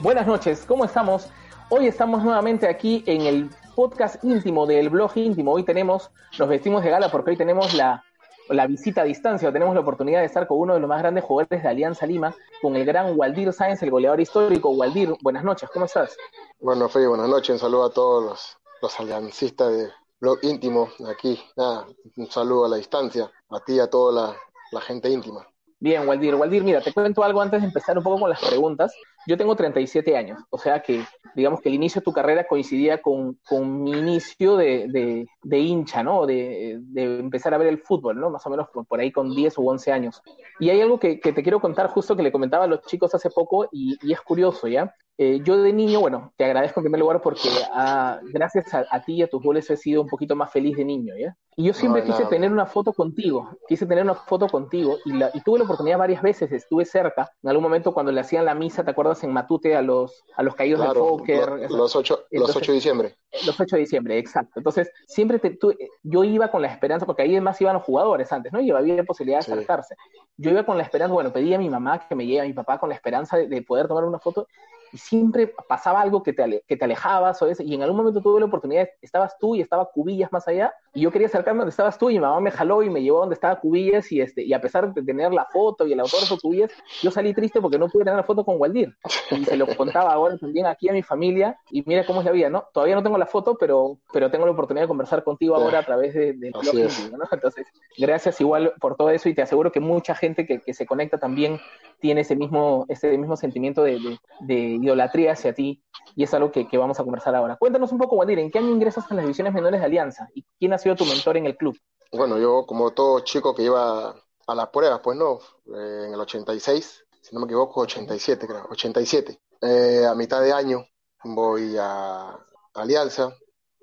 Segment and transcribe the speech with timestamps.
[0.00, 1.28] Buenas noches, ¿cómo estamos?
[1.70, 5.52] Hoy estamos nuevamente aquí en el podcast íntimo del blog íntimo.
[5.52, 8.04] Hoy tenemos, nos vestimos de gala porque hoy tenemos la,
[8.48, 11.24] la visita a distancia, tenemos la oportunidad de estar con uno de los más grandes
[11.24, 14.70] jugadores de Alianza Lima, con el gran Waldir Sáenz, el goleador histórico.
[14.70, 16.16] Waldir, buenas noches, ¿cómo estás?
[16.60, 17.50] Bueno, Freddy, buenas noches.
[17.50, 19.88] Un saludo a todos los, los aliancistas de
[20.20, 21.40] Blog Íntimo aquí.
[21.56, 24.36] Nada, un saludo a la distancia, a ti y a toda la,
[24.70, 25.44] la gente íntima.
[25.80, 26.36] Bien, Waldir.
[26.36, 28.92] Waldir, mira, te cuento algo antes de empezar un poco con las preguntas.
[29.26, 33.02] Yo tengo 37 años, o sea que digamos que el inicio de tu carrera coincidía
[33.02, 36.26] con, con mi inicio de, de, de hincha, ¿no?
[36.26, 38.30] De, de, empezar a ver el fútbol, ¿no?
[38.30, 40.22] Más o menos por, por ahí con 10 u 11 años.
[40.58, 43.14] Y hay algo que, que, te quiero contar justo que le comentaba a los chicos
[43.14, 44.94] hace poco y, y es curioso, ¿ya?
[45.20, 49.02] Eh, yo de niño, bueno, te agradezco en primer lugar porque ah, gracias a, a,
[49.02, 51.36] ti y a tus goles he sido un poquito más feliz de niño, ¿ya?
[51.56, 52.30] Y yo siempre no, quise nada.
[52.30, 55.98] tener una foto contigo, quise tener una foto contigo y, la, y, tuve la oportunidad
[55.98, 59.07] varias veces, estuve cerca, en algún momento cuando le hacían la misa, ¿te acuerdas?
[59.22, 61.48] En Matute a los, a los caídos claro, del póker.
[61.70, 63.16] Lo, los, 8, los 8 de diciembre.
[63.46, 64.54] Los 8 de diciembre, exacto.
[64.56, 68.30] Entonces, siempre te, tú, yo iba con la esperanza, porque ahí además iban los jugadores
[68.32, 68.60] antes, ¿no?
[68.60, 69.52] Y había posibilidad de sí.
[69.52, 69.96] acercarse.
[70.36, 72.52] Yo iba con la esperanza, bueno, pedí a mi mamá que me lleve a mi
[72.52, 74.46] papá con la esperanza de, de poder tomar una foto
[74.92, 78.20] y siempre pasaba algo que te, ale, que te alejabas ese, y en algún momento
[78.20, 81.70] tuve la oportunidad, estabas tú y estaba Cubillas más allá, y yo quería acercarme donde
[81.70, 84.42] estabas tú y mi mamá me jaló y me llevó donde estaba Cubillas y, este,
[84.42, 87.60] y a pesar de tener la foto y el autógrafo de Cubillas, yo salí triste
[87.60, 88.94] porque no pude tener la foto con Waldir.
[89.30, 92.32] Y se lo contaba ahora también aquí a mi familia y mira cómo es la
[92.32, 92.64] vida, ¿no?
[92.72, 95.82] Todavía no tengo la foto, pero, pero tengo la oportunidad de conversar contigo ahora a
[95.84, 96.74] través de, de blog
[97.12, 97.24] ¿no?
[97.30, 100.86] Entonces, gracias igual por todo eso y te aseguro que mucha gente que, que se
[100.86, 101.60] conecta también
[102.00, 105.82] tiene ese mismo, ese mismo sentimiento de, de, de idolatría hacia ti
[106.14, 107.56] y es algo que, que, vamos a conversar ahora.
[107.56, 110.28] Cuéntanos un poco, Wandir, ¿en qué año ingresas en las divisiones menores de Alianza?
[110.34, 111.78] ¿Y quién ha sido tu mentor en el club?
[112.12, 114.14] Bueno, yo como todo chico que iba
[114.46, 115.38] a las pruebas, pues no,
[115.74, 119.38] eh, en el 86, si no me equivoco, 87 creo, 87.
[119.60, 120.84] Eh, a mitad de año
[121.24, 122.38] voy a
[122.74, 123.34] Alianza,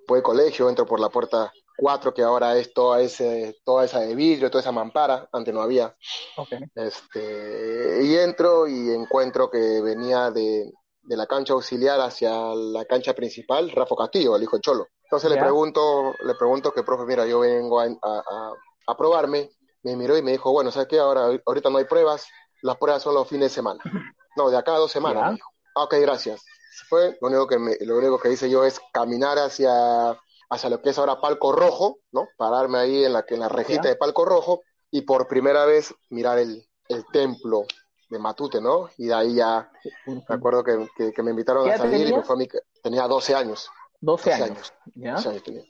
[0.08, 4.00] voy al colegio, entro por la puerta 4, que ahora es toda, ese, toda esa
[4.00, 5.96] de vidrio, toda esa mampara, antes no había.
[6.38, 6.60] Okay.
[6.74, 10.72] Este, y entro y encuentro que venía de,
[11.06, 14.88] de la cancha auxiliar hacia la cancha principal, Rafa Castillo, el hijo de Cholo.
[15.04, 18.54] Entonces le pregunto, le pregunto que, profe, mira, yo vengo a, a,
[18.88, 19.52] a, probarme,
[19.84, 20.98] me miró y me dijo, bueno, ¿sabes qué?
[20.98, 22.28] Ahora, ahorita no hay pruebas,
[22.62, 23.82] las pruebas son los fines de semana.
[24.38, 25.40] No, de acá a dos semanas.
[25.76, 26.44] Ah, ok, gracias.
[26.90, 30.10] Fue, lo único que me, lo único que hice yo es caminar hacia,
[30.50, 32.28] hacia lo que es ahora Palco Rojo, ¿no?
[32.36, 34.60] Pararme ahí en la, en la rejita de Palco Rojo
[34.92, 37.66] y por primera vez mirar el, el templo
[38.10, 38.90] de Matute, ¿no?
[38.98, 39.72] Y de ahí ya,
[40.06, 42.48] me acuerdo que, que, que me invitaron a salir y fue a mi,
[42.82, 43.70] tenía 12 años.
[44.02, 44.48] 12 años.
[44.48, 45.14] 12 años, ¿Ya?
[45.16, 45.64] 12 años tenía.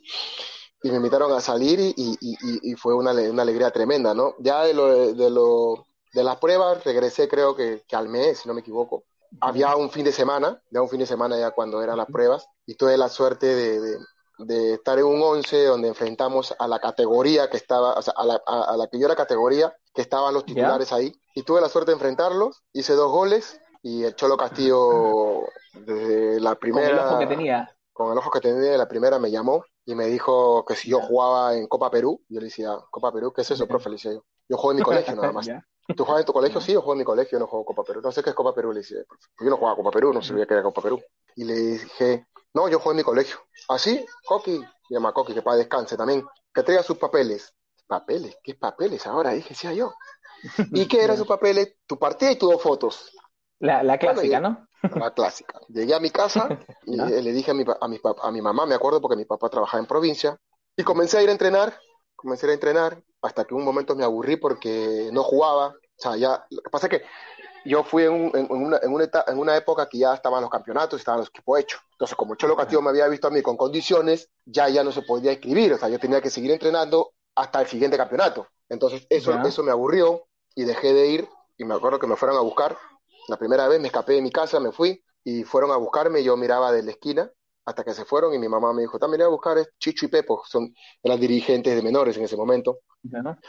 [0.83, 4.35] Y me invitaron a salir y, y, y, y fue una, una, alegría tremenda, ¿no?
[4.39, 8.47] Ya de lo, de lo de las pruebas regresé creo que, que al mes, si
[8.47, 9.03] no me equivoco.
[9.41, 12.47] Había un fin de semana, ya un fin de semana ya cuando eran las pruebas,
[12.65, 13.97] y tuve la suerte de, de,
[14.37, 18.25] de estar en un 11 donde enfrentamos a la categoría que estaba, o sea, a
[18.25, 21.61] la, a, a la que yo era categoría, que estaban los titulares ahí, y tuve
[21.61, 26.87] la suerte de enfrentarlos, hice dos goles, y el Cholo Castillo desde la primera...
[26.87, 27.77] Con el ojo que tenía.
[27.93, 30.89] Con el ojo que tenía de la primera me llamó, y me dijo que si
[30.89, 33.89] yo jugaba en Copa Perú, yo le decía, Copa Perú, ¿qué es eso, profe?
[33.89, 35.47] Le decía yo, yo juego en mi colegio nada más.
[35.95, 36.59] ¿Tú juegas en tu colegio?
[36.59, 38.01] Sí, yo juego en mi colegio, no juego Copa Perú.
[38.01, 39.05] No sé qué es Copa Perú, le dije.
[39.39, 40.99] Yo no jugaba Copa Perú, no sabía qué era Copa Perú.
[41.35, 43.37] Y le dije, no, yo juego en mi colegio.
[43.67, 44.03] ¿Así?
[44.07, 46.25] ¿Ah, Coqui, llama Coqui, que para descanse también.
[46.53, 47.53] Que traiga sus papeles.
[47.85, 48.37] ¿Papeles?
[48.41, 49.31] ¿Qué papeles ahora?
[49.31, 49.93] Dije, decía yo.
[50.71, 51.75] ¿Y qué eran sus papeles?
[51.85, 53.11] Tu partida y tus dos fotos.
[53.59, 54.99] La, la clásica, bueno, ¿no?
[54.99, 55.59] La clásica.
[55.67, 56.47] Llegué a mi casa
[56.85, 57.07] y ¿No?
[57.07, 59.81] le dije a mi, a, mi, a mi mamá, me acuerdo, porque mi papá trabajaba
[59.81, 60.37] en provincia,
[60.77, 61.77] y comencé a ir a entrenar,
[62.15, 66.45] comencé a entrenar, hasta que un momento me aburrí porque no jugaba, o sea, ya,
[66.49, 67.05] lo que pasa es que
[67.65, 70.49] yo fui en, un, en, una, en, una, en, una, época que ya estaban los
[70.49, 71.81] campeonatos, estaban los equipos hechos.
[71.91, 75.01] Entonces, como Cholo Castillo me había visto a mí con condiciones, ya ya no se
[75.01, 78.47] podía escribir, o sea, yo tenía que seguir entrenando hasta el siguiente campeonato.
[78.69, 82.37] Entonces, eso, eso me aburrió y dejé de ir y me acuerdo que me fueron
[82.37, 82.77] a buscar.
[83.27, 86.37] La primera vez me escapé de mi casa, me fui y fueron a buscarme, yo
[86.37, 87.31] miraba de la esquina
[87.65, 90.09] hasta que se fueron y mi mamá me dijo, también voy a buscar Chicho y
[90.09, 92.79] Pepo, son, eran dirigentes de menores en ese momento.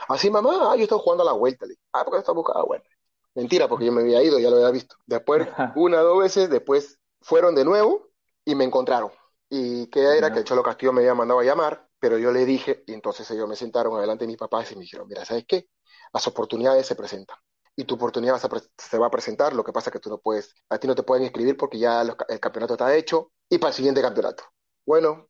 [0.08, 1.66] Así, mamá, ah, yo estaba jugando a la vuelta.
[1.66, 2.88] Le ah, porque estaba buscando a la vuelta.
[3.36, 4.96] Mentira, porque yo me había ido, ya lo había visto.
[5.06, 5.46] Después,
[5.76, 8.08] una o dos veces, después fueron de nuevo
[8.44, 9.12] y me encontraron.
[9.48, 12.44] Y que era que el Cholo Castillo me había mandado a llamar, pero yo le
[12.44, 15.44] dije, y entonces ellos me sentaron adelante de mis papás y me dijeron, mira, ¿sabes
[15.46, 15.68] qué?
[16.12, 17.36] Las oportunidades se presentan
[17.76, 18.40] y tu oportunidad
[18.78, 20.94] se va a presentar, lo que pasa es que tú no puedes, a ti no
[20.94, 24.44] te pueden inscribir porque ya el campeonato está hecho y para el siguiente campeonato.
[24.86, 25.28] Bueno,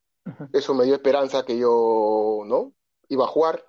[0.52, 2.72] eso me dio esperanza que yo, ¿no?
[3.08, 3.64] Iba a jugar.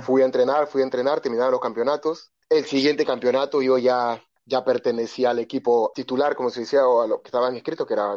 [0.00, 2.32] Fui a entrenar, fui a entrenar, terminaron los campeonatos.
[2.48, 7.06] El siguiente campeonato yo ya, ya pertenecía al equipo titular, como se decía, o a
[7.06, 8.16] los que estaban inscritos, que era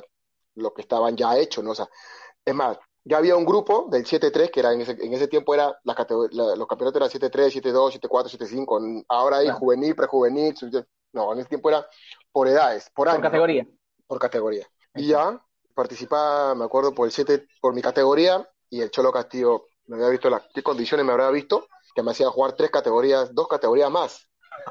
[0.56, 1.72] lo que estaban ya hechos, ¿no?
[1.72, 1.90] O sea,
[2.46, 5.54] es más, ya había un grupo del 7-3, que era en ese, en ese tiempo
[5.54, 5.96] era la,
[6.56, 9.06] los campeonatos eran 7-3, 7-2, 7-4, 7-5.
[9.10, 10.56] Ahora hay juvenil, prejuvenil.
[11.14, 11.86] No, en ese tiempo era
[12.32, 13.22] por edades, por años.
[13.22, 13.68] Por categoría.
[14.08, 14.68] Por categoría.
[14.96, 15.44] Y ya
[15.74, 20.10] participaba, me acuerdo, por el 7, por mi categoría, y el Cholo Castillo me había
[20.10, 23.90] visto las qué condiciones me habría visto, que me hacía jugar tres categorías, dos categorías
[23.90, 24.28] más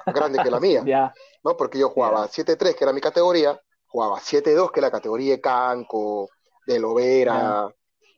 [0.07, 1.13] grandes que la mía.
[1.43, 1.57] ¿No?
[1.57, 5.41] Porque yo jugaba 7-3, que era mi categoría, jugaba 7-2, que era la categoría de
[5.41, 6.29] Canco,
[6.67, 7.73] de Lovera.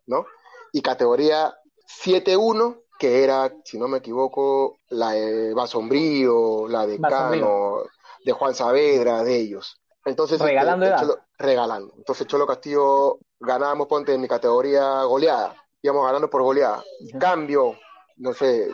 [0.06, 0.26] ¿no?
[0.72, 1.54] Y categoría
[2.04, 7.82] 7-1, que era, si no me equivoco, la de Basombrío, la de Cano,
[8.24, 9.80] de Juan Saavedra, de ellos.
[10.04, 11.94] Entonces, este, regalando regalando.
[11.96, 16.82] Entonces Cholo Castillo ganábamos, ponte en mi categoría goleada, íbamos ganando por goleada.
[17.18, 17.76] Cambio,
[18.16, 18.70] no sé,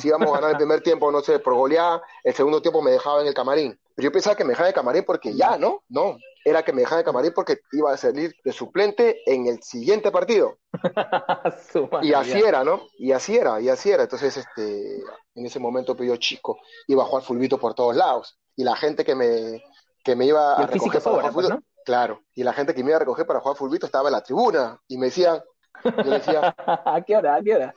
[0.00, 2.92] si íbamos a ganar el primer tiempo, no sé, por goleada, el segundo tiempo me
[2.92, 3.78] dejaba en el camarín.
[3.94, 5.82] Pero yo pensaba que me dejaba en el camarín porque ya, ¿no?
[5.88, 9.62] No, era que me dejaba de camarín porque iba a salir de suplente en el
[9.62, 10.58] siguiente partido.
[12.02, 12.82] y así era, ¿no?
[12.98, 14.04] Y así era, y así era.
[14.04, 15.02] Entonces, este,
[15.34, 18.38] en ese momento pues, yo chico iba a jugar fulbito por todos lados.
[18.56, 19.62] Y la gente que me,
[20.02, 21.48] que me iba a recoger para jugar pues,
[21.84, 24.22] claro, y la gente que me iba a recoger para jugar fulbito estaba en la
[24.22, 25.42] tribuna y me decían,
[25.84, 27.36] yo decía, ¿a qué hora?
[27.36, 27.74] ¿A qué hora?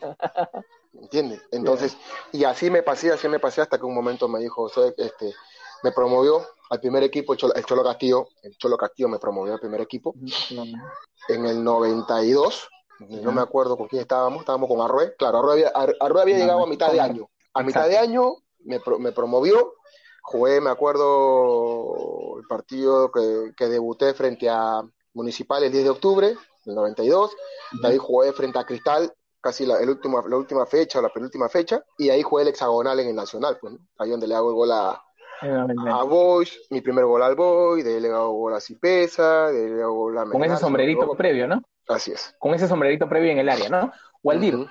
[0.93, 1.41] ¿Entiendes?
[1.51, 1.97] Entonces,
[2.31, 5.33] y así me pasé, así me pasé hasta que un momento me dijo, este,
[5.83, 9.81] me promovió al primer equipo, el Cholo, Castillo, el Cholo Castillo me promovió al primer
[9.81, 10.15] equipo.
[11.27, 15.15] En el 92, no me acuerdo con quién estábamos, estábamos con Arrué.
[15.17, 17.29] Claro, Arrué había, había llegado a mitad de año.
[17.53, 19.73] A mitad de año me, me promovió,
[20.21, 24.81] jugué, me acuerdo, el partido que, que, debuté frente a
[25.13, 27.31] Municipal el 10 de octubre del 92.
[27.81, 31.09] De ahí jugué frente a Cristal casi la, el último, la última fecha o la
[31.09, 31.83] penúltima fecha.
[31.97, 34.71] Y ahí jugué el hexagonal en el Nacional, pues, ahí donde le hago el gol
[34.71, 35.01] a,
[35.41, 39.65] a Boys, mi primer gol al Boy, de él le hago gol a Cipesa, de
[39.65, 41.61] él le hago gol a Con ese sombrerito previo, ¿no?
[41.88, 42.35] Así es.
[42.39, 43.91] Con ese sombrerito previo en el área, ¿no?
[44.23, 44.67] Waldir,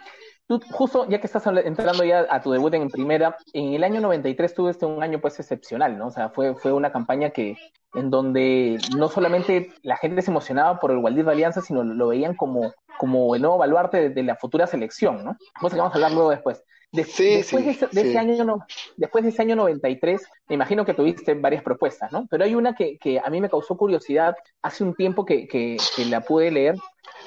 [0.47, 4.01] tú justo ya que estás entrando ya a tu debut en primera, en el año
[4.01, 6.07] 93 tuviste un año pues excepcional, ¿no?
[6.07, 7.57] O sea, fue, fue una campaña que
[7.95, 12.09] en donde no solamente la gente se emocionaba por el Waldir de Alianza, sino lo,
[12.09, 15.35] veían como, como el nuevo baluarte de, la futura selección, ¿no?
[15.59, 16.63] Cosa que vamos a hablar luego después
[16.93, 18.67] después de, ese, año no,
[18.99, 22.27] después de ese año 93, me imagino que tuviste varias propuestas, ¿no?
[22.29, 25.79] Pero hay una que, que a mí me causó curiosidad hace un tiempo que, que,
[25.97, 26.75] que la pude leer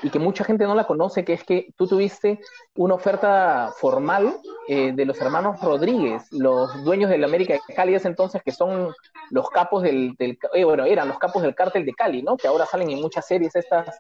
[0.04, 2.40] y que mucha gente no la conoce, que es que tú tuviste
[2.76, 8.10] una oferta formal eh, de los hermanos Rodríguez, los dueños del América de Cali ese
[8.10, 8.94] entonces, que son
[9.32, 12.36] los capos del, del eh, bueno, eran los capos del cártel de Cali, ¿no?
[12.36, 13.98] Que ahora salen en muchas series estas,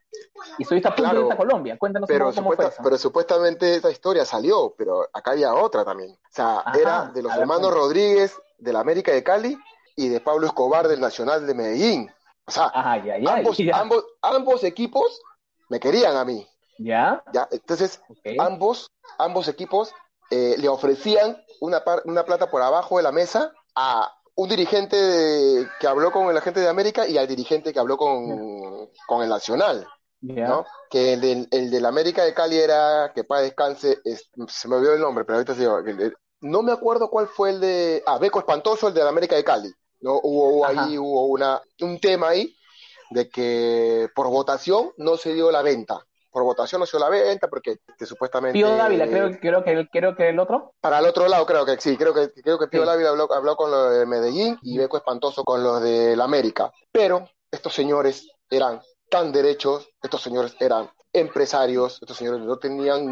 [0.57, 4.75] y estuviste a punto de Colombia, cuéntanos pero cómo, fue Pero supuestamente esta historia salió,
[4.77, 9.23] pero acá había otra también, o sea, era de los hermanos Rodríguez del América de
[9.23, 9.57] Cali
[9.95, 12.11] y de Pablo Escobar del Nacional de Medellín.
[12.45, 15.21] O sea, ambos, ambos, ambos equipos
[15.73, 16.47] me querían a mí.
[16.77, 17.23] ¿Ya?
[17.33, 17.47] ¿Ya?
[17.51, 17.99] Entonces,
[18.37, 19.91] ambos, ambos equipos
[20.29, 25.87] eh, le ofrecían una, una plata por abajo de la mesa a un dirigente que
[25.87, 29.87] habló con el agente de América y al dirigente que habló con, con el Nacional.
[30.21, 30.65] ¿no?
[30.91, 33.99] Que el del, el del América de Cali era, que para descanse,
[34.47, 35.65] se me olvidó el nombre, pero ahorita sí,
[36.41, 39.43] no me acuerdo cuál fue el de, ah, Beco Espantoso, el de la América de
[39.43, 40.19] Cali, ¿no?
[40.23, 42.55] Hubo, ahí, hubo una, un tema ahí
[43.09, 46.05] de que por votación no se dio la venta.
[46.31, 48.53] Por votación no se dio la venta porque supuestamente...
[48.53, 50.73] Pío Dávila, creo, creo, que, creo que el otro.
[50.81, 53.55] Para el otro lado, creo que sí, creo que, creo que Pío Dávila habló, habló
[53.55, 56.71] con los de Medellín y Beco Espantoso con los de la América.
[56.91, 63.05] Pero estos señores eran tan derechos, estos señores eran empresarios, estos señores no tenían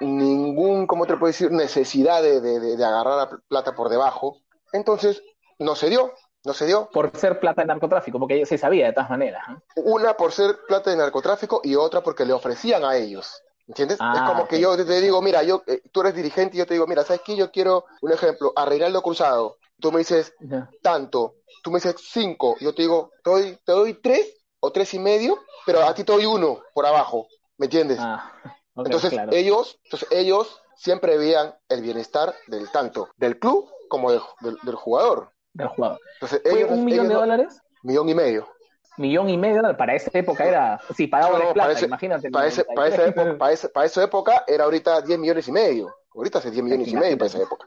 [0.00, 4.38] ningún, ¿cómo te puedo decir?, necesidad de, de agarrar la plata por debajo.
[4.72, 5.22] Entonces,
[5.60, 6.12] no se dio,
[6.44, 6.88] no se dio.
[6.92, 9.44] Por ser plata de narcotráfico, porque se sabía de todas maneras.
[9.76, 13.42] Una por ser plata de narcotráfico y otra porque le ofrecían a ellos.
[13.68, 13.96] ¿Entiendes?
[13.96, 16.66] es ah, como que yo te digo, mira, yo, eh, tú eres dirigente y yo
[16.66, 17.36] te digo, mira, ¿sabes qué?
[17.36, 19.56] Yo quiero, un ejemplo, a Reinaldo Cruzado.
[19.80, 20.34] Tú me dices,
[20.82, 21.36] tanto.
[21.62, 22.56] Tú me dices cinco.
[22.60, 26.04] Yo te digo, te doy, te doy tres o tres y medio, pero a ti
[26.04, 27.98] te doy uno por abajo, ¿me entiendes?
[28.00, 28.32] Ah,
[28.76, 29.32] entonces claro.
[29.32, 35.32] ellos, entonces ellos siempre veían el bienestar del tanto del club como del jugador.
[35.54, 35.98] Del jugador.
[36.14, 37.60] Entonces ¿Fue ellos, un millón de no- dólares?
[37.82, 38.48] millón y medio.
[38.98, 42.30] Millón y medio, para esa época era, sí, pagaba No, de plata, parece- imagínate.
[42.30, 45.52] Para, ese, para, esa época, para, ese- para esa época era ahorita 10 millones y
[45.52, 45.94] medio.
[46.14, 47.66] Ahorita hace 10 millones y medio para esa época.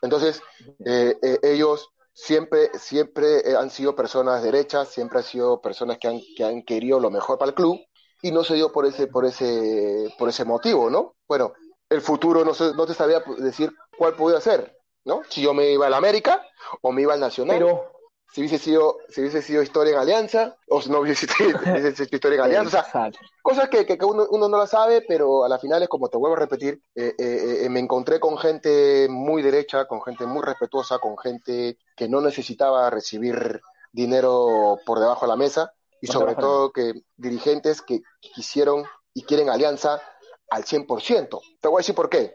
[0.00, 0.42] Entonces,
[0.86, 6.08] eh, eh, ellos siempre, siempre eh, han sido personas derechas, siempre han sido personas que
[6.08, 7.78] han, que han querido lo mejor para el club
[8.22, 11.14] y no se dio por ese, por ese, por ese motivo, ¿no?
[11.28, 11.52] Bueno,
[11.90, 14.74] el futuro no, sé, no te sabía decir cuál podía ser,
[15.04, 15.22] ¿no?
[15.28, 16.42] Si yo me iba al América
[16.82, 17.92] o me iba al Nacional Pero,
[18.32, 21.94] si hubiese sido, si hubiese sido historia en Alianza, o si no hubiese sido, hubiese
[21.94, 23.18] sido historia en Alianza, o sea, exacto.
[23.42, 26.16] cosas que, que- uno, uno no la sabe, pero a la final es como te
[26.16, 30.42] vuelvo a repetir, eh, eh, eh, me encontré con gente muy derecha, con gente muy
[30.42, 33.60] respetuosa, con gente que no necesitaba recibir
[33.92, 38.84] dinero por debajo de la mesa, y sobre todo que dirigentes que quisieron
[39.14, 40.02] y quieren Alianza
[40.50, 41.40] al 100%.
[41.60, 42.34] Te voy a decir por qué.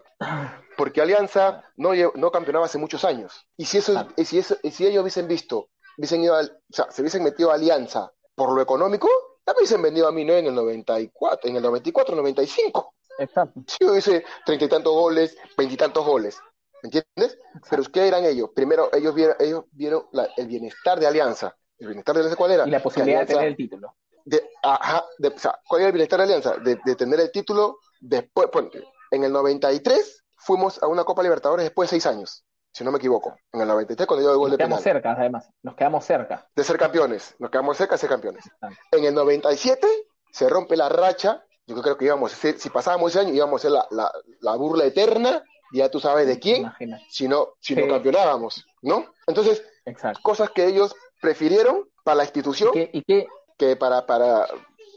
[0.78, 3.46] Porque Alianza no, no campeonaba hace muchos años.
[3.58, 4.10] Y si, eso, Claro.
[4.16, 7.24] y si, eso, y si ellos hubiesen visto, hubiesen ido al- o sea, se hubiesen
[7.24, 9.08] metido a Alianza por lo económico,
[9.46, 10.34] ya me hubiesen vendido a mí, ¿no?
[10.34, 12.94] En el 94, en el 94, 95.
[13.18, 13.62] Exacto.
[13.68, 16.38] Si yo hubiese treinta y tantos goles, veintitantos goles.
[16.82, 17.38] ¿Me entiendes?
[17.70, 18.52] Pero ¿qué eran ellos?
[18.56, 21.54] Primero, ellos vieron, ellos vieron la- el bienestar de Alianza.
[21.78, 22.66] ¿El bienestar de Alianza cuál era?
[22.68, 23.96] Y la posibilidad de tener el título.
[24.26, 26.58] de, ajá, de- o sea, ¿cuál era el bienestar de Alianza?
[26.58, 31.66] De, de tener el título después, ponte, en el 93 fuimos a una Copa Libertadores
[31.66, 34.50] después de seis años, si no me equivoco, en el 93 cuando dio el gol
[34.50, 35.50] Nos de quedamos penal, cerca, además.
[35.64, 36.48] Nos quedamos cerca.
[36.56, 38.46] de ser campeones, nos quedamos cerca de ser campeones.
[38.62, 38.70] Ah.
[38.92, 39.88] En el 97
[40.32, 43.62] se rompe la racha, yo creo que íbamos a ser, si pasábamos ese año íbamos
[43.62, 47.00] a ser la, la, la burla eterna, ya tú sabes de quién, Imagina.
[47.10, 49.06] si no, si no campeonábamos, ¿no?
[49.28, 50.20] Entonces, Exacto.
[50.24, 53.28] cosas que ellos prefirieron para la ¿Y institución qué, y qué,
[53.58, 54.48] que para, para,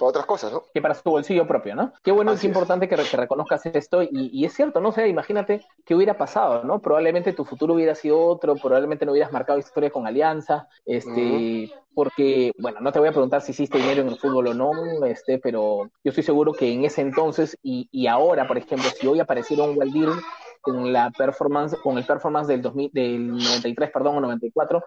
[0.02, 0.64] para otras cosas, ¿no?
[0.74, 1.92] que para su bolsillo propio, ¿no?
[2.02, 2.50] Qué bueno Así es.
[2.50, 4.88] importante que, re- que reconozcas esto, y, y es cierto, ¿no?
[4.88, 6.80] O sea, imagínate qué hubiera pasado, ¿no?
[6.80, 12.52] Probablemente tu futuro hubiera sido otro, probablemente no hubieras marcado historia con Alianza, este, porque,
[12.58, 15.38] bueno, no te voy a preguntar si hiciste dinero en el fútbol o no, este,
[15.38, 19.20] pero yo estoy seguro que en ese entonces y, y ahora, por ejemplo, si hoy
[19.20, 20.24] apareciera un Waldir
[20.62, 24.82] con la performance, con el performance del 2000, del 93, perdón, o 94,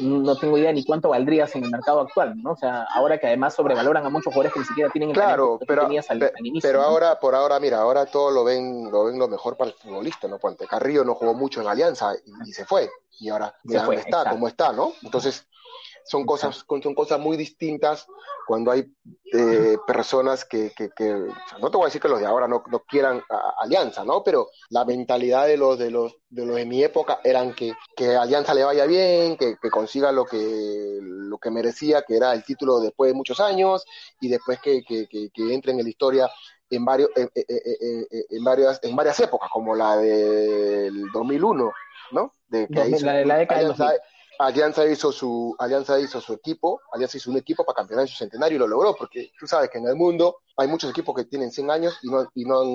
[0.00, 2.52] no tengo idea ni cuánto valdrías en el mercado actual, ¿no?
[2.52, 5.58] O sea, ahora que además sobrevaloran a muchos jugadores que ni siquiera tienen el Claro,
[5.58, 6.86] que pero, tenías al, inicio, pero ¿no?
[6.86, 10.26] ahora, por ahora, mira, ahora todo lo ven, lo ven lo mejor para el futbolista,
[10.26, 10.38] ¿no?
[10.38, 12.12] Ponte, Carrillo no jugó mucho en Alianza
[12.44, 12.90] y, y se fue.
[13.20, 14.30] Y ahora, Se mira fue, dónde está, exacto.
[14.30, 14.92] cómo está, ¿no?
[15.02, 15.46] Entonces,
[16.04, 18.06] son cosas, son cosas muy distintas
[18.46, 18.92] cuando hay
[19.32, 22.26] eh, personas que, que, que- o sea, no te voy a decir que los de
[22.26, 24.22] ahora no, no quieran a- Alianza, ¿no?
[24.24, 28.16] Pero la mentalidad de los de los de los de mi época eran que, que
[28.16, 32.32] a Alianza le vaya bien, que, que consiga lo que lo que merecía, que era
[32.32, 33.84] el título después de muchos años,
[34.20, 36.28] y después que, que, que, que entre en la historia
[36.70, 41.72] en varios en, en- en- varias en varias épocas como la del 2001
[42.12, 44.00] no de que ahí 2000, la de la década del Alianza, 2000.
[44.40, 48.16] Alianza hizo su Alianza hizo su equipo Alianza hizo un equipo para campeonar en su
[48.16, 51.24] centenario y lo logró porque tú sabes que en el mundo hay muchos equipos que
[51.24, 52.74] tienen 100 años y no y no han,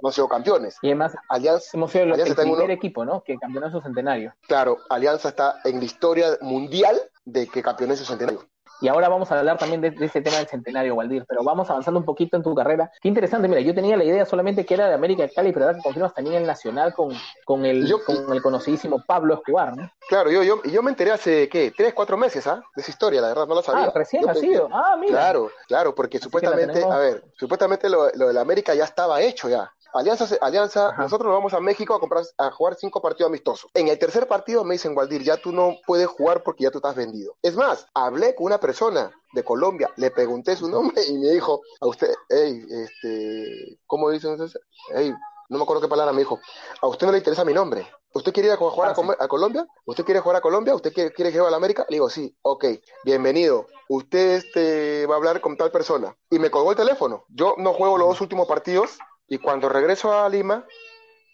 [0.00, 2.64] no han sido campeones Y además, Alianza hemos sido el, Alianza el está en primer
[2.64, 3.22] uno- equipo, ¿no?
[3.24, 4.34] Que campeonó en su centenario.
[4.46, 8.44] claro Alianza está en la historia mundial de que campeonó en su centenario
[8.80, 11.68] Y ahora vamos a hablar también de, de ese tema del centenario, Waldir, pero vamos
[11.68, 12.90] avanzando un poquito en tu carrera.
[13.00, 15.66] Qué interesante, mira, yo tenía la idea solamente que era de América de Cali, pero
[15.66, 17.12] ahora que confirmas también el Nacional con,
[17.44, 19.90] con, el, Yo- con el conocidísimo Pablo Escobar, ¿no?
[20.08, 22.64] claro yo yo y yo me enteré hace qué tres cuatro meses ¿ah?
[22.74, 24.68] de esa historia la verdad no la sabía Ah, recién ha sido.
[24.72, 25.12] Ah, mira.
[25.12, 29.20] Claro, claro, porque Así la supuestamente, a ver, supuestamente lo, lo del América ya estaba
[29.20, 29.70] hecho ya.
[29.94, 31.02] Alianza, Alianza, Ajá.
[31.02, 33.70] nosotros nos vamos a México a comprar, a jugar cinco partidos amistosos.
[33.74, 36.78] En el tercer partido me dicen, Waldir, ya tú no puedes jugar porque ya tú
[36.78, 37.36] estás vendido.
[37.42, 41.60] Es más, hablé con una persona de Colombia, le pregunté su nombre y me dijo,
[41.80, 44.58] a usted, hey, este, ¿cómo dicen ustedes?
[44.94, 45.12] Hey,
[45.48, 46.38] no me acuerdo qué palabra me dijo.
[46.82, 47.88] A usted no le interesa mi nombre.
[48.12, 49.02] ¿Usted quiere ir a jugar a, Ah, sí.
[49.18, 49.66] A Colombia?
[49.86, 50.74] ¿Usted quiere jugar a Colombia?
[50.74, 51.86] ¿Usted quiere, quiere jugar a la América?
[51.88, 52.64] Le digo, sí, ok,
[53.04, 53.66] bienvenido.
[53.88, 56.14] Usted este, va a hablar con tal persona.
[56.30, 57.24] Y me colgó el teléfono.
[57.28, 58.98] Yo no juego los dos últimos partidos
[59.28, 60.66] y cuando regreso a Lima,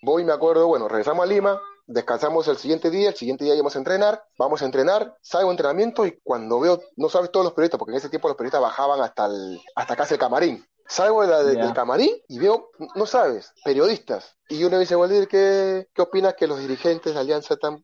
[0.03, 3.55] voy y me acuerdo, bueno, regresamos a Lima, descansamos el siguiente día, el siguiente día
[3.55, 7.45] íbamos a entrenar, vamos a entrenar, salgo a entrenamiento y cuando veo, no sabes todos
[7.45, 10.67] los periodistas, porque en ese tiempo los periodistas bajaban hasta, el, hasta casi el camarín.
[10.87, 14.37] Salgo de la- de- del camarín y veo, no sabes, periodistas.
[14.51, 17.83] Y uno me dice, Waldir, ¿qué, ¿qué opinas que los dirigentes de Alianza han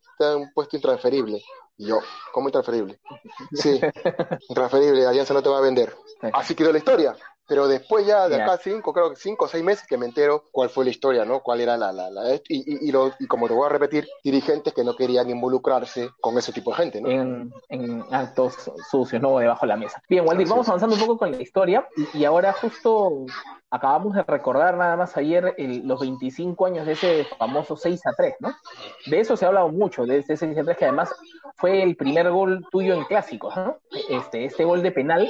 [0.53, 1.41] puesto intransferible?
[1.81, 1.99] Y yo,
[2.31, 2.99] ¿cómo intransferible?
[3.53, 3.81] Sí,
[4.49, 5.91] intransferible, Alianza no te va a vender.
[6.31, 7.15] Así quedó la historia.
[7.47, 10.45] Pero después ya de acá cinco, creo que cinco o seis meses que me entero
[10.51, 11.41] cuál fue la historia, ¿no?
[11.41, 11.91] Cuál era la...
[11.91, 14.95] la, la y, y, y, lo, y, como te voy a repetir, dirigentes que no
[14.95, 17.09] querían involucrarse con ese tipo de gente, ¿no?
[17.09, 19.39] En, en actos sucios, ¿no?
[19.39, 20.01] Debajo de la mesa.
[20.07, 23.25] Bien, Waldir, vamos avanzando un poco con la historia y ahora justo
[23.71, 28.11] acabamos de recordar nada más ayer el, los 25 años de ese famoso 6 a
[28.13, 28.51] 3, ¿no?
[29.05, 31.15] De eso se ha hablado mucho, de ese 6 a 3 que además
[31.55, 33.77] fue el primer gol tuyo en clásicos, ¿no?
[34.09, 35.29] Este, este gol de penal.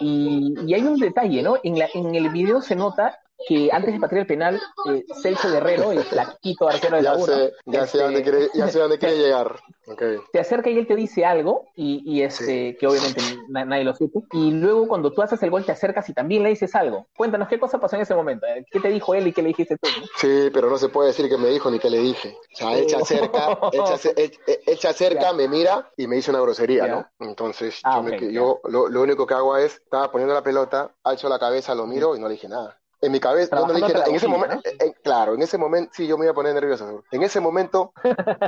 [0.00, 1.56] Y, y hay un detalle, ¿no?
[1.62, 4.60] En, la, en el video se nota que antes de patear el penal,
[4.90, 8.48] eh, Celso Guerrero, el flaquito arquero de la U, sé, ya, este, sé dónde quiere,
[8.54, 9.60] ya sé dónde quiere llegar.
[9.86, 10.18] Okay.
[10.32, 12.76] Te acerca y él te dice algo, y, y este, sí.
[12.78, 16.14] que obviamente nadie lo supo, y luego cuando tú haces el gol te acercas y
[16.14, 17.06] también le dices algo.
[17.16, 19.76] Cuéntanos qué cosa pasó en ese momento, qué te dijo él y qué le dijiste
[19.76, 19.88] tú.
[20.00, 20.06] ¿no?
[20.16, 22.34] Sí, pero no se puede decir que me dijo ni qué le dije.
[22.52, 27.06] O sea, él se acerca, él se, me mira y me dice una grosería, ¿no?
[27.18, 30.94] Entonces, Ah, yo, me- yo lo, lo único que hago es, estaba poniendo la pelota,
[31.02, 32.78] alzo la cabeza, lo miro y no le dije nada.
[33.04, 34.06] En mi cabeza, yo no dije nada.
[34.06, 36.86] En ese momento, en- claro, en ese momento, sí, yo me iba a poner nervioso.
[36.86, 37.04] seguro.
[37.10, 37.92] En ese momento,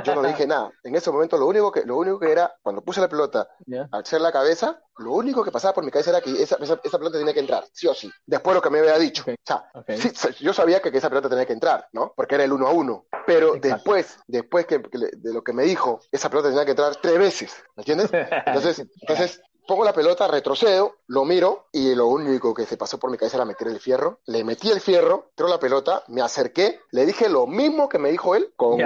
[0.03, 0.71] yo no dije nada.
[0.83, 3.87] En ese momento, lo único que, lo único que era, cuando puse la pelota, ¿Ya?
[3.91, 6.97] alzar la cabeza, lo único que pasaba por mi cabeza era que esa, esa, esa
[6.97, 8.11] pelota tenía que entrar, sí o sí.
[8.25, 9.23] Después lo que me había dicho.
[9.27, 10.11] O sea, sí,
[10.43, 12.13] yo sabía que, que esa pelota tenía que entrar, ¿no?
[12.15, 13.05] Porque era el uno a uno.
[13.27, 13.67] Pero Exacto.
[13.67, 17.55] después, después que, de lo que me dijo, esa pelota tenía que entrar tres veces,
[17.75, 18.09] ¿me entiendes?
[18.47, 23.11] Entonces, entonces pongo la pelota, retrocedo, lo miro y lo único que se pasó por
[23.11, 24.19] mi cabeza era meter el fierro.
[24.25, 28.09] Le metí el fierro, tiró la pelota, me acerqué, le dije lo mismo que me
[28.09, 28.77] dijo él, con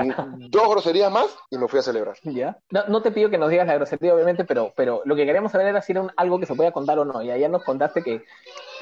[0.49, 2.17] dos groserías más y me fui a celebrar.
[2.23, 2.57] ¿Ya?
[2.71, 5.51] No, no te pido que nos digas la grosería, obviamente, pero, pero lo que queríamos
[5.51, 7.21] saber era si era un- algo que se podía contar o no.
[7.21, 8.23] Y allá nos contaste que,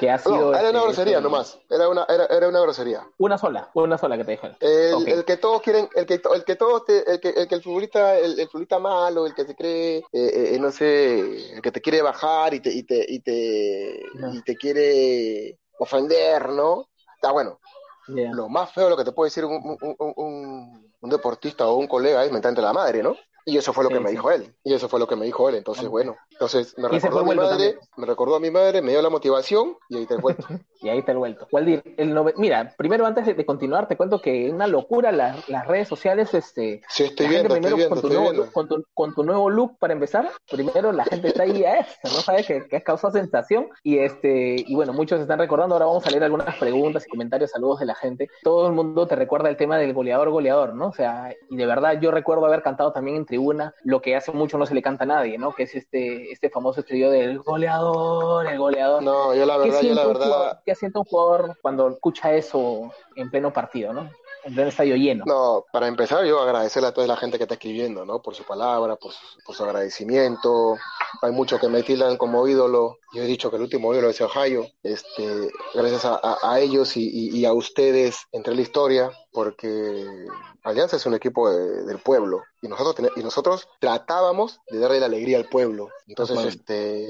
[0.00, 0.52] que ha sido.
[0.52, 3.06] No, era una este, grosería este, nomás, era una, era, era una grosería.
[3.18, 4.56] Una sola, una sola que te él.
[4.60, 7.54] El, el que todos quieren, el que, el que todos te- el que, el que
[7.54, 11.60] el futbolista, el, el futbolista malo, el que se cree, eh, eh, no sé, el
[11.62, 14.02] que te quiere bajar y te, y te, y te,
[14.32, 16.88] y te quiere ofender, ¿no?
[17.14, 17.60] Está bueno.
[18.08, 21.76] Lo más feo, lo que te puede decir un, un, un, un- un deportista o
[21.76, 23.16] un colega es mentante la madre, ¿no?
[23.44, 24.14] Y eso fue lo Sí, que me sí.
[24.16, 24.54] dijo él.
[24.64, 25.54] Y eso fue lo que me dijo él.
[25.56, 26.16] Entonces, bueno.
[26.30, 27.78] Entonces, me recordó a mi vuelto madre, también.
[27.96, 30.46] me recordó a mi madre, me dio la motivación y ahí te cuento.
[30.80, 31.46] Y ahí te el vuelto.
[31.52, 35.66] Waldir, el nove- mira, primero antes de, continuar, te cuento que una locura las, las
[35.66, 38.30] redes sociales, este, Sí, estoy la gente viendo, estoy primero viendo, con, tu estoy nuevo
[38.32, 38.44] viendo.
[38.44, 41.80] look, con, tu, con tu nuevo look para empezar, primero la gente está ahí a
[41.80, 45.74] eso, no sabe que, que has causado sensación y este y bueno, muchos están recordando,
[45.74, 48.28] ahora vamos a leer algunas preguntas y comentarios, saludos de la gente.
[48.42, 50.88] Todo el mundo te recuerda el tema del goleador goleador, ¿no?
[50.88, 54.32] O sea, y de verdad yo recuerdo haber cantado también en tribuna lo que hace
[54.32, 55.54] mucho no se le canta a nadie, ¿no?
[55.54, 59.02] Que es este este famoso estribillo del goleador, el goleador.
[59.02, 62.34] No, yo la ¿Qué verdad, yo la verdad, jugador, ¿Qué siente un jugador cuando escucha
[62.34, 64.10] eso en pleno partido, ¿no?
[64.44, 65.24] Estadio lleno.
[65.26, 68.22] No, para empezar yo agradecerle a toda la gente que está escribiendo, ¿no?
[68.22, 70.76] Por su palabra, por su, por su agradecimiento.
[71.22, 72.98] Hay muchos que me tildan como ídolo.
[73.12, 74.66] Yo he dicho que el último ídolo es Ohio.
[74.82, 80.06] Este, gracias a, a- a ellos y, y- y a ustedes entre la historia, porque
[80.62, 85.06] Alianza es un equipo de- del pueblo y nosotros y nosotros tratábamos de darle la
[85.06, 85.88] alegría al pueblo.
[86.06, 87.06] Entonces, este,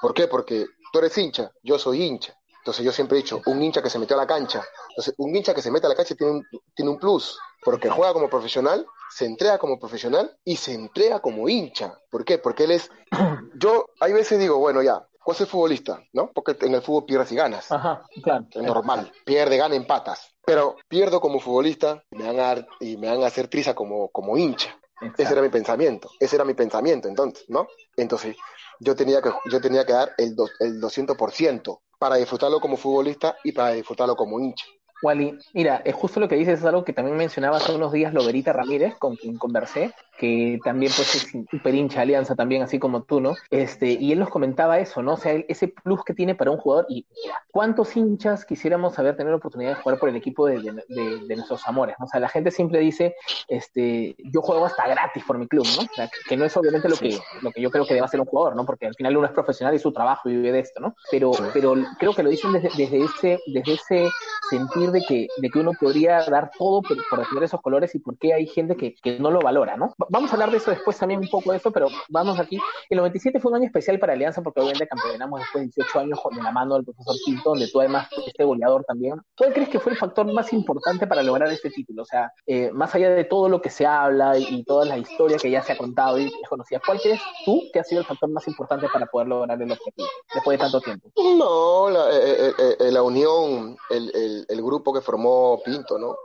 [0.00, 0.26] ¿por qué?
[0.28, 2.34] Porque tú eres hincha, yo soy hincha.
[2.64, 4.64] Entonces yo siempre he dicho, un hincha que se metió a la cancha.
[4.88, 7.90] Entonces, un hincha que se mete a la cancha tiene un, tiene un plus, porque
[7.90, 11.98] juega como profesional, se entrega como profesional y se entrega como hincha.
[12.10, 12.38] ¿Por qué?
[12.38, 12.90] Porque él es...
[13.60, 16.02] Yo hay veces digo, bueno, ya, ¿cuál es el futbolista?
[16.14, 16.30] ¿No?
[16.32, 17.70] Porque en el fútbol pierdes y ganas.
[17.70, 18.46] Ajá, claro.
[18.50, 19.12] Es normal.
[19.26, 20.34] Pierde, gana, empatas.
[20.46, 23.74] Pero pierdo como futbolista y me van a, dar- y me van a hacer triza
[23.74, 24.70] como, como hincha.
[25.02, 25.22] Exacto.
[25.22, 27.66] Ese era mi pensamiento, ese era mi pensamiento entonces, ¿no?
[27.96, 28.36] Entonces,
[28.80, 33.38] yo tenía que, yo tenía que dar el, do- el 200% para disfrutarlo como futbolista
[33.44, 34.66] y para disfrutarlo como hincha.
[35.04, 38.14] Wally, mira, es justo lo que dices, es algo que también mencionaba hace unos días
[38.14, 43.02] Loberita Ramírez, con quien conversé, que también pues es súper hincha Alianza también, así como
[43.02, 43.34] tú, ¿no?
[43.50, 45.14] Este, y él nos comentaba eso, ¿no?
[45.14, 48.98] O sea, él- ese plus que tiene para un jugador, y mira, ¿cuántos hinchas quisiéramos
[48.98, 51.96] haber tenido la oportunidad de jugar por el equipo de, de- de- de nuestros amores?
[51.98, 52.06] ¿no?
[52.06, 53.14] O sea, la gente siempre dice,
[53.48, 55.82] este, yo juego hasta gratis por mi club, ¿no?
[55.82, 58.20] O sea, que, no es obviamente lo que, lo que yo creo que debe hacer
[58.20, 58.64] un jugador, ¿no?
[58.64, 60.94] Porque al final uno es profesional y su trabajo y vive de esto, ¿no?
[61.10, 64.10] Pero, pero creo que lo dicen desde, desde ese, desde ese
[64.50, 67.98] sentir de que, de que uno podría dar todo por, por defender esos colores y
[67.98, 69.88] por qué hay gente que, que no lo valora, ¿no?
[70.00, 72.58] Va- Vamos a hablar de eso después también un poco de eso, pero vamos aquí.
[72.88, 76.18] El 97 fue un año especial para Alianza porque obviamente campeonamos después de 18 años
[76.34, 79.20] de la mano del profesor Pinto, donde tú además fuiste goleador también.
[79.36, 82.02] ¿Cuál crees que fue el factor más importante para lograr este título?
[82.02, 84.96] O sea, eh, más allá de todo lo que se habla y, y toda la
[84.98, 88.00] historia que ya se ha contado y es conocida, ¿cuál crees tú que ha sido
[88.00, 91.10] el factor más importante para poder lograr el objetivo después de tanto tiempo?
[91.16, 96.16] No, la, eh, eh, la unión, el, el grupo que formó Pinto, ¿no?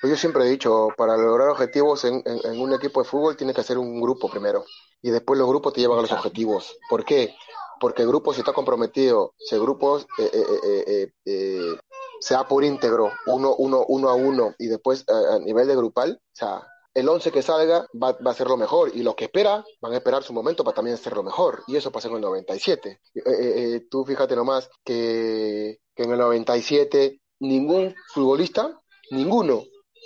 [0.00, 3.36] Pues yo siempre he dicho, para lograr objetivos en, en- en un equipo de fútbol
[3.36, 4.64] tiene que ser un grupo primero.
[5.02, 6.76] y después los grupos te llevan a los objetivos.
[6.88, 7.34] ¿Por qué?
[7.80, 11.76] Porque el grupo si está comprometido, si el grupo eh, eh, eh,
[12.20, 16.20] se da por íntegro, uno, uno, uno a uno, y después a nivel de grupal,
[16.22, 16.62] o sea,
[16.94, 19.92] el 11 que salga va, va, a ser lo mejor y los que espera van
[19.92, 21.62] a esperar su momento para también ser lo mejor.
[21.66, 23.00] Y eso pasó en el 97.
[23.14, 29.64] Eh, eh, tú fíjate nomás que, que en el 97 ningún futbolista, ninguno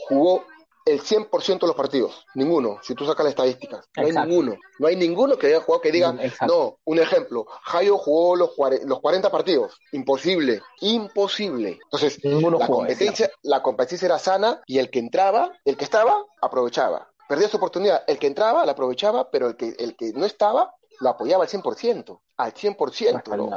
[0.08, 0.44] jugó
[0.86, 4.86] el 100% de los partidos, ninguno, si tú sacas las estadísticas, no hay ninguno, no
[4.86, 6.14] hay ninguno que haya jugado que diga,
[6.46, 8.50] no, un ejemplo, Jayo jugó los,
[8.84, 11.80] los 40 partidos, imposible, imposible.
[11.82, 17.10] Entonces, la, competencia, la competencia era sana y el que entraba, el que estaba, aprovechaba.
[17.28, 20.72] Perdía su oportunidad, el que entraba la aprovechaba, pero el que, el que no estaba
[21.00, 23.36] lo apoyaba al 100%, al 100%.
[23.36, 23.50] ¿no?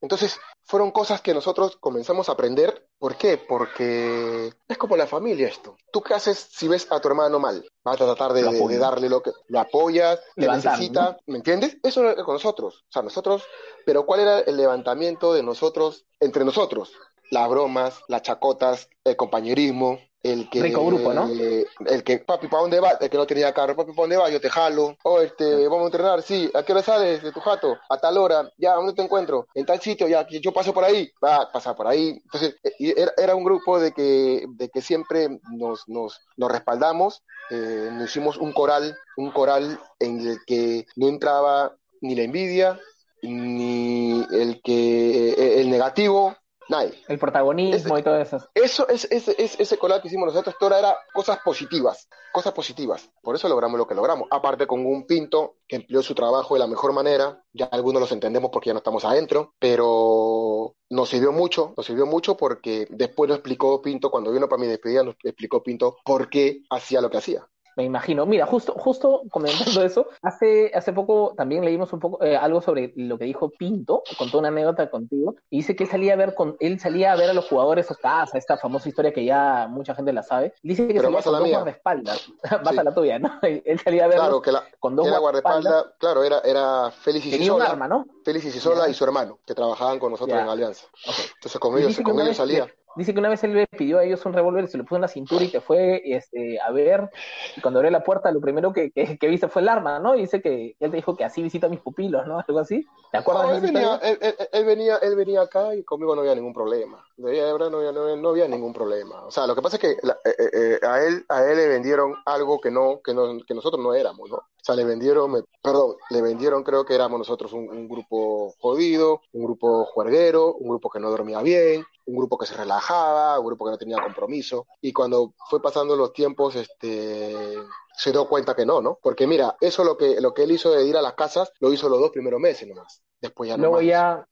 [0.00, 2.86] Entonces, fueron cosas que nosotros comenzamos a aprender.
[2.98, 3.38] ¿Por qué?
[3.38, 5.76] Porque es como la familia esto.
[5.92, 7.64] ¿Tú qué haces si ves a tu hermano mal?
[7.84, 9.32] Vas a tratar de, de darle lo que...
[9.48, 11.78] Lo apoyas, le necesita, ¿me entiendes?
[11.82, 12.84] Eso es con nosotros.
[12.88, 13.42] O sea, nosotros...
[13.84, 16.92] Pero ¿cuál era el levantamiento de nosotros, entre nosotros?
[17.30, 19.98] Las bromas, las chacotas, el compañerismo,
[20.32, 21.28] el que Rico grupo, ¿no?
[21.28, 24.30] el que papi para dónde va el que no tenía carro papi para dónde va
[24.30, 24.96] yo te jalo.
[25.04, 26.50] O este vamos a entrenar sí.
[26.54, 28.50] A qué hora sales de tu jato a tal hora.
[28.58, 31.10] Ya dónde te encuentro en tal sitio ya yo paso por ahí.
[31.24, 32.20] Va pasar por ahí.
[32.24, 37.22] Entonces era, era, un grupo de que de que siempre nos nos, nos respaldamos.
[37.50, 42.80] Eh, nos hicimos un coral un coral en el que no entraba ni la envidia
[43.22, 46.36] ni el que el negativo
[46.68, 46.94] Nadie.
[47.08, 48.38] El protagonismo y todo eso.
[48.54, 53.08] Eso, es, es, es, ese colar que hicimos nosotros, todo era cosas positivas, cosas positivas.
[53.22, 54.28] Por eso logramos lo que logramos.
[54.30, 58.12] Aparte con un Pinto que empleó su trabajo de la mejor manera, ya algunos los
[58.12, 63.28] entendemos porque ya no estamos adentro, pero nos sirvió mucho, nos sirvió mucho porque después
[63.28, 67.10] nos explicó Pinto, cuando vino para mi despedida, nos explicó Pinto por qué hacía lo
[67.10, 68.24] que hacía me imagino.
[68.26, 72.92] Mira, justo, justo comentando eso, hace, hace poco también leímos un poco eh, algo sobre
[72.96, 76.34] lo que dijo Pinto, contó una anécdota contigo, y dice que él salía a ver
[76.34, 79.68] con, él salía a ver a los jugadores a casa, esta famosa historia que ya
[79.70, 80.54] mucha gente la sabe.
[80.62, 81.46] Dice que Pero salía vas a la mía.
[81.48, 82.28] dos guardaespaldas.
[82.64, 82.78] vas sí.
[82.78, 83.38] a la tuya, ¿no?
[83.42, 85.86] Él salía a ver claro, que la, con dos que la guardaespaldas.
[85.98, 88.06] Claro, era, era Félix y Tenía un arma, ¿no?
[88.24, 90.44] Félix y Cisola y su hermano, que trabajaban con nosotros Ya.
[90.44, 90.86] en Alianza.
[91.34, 92.66] Entonces con ellos, con ellos salía.
[92.96, 94.96] Dice que una vez él le pidió a ellos un revólver y se lo puso
[94.96, 97.10] en la cintura y te fue este, a ver.
[97.56, 100.16] Y cuando abrió la puerta, lo primero que, que, que viste fue el arma, ¿no?
[100.16, 102.38] Y dice que él te dijo que así visita a mis pupilos, ¿no?
[102.46, 102.86] Algo así.
[103.12, 105.82] ¿Te acuerdas No, de él, esa venía, él, él- él venía, él venía acá y
[105.84, 107.04] conmigo no había ningún problema.
[107.16, 109.24] De verdad no había, no, había- no había ningún problema.
[109.26, 110.50] O sea, lo que pasa es que la- eh, eh,
[110.82, 113.94] eh, a él a él le vendieron algo que no que no que nosotros no
[113.94, 114.42] éramos, ¿no?
[114.66, 118.52] O sea, le vendieron, me- perdón, le vendieron creo que éramos nosotros un, un grupo
[118.58, 123.38] jodido, un grupo juerguero, un grupo que no dormía bien, un grupo que se relajaba,
[123.38, 124.66] un grupo que no tenía compromiso.
[124.80, 127.62] Y cuando fue pasando los tiempos, este
[127.96, 128.98] se dio cuenta que no, ¿no?
[129.00, 131.72] Porque mira, eso lo que lo que él hizo de ir a las casas, lo
[131.72, 133.04] hizo los dos primeros meses nomás.
[133.20, 133.84] Después ya no Luego más.
[133.86, 134.28] ya.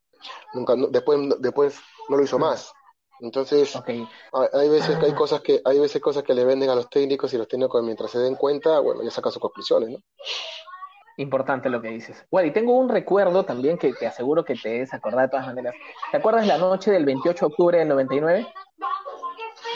[0.52, 1.76] Nunca, no- después, después
[2.08, 2.72] no lo hizo más.
[3.20, 6.90] Entonces, hay, veces que hay cosas que, hay veces cosas que le venden a los
[6.90, 9.98] técnicos y los técnicos mientras se den cuenta, bueno, ya sacan sus conclusiones, ¿no?
[11.16, 12.26] Importante lo que dices.
[12.28, 15.46] Bueno, y tengo un recuerdo también que te aseguro que te debes acordar de todas
[15.46, 15.74] maneras.
[16.10, 18.46] ¿Te acuerdas la noche del 28 de octubre del 99?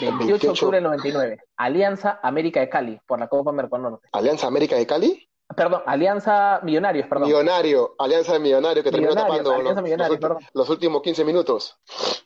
[0.01, 0.51] 28 de 28.
[0.51, 1.37] octubre del 99.
[1.55, 4.09] Alianza América de Cali por la Copa Merconorte.
[4.11, 7.27] Alianza América de Cali, Perdón, Alianza Millonarios, perdón.
[7.27, 10.37] Millonario, Alianza de Millonario que terminó tapando los, Alianza los ulti- perdón.
[10.53, 11.79] los últimos 15 minutos.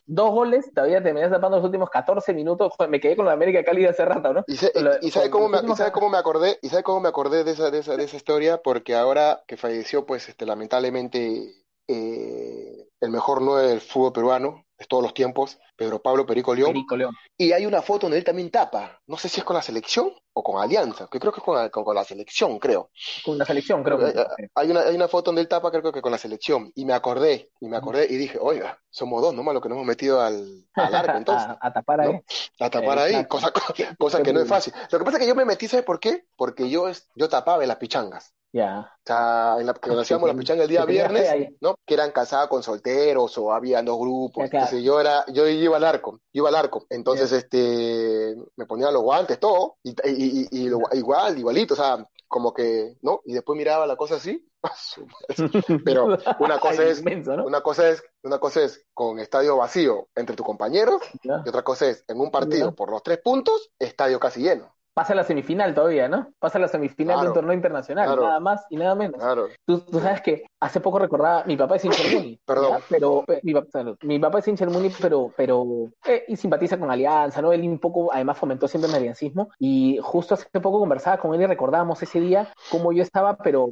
[0.05, 2.73] Dos goles, todavía terminé tapando los últimos 14 minutos.
[2.77, 4.43] Joder, Me quedé con la América Cali de hace rato, ¿no?
[4.45, 6.99] Y, se- Lo- y sabe cómo me, y sabe cómo me acordé, y sabe cómo
[6.99, 10.45] me acordé de esa, de esa, de esa historia, porque ahora que falleció, pues, este,
[10.45, 11.53] lamentablemente,
[11.87, 16.71] eh, el mejor nueve del fútbol peruano de todos los tiempos, Pedro Pablo Perico León,
[16.73, 17.15] Perico León.
[17.37, 18.99] Y hay una foto donde él también tapa.
[19.07, 21.69] No sé si es con la selección o con Alianza, que creo que es con,
[21.69, 22.89] con- con la selección, creo.
[23.25, 24.05] Con la selección, creo que.
[24.09, 26.71] Eh, Hay una, hay una foto donde él tapa, creo que con la selección.
[26.75, 29.75] Y me acordé, y me acordé y dije, oiga, somos dos nomás los que nos
[29.77, 31.47] hemos metido al, al arco, entonces.
[31.49, 32.13] a, a tapar ahí.
[32.13, 32.21] ¿no?
[32.59, 33.29] A tapar ahí, Exacto.
[33.29, 33.53] cosa,
[33.97, 34.73] cosa que no es fácil.
[34.91, 36.25] Lo que pasa es que yo me metí, ¿sabes por qué?
[36.35, 38.33] Porque yo, yo tapaba en las pichangas.
[38.53, 38.79] Ya.
[38.81, 41.49] O sea, en la, cuando hacíamos las pichangas el día Que viernes.
[41.59, 41.75] ¿no?
[41.85, 44.43] Que eran casadas con solteros o había dos grupos.
[44.45, 44.65] Ya, claro.
[44.65, 46.85] Entonces yo era, yo iba al arco, iba al arco.
[46.89, 51.77] Entonces, este, me ponía los guantes, todo, y, y, y- y lo- igual, igualito, o
[51.77, 53.21] sea, como que, ¿no?
[53.25, 54.47] Y después miraba la cosa así.
[55.85, 57.45] Pero una cosa es, inmenso, ¿no?
[57.45, 61.87] una cosa es, una cosa es con estadio vacío entre tus compañeros, y otra cosa
[61.87, 64.72] es en un partido por los tres puntos, estadio casi lleno.
[64.95, 66.31] Pasa a la semifinal todavía, ¿no?
[66.39, 67.29] Pasa a la semifinal de Claro.
[67.29, 68.23] un torneo internacional, Claro.
[68.27, 69.19] nada más y nada menos.
[69.19, 69.47] Claro.
[69.65, 72.81] Tú, tú sabes que hace poco recordaba, mi papá es hincha del Muni, Perdón.
[72.89, 73.97] pero eh, mi, papá, salud.
[74.03, 75.65] mi papá es hincha del Muni, pero, pero
[76.07, 77.51] eh, y simpatiza con Alianza, ¿no?
[77.51, 81.41] Él un poco, además fomentó siempre el aliancismo y justo hace poco conversaba con él
[81.41, 83.71] y recordábamos ese día cómo yo estaba, pero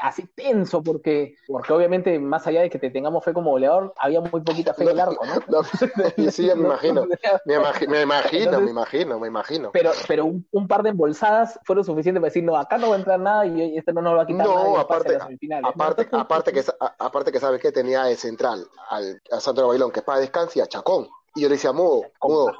[0.00, 4.20] así tenso, porque, porque obviamente, más allá de que te tengamos fe como goleador, había
[4.20, 5.62] muy poquita fe en el arco, ¿no?
[6.30, 7.06] sí, me imagino.
[7.44, 9.70] Me, imagino, me imagino, me imagino, me imagino.
[9.72, 12.98] Pero, pero un, par de embolsadas fueron suficientes para decir, no, acá no va a
[12.98, 15.18] entrar nada y este no nos va a quitar no, aparte,
[15.62, 16.64] aparte, aparte, que,
[16.98, 20.58] aparte que sabes que tenía de central al, a Sandro Bailón, que es para descanso
[20.58, 21.08] y a Chacón.
[21.34, 22.52] Y yo le decía, Mudo, Mudo,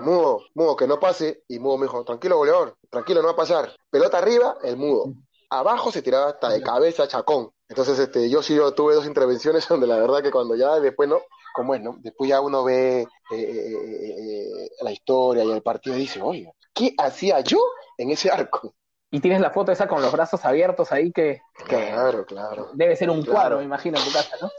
[0.00, 1.42] Mudo, Mudo, que no pase.
[1.48, 3.74] Y Mudo me dijo, tranquilo, goleador, tranquilo, no va a pasar.
[3.90, 5.12] Pelota arriba, el Mudo.
[5.50, 7.50] Abajo se tiraba hasta de cabeza Chacón.
[7.68, 11.08] Entonces, este, yo sí yo tuve dos intervenciones donde la verdad que cuando ya después
[11.08, 11.20] no,
[11.54, 11.96] como es, ¿no?
[12.00, 16.52] Después ya uno ve eh, eh, eh, la historia y el partido y dice, oye,
[16.72, 17.58] ¿qué hacía yo
[17.96, 18.74] en ese arco?
[19.14, 22.70] Y tienes la foto esa con los brazos abiertos ahí que, claro, claro.
[22.72, 24.50] Debe ser un cuadro, me imagino, en tu casa, ¿no?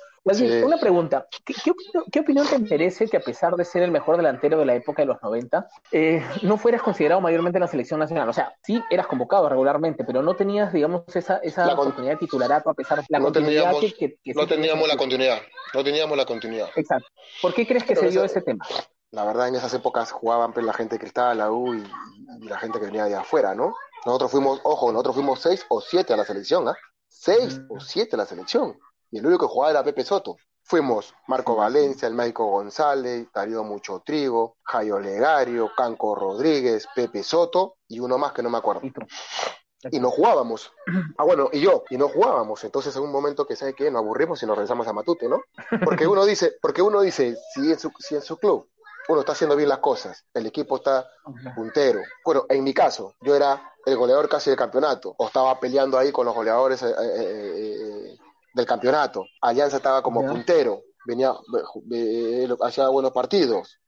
[0.65, 1.27] una pregunta.
[1.43, 5.01] ¿Qué, opinión, te merece que a pesar de ser el mejor delantero de la época
[5.01, 8.29] de los 90, eh, no fueras considerado mayormente en la selección nacional?
[8.29, 12.69] O sea, sí eras convocado regularmente, pero no tenías, digamos, esa, esa oportunidad de titularato
[12.69, 15.41] a pesar de la no continuidad que, No teníamos la continuidad,
[15.73, 16.69] no teníamos la continuidad.
[16.77, 17.09] Exacto.
[17.41, 18.65] ¿Por qué crees que se dio ese tema?
[19.11, 21.83] La verdad, en esas épocas jugaban pues, la gente que estaba la U y,
[22.41, 23.73] la gente que venía de afuera, ¿no?
[24.05, 26.75] Nosotros fuimos, ojo, nosotros fuimos seis o siete a la selección, ¿ah?
[27.07, 28.77] Seis o siete a la selección
[29.15, 30.35] y el único que jugaba era Pepe Soto.
[30.63, 37.77] Fuimos Marco Valencia, el México González, Darío Mucho Trigo, Jairo Legario, Canco Rodríguez, Pepe Soto
[37.87, 38.81] y uno más que no me acuerdo.
[39.91, 40.73] Y no jugábamos.
[41.17, 42.63] Ah, bueno, y yo, y no jugábamos.
[42.63, 45.43] Entonces, en un momento que sabe que nos aburrimos y nos regresamos a Matute, ¿no?
[45.85, 48.67] Porque uno dice, porque uno dice, si en su, si en su club
[49.07, 51.07] uno está haciendo bien las cosas, el equipo está
[51.55, 52.01] puntero.
[52.23, 56.11] Bueno, en mi caso, yo era el goleador casi del campeonato, o estaba peleando ahí
[56.11, 58.17] con los goleadores eh, eh, eh,
[58.53, 59.25] del campeonato.
[59.41, 61.33] Alianza estaba como puntero, venía,
[62.61, 63.79] hacía buenos partidos.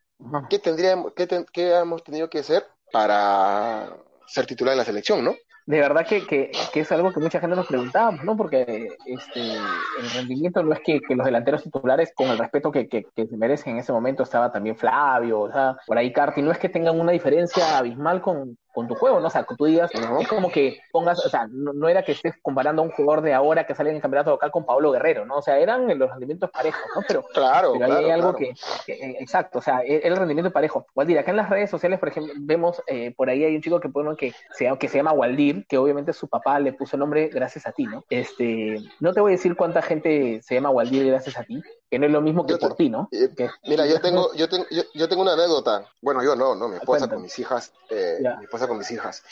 [0.49, 3.95] ¿Qué, tendríamos, qué, qué hemos tenido que hacer para
[4.27, 5.35] ser titular en la selección, no?
[5.67, 8.37] De verdad que, que, que, es algo que mucha gente nos preguntábamos, ¿no?
[8.37, 12.87] Porque este, el rendimiento no es que, que los delanteros titulares, con el respeto que,
[12.87, 16.51] que, se merecen en ese momento, estaba también Flavio, o sea, por ahí Carti, no
[16.51, 19.25] es que tengan una diferencia abismal con, con tu juego, ¿no?
[19.25, 22.83] O sea, tú digas, es como que pongas, o sea, no, era que estés comparando
[22.83, 25.37] a un jugador de ahora que sale en el campeonato local con Pablo Guerrero, ¿no?
[25.37, 27.01] O sea, eran los rendimientos parejos, ¿no?
[27.07, 28.49] Pero, claro, pero ahí hay algo que,
[28.85, 30.85] eh, exacto, o sea, e, el, rendimiento parejo.
[30.93, 33.79] Waldir, acá en las redes sociales, por ejemplo, vemos, eh, por ahí hay un chico
[33.79, 36.99] que pone que se, que se llama Waldir, que obviamente su papá le puso el
[36.99, 38.05] nombre gracias a ti, ¿no?
[38.11, 41.99] Este, no te voy a decir cuánta gente se llama Waldir gracias a ti, que
[41.99, 43.07] no es lo mismo que por ti, ¿no?
[43.11, 43.29] Eh,
[43.63, 45.85] mira, yo tengo, yo, tengo, yo, tengo una anécdota.
[46.01, 49.23] Bueno, yo no, no, mi esposa con mis hijas, mi esposa con mis hijas.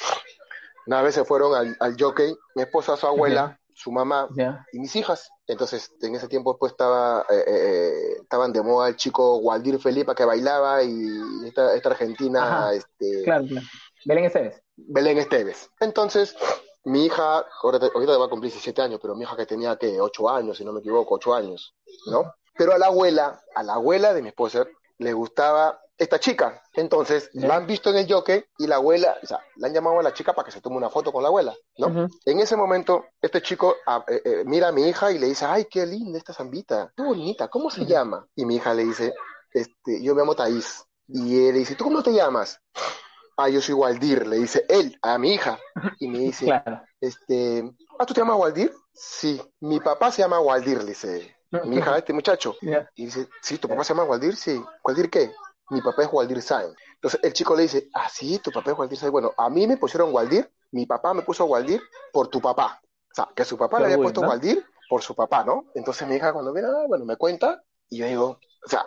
[0.88, 4.30] Una vez se fueron al, al jockey, mi esposa, su abuela, su mamá
[4.72, 5.30] y mis hijas.
[5.48, 10.16] Entonces, en ese tiempo pues estaba, eh, eh, estaban de moda el chico Waldir Felipe
[10.16, 10.98] que bailaba y
[11.46, 13.24] esta, esta argentina, este...
[13.24, 13.68] Claro, claro.
[14.06, 14.62] Belén Esteves.
[14.76, 15.70] Belén Esteves.
[15.80, 16.36] Entonces,
[16.86, 20.00] mi hija, ahorita, ahorita va a cumplir 17 años, pero mi hija que tenía que
[20.00, 21.76] 8 años, si no me equivoco, 8 años,
[22.08, 22.34] ¿no?
[22.58, 24.66] Pero a la abuela, a la abuela de mi esposa,
[24.98, 26.62] le gustaba esta chica.
[26.74, 30.00] Entonces, la han visto en el jockey y la abuela, o sea, la han llamado
[30.00, 32.08] a la chica para que se tome una foto con la abuela, ¿no?
[32.26, 35.46] En ese momento, este chico ah, eh, eh, mira a mi hija y le dice,
[35.46, 38.26] ay, qué linda esta zambita, qué bonita, ¿cómo se llama?
[38.36, 39.14] Y mi hija le dice,
[39.52, 40.86] este, yo me llamo Thaís.
[41.08, 42.60] Y él le dice, ¿tú cómo te llamas?
[43.38, 45.60] Ah, yo soy Waldir, le dice él a mi hija.
[46.00, 46.50] Y me dice,
[47.00, 48.74] este, ah, ¿tú te llamas Waldir?
[48.92, 52.56] Sí, mi papá se llama Waldir, le dice mi hija, este muchacho.
[52.96, 54.36] Y dice, sí, ¿tu papá se llama Waldir?
[54.36, 54.64] Sí.
[54.84, 55.32] ¿Waldir qué?
[55.70, 56.76] Mi papá es Waldir Sainz.
[56.96, 59.12] Entonces el chico le dice, ah, sí, tu papá es Waldir Sainz.
[59.12, 61.82] Bueno, a mí me pusieron Waldir, mi papá me puso Waldir
[62.12, 62.82] por tu papá.
[62.84, 65.66] O sea, que su papá le había puesto Waldir por su papá, ¿no?
[65.74, 68.86] Entonces mi hija cuando viene, ah, bueno, me cuenta, y yo digo, o sea,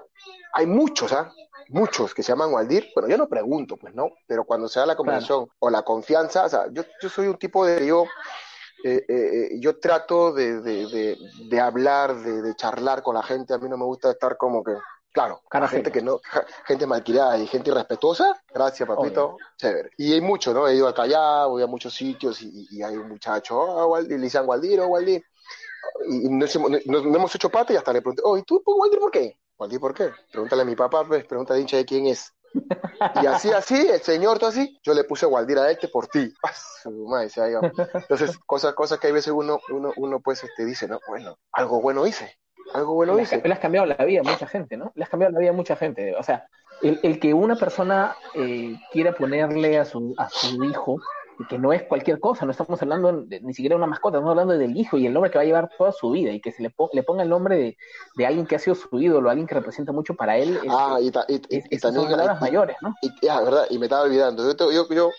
[0.53, 1.33] hay muchos, ¿ah?
[1.71, 2.89] Muchos que se llaman Waldir.
[2.95, 4.11] Bueno, yo no pregunto, pues, ¿no?
[4.27, 7.37] Pero cuando se da la conversación o la confianza, o sea, yo, yo soy un
[7.37, 8.05] tipo de, yo,
[8.85, 13.55] eh, eh, eh, yo trato de, de, hablar, de, charlar con la gente.
[13.55, 14.75] A mí no me gusta estar como que,
[15.13, 16.21] claro, gente que no,
[16.65, 18.41] gente malcriada y gente irrespetuosa.
[18.53, 19.37] Gracias, papito.
[19.57, 19.91] Chévere.
[19.97, 20.69] Y hay mucho, ¿no?
[20.69, 24.47] He ido al Callao, voy a muchos sitios y, hay un muchacho, oh, le dicen
[24.47, 25.25] Waldir, oh, Waldir.
[26.09, 29.39] Y, no, hemos hecho pata y hasta le pregunté, oh, ¿y tú, Waldir, por qué?
[29.59, 30.11] Waldir, ¿por qué?
[30.31, 32.33] Pregúntale a mi papá, pues, pregunta a hincha de quién es.
[33.23, 36.33] Y así, así, el señor, todo así, yo le puse a este por ti.
[37.95, 41.81] Entonces, cosas, cosas que hay veces uno, uno, uno pues este, dice, no, bueno, algo
[41.81, 42.39] bueno hice.
[42.75, 43.41] Algo bueno le hice.
[43.43, 44.93] Le has cambiado la vida a mucha gente, ¿no?
[44.95, 46.15] Le has cambiado la vida a mucha gente.
[46.17, 46.47] O sea,
[46.83, 51.01] el, el que una persona eh, quiera ponerle a su, a su hijo
[51.47, 54.59] que no es cualquier cosa, no estamos hablando ni siquiera de una mascota, estamos hablando
[54.59, 56.63] del hijo y el nombre que va a llevar toda su vida y que se
[56.63, 57.77] le, le ponga el nombre
[58.17, 60.59] de, alguien que ha sido su ídolo, alguien que representa mucho para él.
[60.69, 62.95] ah, y, también son palabras mayores, ¿no?
[63.03, 64.53] Y, ah, verdad, y me estaba olvidando.
[64.53, 65.11] Yo, yo, yo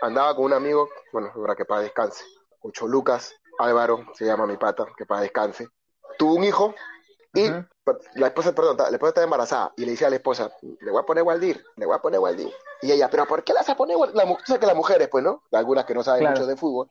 [0.00, 2.24] andaba con un amigo, bueno, para que para descanse,
[2.60, 5.68] Ocho Lucas, Álvaro, se llama mi pata, que para descanse,
[6.18, 6.74] tuvo un hijo
[7.34, 7.50] y
[8.14, 11.00] la esposa, perdón, la esposa estaba embarazada y le decía a la esposa, le voy
[11.00, 12.52] a poner Waldir, le voy a poner Waldir.
[12.82, 14.14] Y ella, pero ¿por qué le vas a poner Waldir?
[14.22, 15.42] Tú sabes que las mujeres, pues, ¿no?
[15.52, 16.36] Algunas que no saben Claro.
[16.36, 16.90] mucho de fútbol.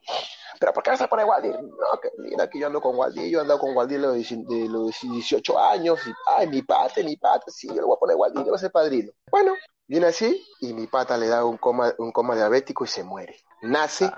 [0.60, 1.54] Pero ¿por qué le vas a poner Waldir?
[1.54, 4.16] No, que mira que yo ando con Waldir, yo he andado con Waldir de los,
[4.16, 7.96] dieci- de los 18 años y, ay, mi pata, mi pata, sí, yo le voy
[7.96, 9.12] a poner Waldir, yo voy a ser padrino.
[9.30, 9.54] Bueno,
[9.86, 13.36] viene así y mi pata le da un coma, un coma diabético y se muere.
[13.62, 14.10] Nace,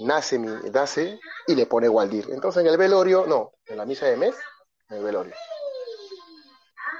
[0.00, 2.28] nace, mi, nace y le pone Waldir.
[2.30, 4.34] Entonces en el velorio, no, en la misa de mes,
[4.94, 5.34] en el velorio.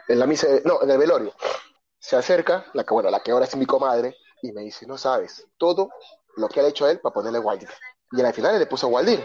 [0.09, 1.33] En la misa, de- no, en el velorio.
[1.99, 4.99] Se acerca, la que, bueno, la que ahora es mi comadre, y me dice, no
[4.99, 5.89] sabes, todo
[6.37, 7.71] lo que ha hecho él para ponerle Waldir.
[8.13, 9.25] Y al final le puso Waldir.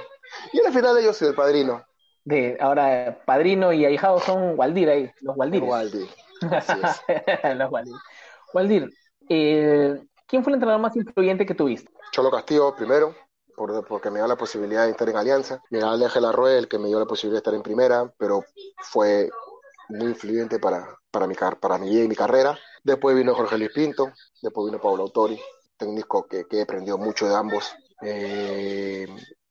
[0.53, 1.83] Y al final yo soy el padrino.
[2.23, 5.69] De, ahora, padrino y ahijado son Waldir ahí, los Waldires.
[5.69, 6.07] Waldir.
[6.51, 6.73] Así
[7.07, 7.57] es.
[7.57, 7.95] los Waldir.
[8.53, 8.89] Waldir,
[9.27, 11.91] eh, ¿quién fue el entrenador más influyente que tuviste?
[12.11, 13.15] Cholo Castillo primero,
[13.59, 15.61] por- porque me dio la posibilidad de estar en Alianza.
[15.69, 18.43] Miguel Ángel Arrué, el que me dio la posibilidad de estar en primera, pero
[18.91, 19.29] fue
[19.89, 22.57] muy influyente para, para, mi, para mi vida y mi carrera.
[22.83, 25.39] Después vino Jorge Luis Pinto, después vino Pablo Autori,
[25.77, 29.07] técnico que, que he aprendido mucho de ambos, eh,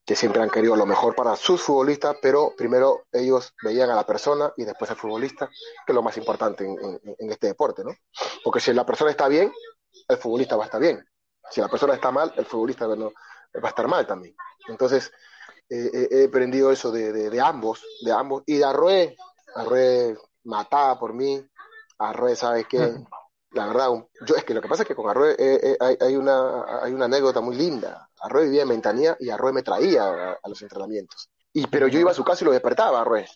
[0.06, 4.06] que siempre han querido lo mejor para sus futbolistas, pero primero ellos veían a la
[4.06, 7.84] persona y después al futbolista, que es lo más importante en, en- en este deporte,
[7.84, 7.90] ¿no?
[8.42, 9.52] Porque si la persona está bien,
[10.08, 11.04] el futbolista va a estar bien.
[11.50, 13.12] Si la persona está mal, el futbolista no,
[13.56, 14.34] va a estar mal también.
[14.68, 15.10] Entonces,
[15.68, 18.42] eh, eh, he aprendido eso de, de- de ambos, de ambos.
[18.46, 19.16] Y de Arrué,
[19.54, 21.44] Arrué mataba por mí.
[21.98, 22.94] Arrué, ¿sabes qué?
[23.52, 25.76] La verdad, un- yo es que lo que pasa es que con Arrué eh, eh,
[25.80, 28.08] hay, hay una, hay una anécdota muy linda.
[28.20, 31.30] Arrué vivía en Ventanilla y Arrué me traía a, a los entrenamientos.
[31.52, 33.26] Y, pero yo iba a su casa y lo despertaba, Arrué.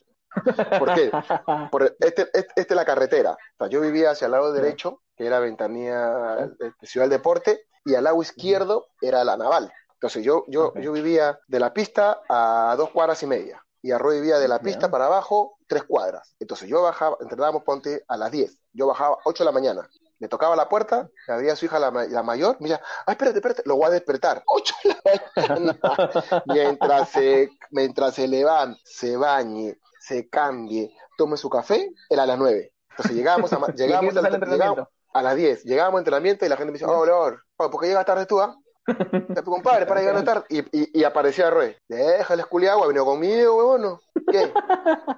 [0.79, 1.11] ¿Por qué?
[1.71, 3.33] Por este, este, este es la carretera.
[3.33, 7.67] O sea, yo vivía hacia el lado derecho, que era Ventanilla, eh, Ciudad del Deporte,
[7.85, 9.73] y al lado izquierdo era la Naval.
[10.03, 13.65] Entonces yo, yo, yo vivía de la pista a dos cuadras y media.
[13.83, 16.35] Y Arroyo vivía de la pista para abajo tres cuadras.
[16.41, 18.59] Entonces yo bajaba, entrenábamos ponte a las 10.
[18.73, 19.89] Yo bajaba 8 de la mañana.
[20.19, 23.13] Le tocaba la puerta, le abría a su hija la, la mayor, me decía, ay,
[23.13, 24.43] espérate, espérate, lo voy a despertar.
[24.47, 26.43] 8 de la mañana.
[26.47, 32.39] mientras, se, mientras se levante, se bañe, se cambie, tome su café, era a las
[32.39, 32.73] 9.
[32.91, 35.65] Entonces llegábamos a, ma- ¿Y a llegábamos al- llegábamos a las 10.
[35.65, 38.27] Llegábamos a entrenamiento y la gente me dice, oh, Lord, oh, ¿por qué llegas tarde
[38.27, 38.57] tú, ah?
[39.45, 40.45] Tu compadre, para llegar tarde.
[40.49, 41.77] Y, y, y aparecía Roy.
[41.89, 43.99] Déjale esculiagua, venido conmigo, huevón.
[44.31, 44.53] ¿Qué?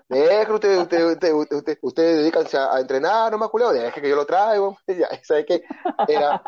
[0.09, 4.00] Déjalo, usted, usted, usted, usted, usted, ustedes dedícanse a, a entrenar, no más culiao, deje
[4.00, 4.79] que yo lo traigo.
[4.94, 5.62] Ya, ¿sabe qué?
[6.07, 6.40] Era,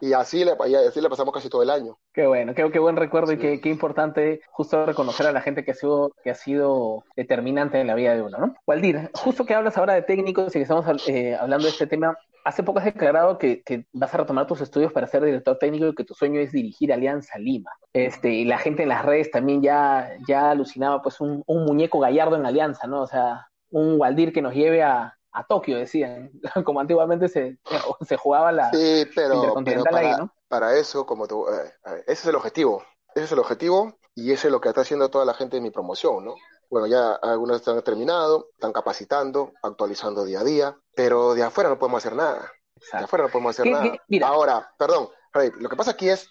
[0.00, 1.98] y así le, y así le pasamos casi todo el año.
[2.14, 5.64] Qué bueno, qué, qué buen recuerdo y qué, qué importante justo reconocer a la gente
[5.64, 8.54] que ha sido, que ha sido determinante en la vida de uno, ¿no?
[8.66, 12.16] Waldir, justo que hablas ahora de técnicos y que estamos eh, hablando de este tema,
[12.44, 15.86] hace poco has declarado que, que vas a retomar tus estudios para ser director técnico
[15.86, 17.70] y que tu sueño es dirigir Alianza Lima.
[17.92, 21.98] Este, y la gente en las redes también ya, ya alucinaba pues un, un muñeco
[22.00, 23.02] gallardo en Alianza, ¿no?
[23.02, 26.30] O sea, un Waldir que nos lleve a, a Tokio, decían,
[26.64, 27.58] como antiguamente se,
[28.06, 30.32] se jugaba la Sí, pero, pero para, ahí, ¿no?
[30.48, 32.82] para eso, como tú, eh, ver, ese es el objetivo.
[33.14, 35.62] Ese es el objetivo y eso es lo que está haciendo toda la gente de
[35.62, 36.34] mi promoción, ¿no?
[36.70, 41.78] Bueno, ya algunos están terminado, están capacitando, actualizando día a día, pero de afuera no
[41.78, 42.50] podemos hacer nada.
[42.92, 43.82] De afuera no podemos hacer ¿Qué- nada.
[43.90, 44.28] qué- mira.
[44.28, 46.28] Ahora, perdón, Rey, lo que pasa aquí es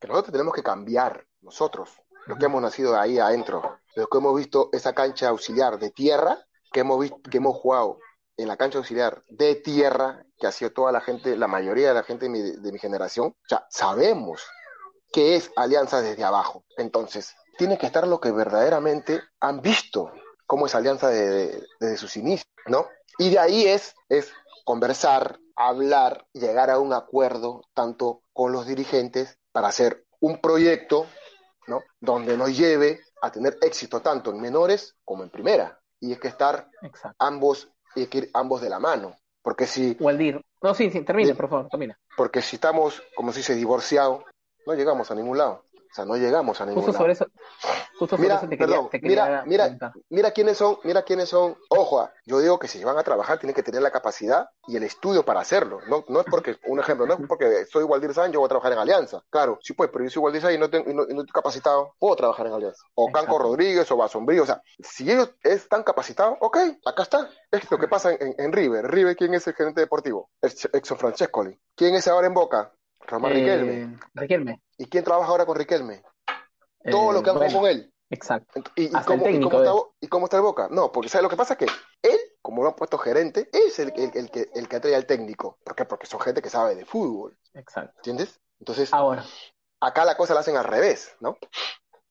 [0.00, 1.90] que nosotros tenemos que cambiar, nosotros,
[2.26, 6.38] los que hemos nacido ahí adentro, los que hemos visto esa cancha auxiliar de tierra,
[6.72, 7.98] que hemos visto, que hemos jugado
[8.36, 11.94] en la cancha auxiliar de tierra, que ha sido toda la gente, la mayoría de
[11.94, 14.42] la gente de mi, de mi generación, o sea, sabemos
[15.12, 16.64] qué es alianza desde abajo.
[16.78, 20.12] Entonces, tiene que estar lo que verdaderamente han visto,
[20.46, 22.86] cómo es alianza de- de- desde sus inicios, ¿no?
[23.18, 24.32] Y de ahí es, es
[24.64, 31.06] conversar, hablar, llegar a un acuerdo tanto con los dirigentes para hacer un proyecto,
[31.66, 31.82] ¿no?
[32.00, 35.78] Donde nos lleve a tener éxito tanto en menores como en primera.
[36.00, 37.16] Y es que estar Exacto.
[37.18, 39.16] ambos, y que ir ambos de la mano.
[39.42, 40.40] Porque si, Waldir.
[40.62, 41.98] No, sí, sí, termine, por favor, termina.
[42.16, 44.24] porque si estamos, como se dice, divorciados,
[44.66, 45.64] no llegamos a ningún lado.
[45.92, 47.02] O sea, no llegamos a ningún Justo lado.
[47.04, 47.26] sobre eso,
[47.98, 49.92] justo sobre Mira, eso te quería, perdón, te quería mira, mira, preguntar.
[50.08, 51.54] mira quiénes son, mira quiénes son.
[51.68, 54.76] Ojo, ah, yo digo que si van a trabajar tienen que tener la capacidad y
[54.76, 55.80] el estudio para hacerlo.
[55.88, 58.48] No, no es porque, un ejemplo, no es porque soy Waldir San, yo voy a
[58.48, 59.22] trabajar en Alianza.
[59.28, 61.32] Claro, sí pues, pero yo soy Waldir y no, tengo, y no, y no estoy
[61.34, 62.82] capacitado, puedo trabajar en Alianza.
[62.94, 63.38] O Canco.
[63.38, 67.28] Rodríguez o Basombrío, o sea, si ellos están capacitados, ok, acá está.
[67.50, 68.90] Es lo que pasa en, en River.
[68.90, 70.30] River, ¿quién es el gerente deportivo?
[70.40, 71.60] Ex- Exxon Francescoli.
[71.76, 72.72] ¿Quién es ahora en Boca?
[73.06, 73.98] Román Eh, Riquelme.
[74.14, 74.62] Riquelme.
[74.78, 76.02] ¿Y quién trabaja ahora con Riquelme?
[76.90, 77.92] Todo Eh, lo que han bueno, jugado con él.
[78.10, 78.62] Exacto.
[78.76, 80.68] ¿Y, cómo, el y técnico cómo está, ¿Y cómo está el Boca?
[80.70, 81.56] No, porque ¿sabes lo que pasa?
[81.56, 81.64] Que
[82.02, 85.06] él, como lo han puesto gerente, es el, el, el que, el que atrae al
[85.06, 85.58] técnico.
[85.64, 85.86] ¿Por qué?
[85.86, 87.94] Porque son gente que sabe de fútbol, Exacto.
[87.96, 88.38] ¿entiendes?
[88.58, 89.24] Entonces, Ahora,
[89.80, 91.38] acá la cosa la hacen al revés, ¿no?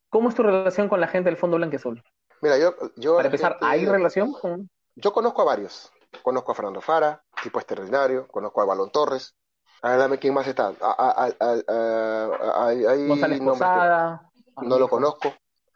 [0.10, 2.04] ¿Cómo es tu relación con la gente del Fondo Blanqueazul?
[2.42, 2.74] Mira, yo...
[2.96, 4.70] yo Para empezar, ¿hay relación con...?
[4.96, 5.92] Yo conozco a varios.
[6.24, 8.28] Conozco a Fernando Fara, tipo extraordinario.
[8.28, 9.36] Conozco a Balón Torres.
[9.82, 10.74] A ver, dame quién más está.
[13.08, 14.32] González Posada.
[14.62, 15.34] No lo conozco.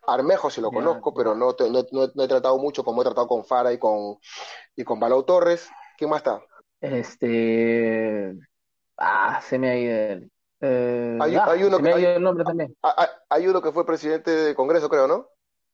[0.08, 1.56] Armejo sí lo conozco, pero no,
[1.91, 4.18] no, he tratado mucho como he tratado con Fara y con,
[4.76, 5.70] y con Torres.
[5.97, 6.41] ¿Quién más está?
[6.80, 8.38] Este.
[8.97, 10.32] Ah, se me ha ido el.
[10.62, 12.76] Eh, hay, ah, uno que, hay, el nombre también.
[13.30, 15.28] Hay, uno que fue presidente del Congreso, creo, ¿no?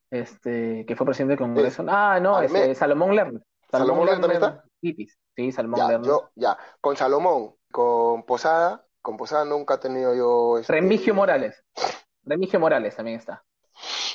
[0.09, 1.85] Este, que fue presidente del Congreso.
[1.87, 3.41] ah, no, es eh, Salomón Lerner.
[3.69, 4.63] Salomón, Lerner también está.
[5.35, 6.07] Sí, Salomón ya, Lerner.
[6.07, 10.57] Yo, ya, con Salomón, con Posada, con Posada nunca he tenido yo.
[10.57, 10.73] Este...
[10.73, 11.63] Remigio Morales.
[12.23, 13.43] Remigio Morales también está.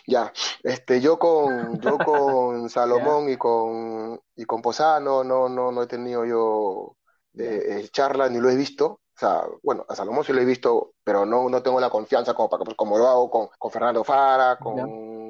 [0.07, 0.33] Ya,
[0.63, 5.83] este, yo con, yo con Salomón y con y con Posada no, no, no, no
[5.83, 6.97] he tenido yo
[7.35, 8.87] eh, eh, charla ni lo he visto.
[8.87, 12.35] O sea, bueno, a Salomón sí lo he visto, pero no, no tengo la confianza
[12.35, 14.77] como, para, pues, como lo hago con, con Fernando Fara, con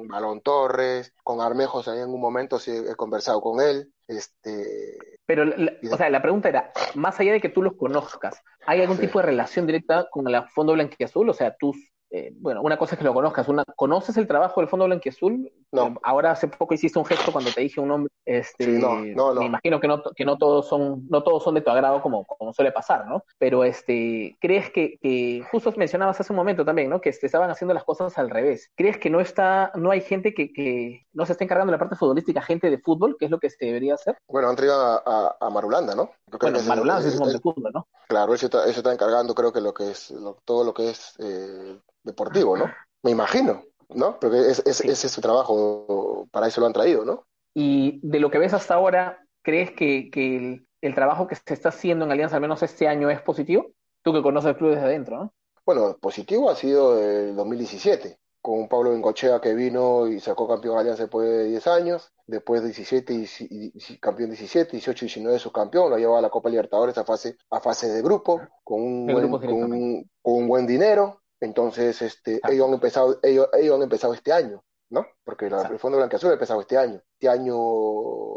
[0.07, 3.91] Balón Torres, con Armejos en un momento sí he conversado con él.
[4.07, 5.43] Este, pero,
[5.91, 9.19] o sea, la pregunta era, más allá de que tú los conozcas, ¿hay algún tipo
[9.19, 11.29] de relación directa con el Fondo Blanquiazul?
[11.29, 11.73] O sea, tú
[12.09, 15.51] eh, bueno, una cosa es que lo conozcas, una, ¿conoces el trabajo del Fondo Blanquiazul?
[15.71, 15.95] No.
[16.03, 19.45] Ahora hace poco hiciste un gesto cuando te dije un nombre, este, no, no, me
[19.45, 22.53] imagino que no, que no todos son, no todos son de tu agrado como, como
[22.53, 23.23] suele pasar, ¿no?
[23.37, 27.01] Pero este, ¿crees que, que justo mencionabas hace un momento también, ¿no?
[27.01, 28.71] Que te estaban haciendo las cosas al revés.
[28.75, 31.79] ¿Crees que no está, no hay gente que, que no se está encargando de la
[31.79, 34.17] parte futbolística, gente de fútbol, que es lo que se debería hacer?
[34.27, 36.11] Bueno, han traído a, a, Marulanda, ¿no?
[36.39, 37.87] bueno, Marulanda es, un hombre de fútbol, ¿no?
[38.07, 40.13] Claro, eso está, eso está encargando, creo que lo que es,
[40.45, 42.65] todo lo que es eh, deportivo, ¿no?
[43.03, 44.19] Me imagino, ¿no?
[44.19, 47.25] Porque ese es, su trabajo, para eso lo han traído, ¿no?
[47.53, 51.69] Y de lo que ves hasta ahora, ¿crees que, que el, trabajo que se está
[51.69, 53.67] haciendo en Alianza, al menos este año, es positivo?
[54.03, 55.33] Tú que conoces el club desde adentro, ¿no?
[55.65, 60.81] Bueno, positivo ha sido el 2017, con Pablo Bencochea que vino y sacó campeón de
[60.81, 65.89] Alianza después de 10 años, después de 17 y, campeón 17, 18 y 19 subcampeón,
[65.89, 69.29] lo llevado a la Copa Libertadores a fase, a fase de grupo, con un, buen,
[69.29, 74.63] con un buen dinero, entonces, este, ellos han empezado, ellos, ellos han empezado este año,
[74.89, 75.05] ¿no?
[75.23, 77.01] Porque la, el Fondo Blanqueazul ha empezado este año.
[77.13, 77.55] Este año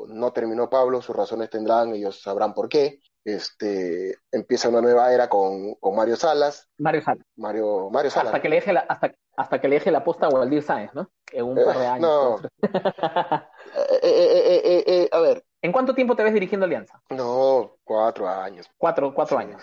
[0.08, 3.00] no terminó Pablo, sus razones tendrán, ellos sabrán por qué.
[3.22, 6.68] Este, empieza una nueva era con, con Mario Salas.
[6.78, 7.26] Mario Salas.
[7.36, 8.28] Mario, Mario Salas.
[8.28, 10.94] Hasta que le deje la, hasta, hasta que le deje la posta a Waldir Sáenz,
[10.94, 11.10] ¿no?
[11.32, 12.02] En un par de eh, años.
[12.02, 12.48] No.
[14.02, 17.02] Eh, eh, a ver, ¿En cuánto tiempo te ves dirigiendo Alianza?
[17.10, 18.66] No, cuatro años.
[18.78, 19.62] Cuatro, cuatro años.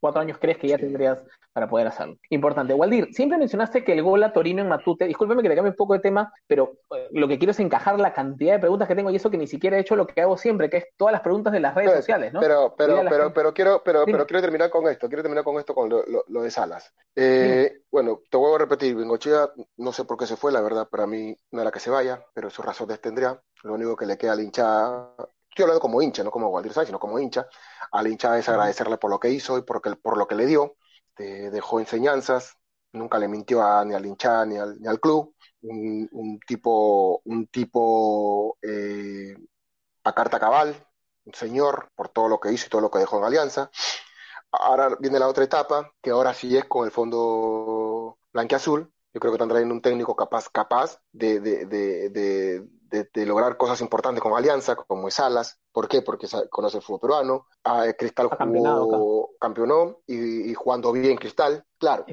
[0.00, 1.22] Cuatro años crees que ya tendrías
[1.52, 2.18] para poder hacerlo.
[2.30, 2.74] Importante.
[2.74, 5.76] Waldir, siempre mencionaste que el gol a Torino en Matute, discúlpeme que te cambie un
[5.76, 8.94] poco de tema, pero eh, lo que quiero es encajar la cantidad de preguntas que
[8.94, 11.12] tengo y eso que ni siquiera he hecho lo que hago siempre, que es todas
[11.12, 12.40] las preguntas de las redes sociales, ¿no?
[12.40, 15.74] Pero, pero, pero, pero, quiero, pero, pero quiero terminar con esto, quiero terminar con esto
[15.74, 16.92] con lo, de Salas.
[17.14, 20.88] Eh, bueno, te vuelvo a repetir, Bengochea, no sé por qué se fue, la verdad,
[20.90, 23.40] para mí no era que se vaya, pero sus razones tendría.
[23.62, 25.08] Lo único que le queda al hincha
[25.56, 27.48] estoy hablando como hincha, no como Waldir Sáenz, sino como hincha,
[27.90, 30.76] al hincha es agradecerle por lo que hizo y por, por lo que le dio,
[31.16, 32.58] dejó enseñanzas,
[32.92, 37.46] nunca le mintió a, ni al hincha ni al, ni al club, un, tipo, un
[37.46, 39.34] tipo eh,
[40.04, 40.76] a carta cabal,
[41.24, 43.70] un señor por todo lo que hizo y todo lo que dejó en Alianza.
[44.52, 48.92] Ahora viene la otra etapa, que ahora sí es con el fondo blanqueazul.
[49.16, 54.36] Yo creo que están trayendo un técnico capaz, capaz de, de, lograr cosas importantes con
[54.36, 55.58] Alianza, como es Salas.
[55.72, 56.02] ¿Por qué?
[56.02, 57.46] Porque conoce el fútbol peruano.
[57.64, 61.64] Ah, Cristal jugó, campeonó y, jugando bien Cristal.
[61.78, 62.04] Claro,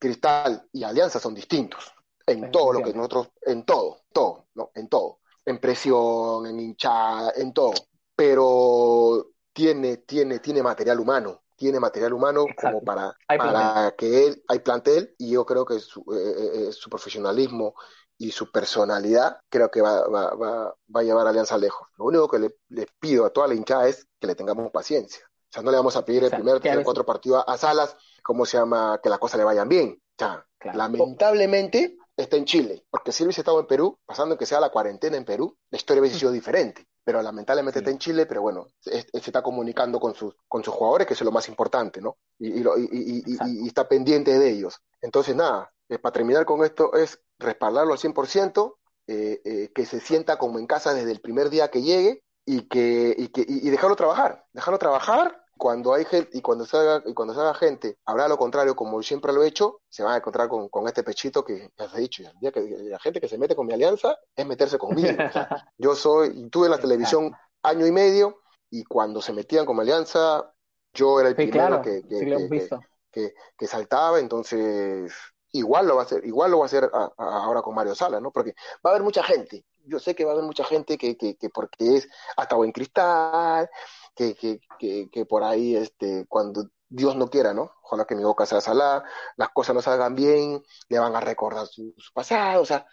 [0.00, 1.94] Cristal y Alianza son distintos
[2.26, 4.72] en todo lo que nosotros, en todo, todo, ¿no?
[4.74, 5.20] En todo.
[5.44, 7.74] En presión, en hinchada, en todo.
[8.16, 14.60] Pero tiene, tiene, tiene material humano tiene material humano como para, para que él, hay
[14.60, 17.74] plantel, y yo creo que su, eh, eh, eh, su profesionalismo
[18.16, 21.88] y su personalidad creo que va, va, va, va a llevar a Alianza lejos.
[21.98, 25.24] Lo único que le, les pido a toda la hinchada es que le tengamos paciencia.
[25.26, 28.46] O sea, no le vamos a pedir el primer, tercer, cuatro partidos a Salas, ¿cómo
[28.46, 29.00] se llama?
[29.02, 30.00] Que las cosas le vayan bien.
[30.00, 34.60] O sea, lamentablemente está en Chile, porque si hubiese estado en Perú, pasando que sea
[34.60, 36.86] la cuarentena en Perú, la historia hubiese sido diferente.
[37.08, 41.06] Pero lamentablemente está en Chile, pero bueno, se, está comunicando con sus, con sus jugadores,
[41.06, 42.18] que es lo más importante, ¿no?
[42.38, 43.24] Y, y, y,
[43.64, 44.78] y está pendiente de ellos.
[45.00, 48.74] Entonces, nada, eh, para terminar con esto, es respaldarlo al 100%,
[49.06, 52.68] eh, eh, que se sienta como en casa desde el primer día que llegue y
[52.68, 57.02] que, y que y dejarlo trabajar, dejarlo trabajar cuando hay gente y cuando se haga
[57.04, 60.14] y cuando se haga gente habrá lo contrario como siempre lo he hecho se van
[60.14, 62.22] a encontrar con, con este pechito que ya he dicho.
[62.22, 65.08] El día que la gente que se mete con mi alianza es meterse conmigo.
[65.78, 67.32] Yo soy tuve en la televisión
[67.62, 68.40] año y medio
[68.70, 70.50] y cuando se metían con mi alianza
[70.94, 72.70] yo era el primero que, que,
[73.10, 75.12] que, que, saltaba entonces
[75.52, 78.30] igual lo va a hacer, igual lo va a hacer ahora con Mario Sala, ¿no?
[78.30, 78.54] Porque
[78.84, 81.36] va a haber mucha gente, yo sé que va a haber mucha gente que, que,
[81.36, 83.68] que porque es hasta buen cristal,
[84.14, 87.72] que, que, que, que por ahí, este, cuando Dios no quiera, ¿no?
[87.82, 89.04] Ojalá que mi boca sea salada,
[89.36, 92.86] las cosas no salgan bien, le van a recordar su, pasado, o sea,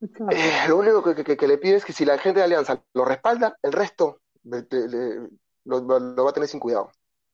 [0.00, 3.04] eh, lo único que, que, le pido es que si la gente de Alianza lo
[3.04, 4.20] respalda, el resto
[5.64, 6.90] lo, lo, va a tener sin cuidado.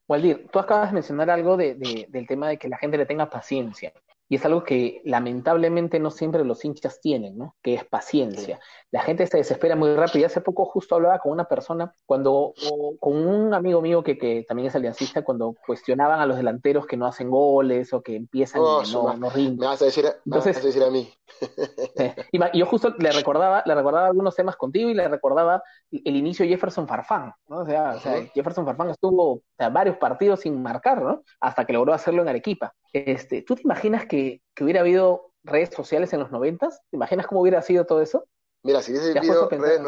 [0.07, 3.07] Waldir, tú acabas de mencionar algo de, de, del tema de que la gente le
[3.07, 3.93] tenga paciencia.
[4.29, 7.57] Y es algo que lamentablemente no siempre los hinchas tienen, ¿no?
[7.63, 8.61] Que es paciencia.
[8.91, 10.21] La gente se desespera muy rápido.
[10.21, 12.53] Y hace poco justo hablaba con una persona, cuando,
[13.01, 16.99] con un amigo mío que, que también es aliancista, cuando cuestionaban a los delanteros que
[16.99, 19.59] no hacen goles o que empiezan oh, y no, no rinden.
[19.59, 21.11] Me vas a decir, Entonces, vas a, decir a mí.
[22.33, 26.45] y yo justo le recordaba, le recordaba algunos temas contigo y le recordaba el inicio
[26.45, 27.61] de Jefferson Farfán, ¿no?
[27.61, 31.23] O sea, o sea Jefferson Farfán estuvo varios partidos sin marcar, ¿no?
[31.41, 32.75] Hasta que logró hacerlo en Arequipa.
[32.93, 36.81] Este, ¿Tú te imaginas que, que hubiera habido redes sociales en los noventas?
[36.91, 38.25] ¿Te imaginas cómo hubiera sido todo eso?
[38.63, 39.81] Mira, si hubiese habido redes,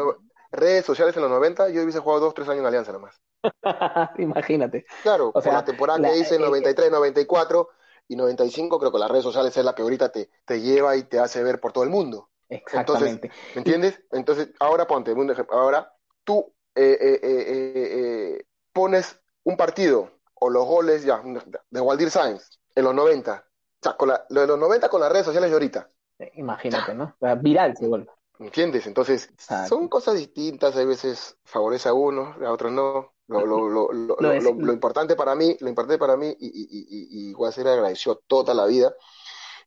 [0.51, 3.21] redes, sociales en los 90, yo hubiese jugado dos, tres años en Alianza nomás.
[4.17, 4.85] Imagínate.
[5.03, 7.69] Claro, o sea, la temporada la, que hice, 93, eh, 94
[8.07, 11.03] y 95, creo que las redes sociales es la que ahorita te, te lleva y
[11.03, 12.29] te hace ver por todo el mundo.
[12.49, 13.27] Exactamente.
[13.27, 14.01] Entonces, ¿Me entiendes?
[14.11, 15.57] Entonces, ahora ponte un ejemplo.
[15.57, 15.93] Ahora,
[16.23, 21.21] tú eh, eh, eh, pones un partido o los goles ya
[21.69, 23.33] de Waldir Sainz en los 90.
[23.33, 25.89] O sea, con la, lo de los 90 con las redes sociales de ahorita.
[26.35, 27.15] Imagínate, ¿no?
[27.41, 28.09] Viral se vuelve.
[28.39, 28.87] ¿Entiendes?
[28.87, 29.31] Entonces,
[29.67, 33.13] son cosas distintas, a veces favorece a uno, a otros no.
[33.27, 37.31] Lo, lo, lo, lo, lo, importante para mí, lo importante para mí, y, y, y,
[37.31, 38.93] y agradeció toda la vida,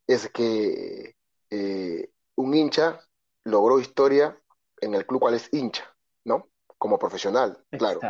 [0.06, 1.16] es que
[1.48, 3.00] eh, un hincha
[3.44, 4.38] logró historia
[4.82, 5.84] en el club cual es hincha,
[6.24, 6.48] ¿no?
[6.76, 8.00] Como profesional, claro.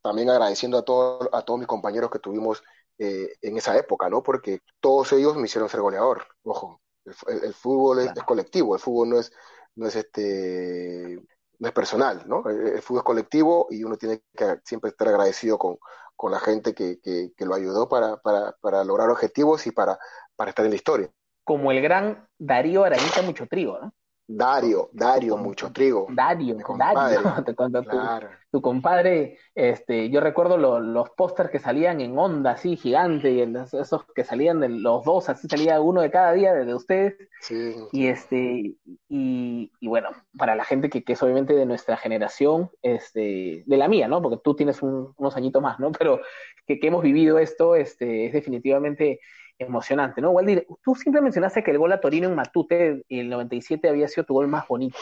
[0.00, 2.62] También agradeciendo a, todos a todos mis compañeros que tuvimos
[3.02, 4.22] eh, en esa época, ¿no?
[4.22, 6.22] Porque todos ellos me hicieron ser goleador.
[6.42, 9.32] Ojo, el, el fútbol es, es, colectivo, el fútbol no es,
[9.74, 11.18] no es este
[11.58, 12.46] no es personal, ¿no?
[12.46, 15.78] El, fútbol es colectivo y uno tiene que siempre estar agradecido con,
[16.14, 19.98] con la gente que, que, que lo ayudó para, para, para, lograr objetivos y para,
[20.36, 21.10] para estar en la historia.
[21.42, 23.94] Como el gran Darío Arañita Mucho Trigo, ¿no?
[24.32, 26.06] Dario, Dario, mucho trigo.
[26.10, 27.20] Dario, Dario,
[27.56, 28.28] cuando claro.
[28.28, 33.32] tu, tu, compadre, este, yo recuerdo lo, los pósters que salían en onda así gigante,
[33.32, 37.16] y esos que salían de los dos, así salía uno de cada día de ustedes.
[37.40, 37.74] Sí.
[37.90, 38.76] Y este,
[39.08, 43.76] y, y, bueno, para la gente que, que, es obviamente de nuestra generación, este, de
[43.76, 44.22] la mía, ¿no?
[44.22, 45.90] Porque tú tienes un, unos añitos más, ¿no?
[45.90, 46.20] Pero
[46.66, 49.18] que, que hemos vivido esto, este, es definitivamente
[49.60, 50.30] emocionante, ¿no?
[50.30, 54.24] Waldir, tú siempre mencionaste que el gol a Torino en Matute el 97 había sido
[54.24, 54.98] tu gol más bonito.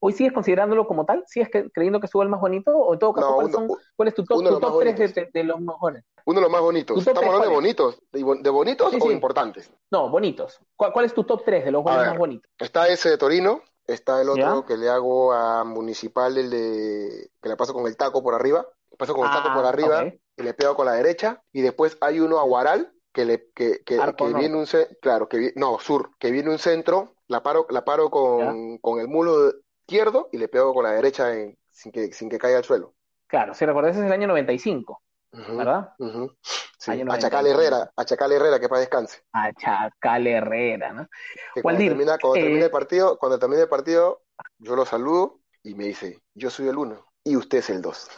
[0.00, 1.24] ¿Hoy sigues considerándolo como tal?
[1.26, 2.70] ¿Sigues creyendo que es tu gol más bonito?
[2.70, 5.08] ¿O en todo caso, no, ¿cuál, son, ¿cuál, es tu top, tu top 3 de,
[5.08, 6.04] de, de, los mejores?
[6.24, 6.98] Uno de los más bonitos.
[6.98, 8.00] ¿Estamos hablando de bonitos?
[8.12, 9.08] ¿De bonitos sí, sí.
[9.08, 9.72] o importantes?
[9.90, 10.60] No, bonitos.
[10.76, 12.50] ¿Cuál, ¿Cuál, es tu top 3 de los goles más bonitos?
[12.58, 14.66] Está ese de Torino, está el otro ¿Ya?
[14.66, 18.66] que le hago a Municipal, el de que le paso con el taco por arriba.
[18.96, 20.20] Paso con el taco ah, por arriba okay.
[20.36, 21.42] y le pego con la derecha.
[21.52, 24.38] Y después hay uno a Guaral, que le que, que, Arco, que no.
[24.38, 24.66] viene un
[25.00, 29.08] claro que no sur que viene un centro la paro la paro con, con el
[29.08, 29.52] mulo
[29.86, 32.94] izquierdo y le pego con la derecha en, sin que sin que caiga al suelo
[33.26, 35.02] claro si recordás es el año 95
[35.32, 35.94] uh -huh, ¿verdad?
[35.98, 36.36] Uh -huh.
[36.78, 37.02] sí.
[37.08, 41.08] a Chacal Herrera a Chacal Herrera que para descanse a Chacal Herrera ¿no?
[41.54, 42.42] que cuando, termina, cuando eh...
[42.42, 44.22] termine el partido cuando termine el partido
[44.58, 48.08] yo lo saludo y me dice yo soy el uno y usted es el dos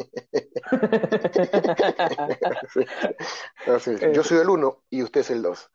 [4.14, 5.70] Yo soy el uno y usted es el dos.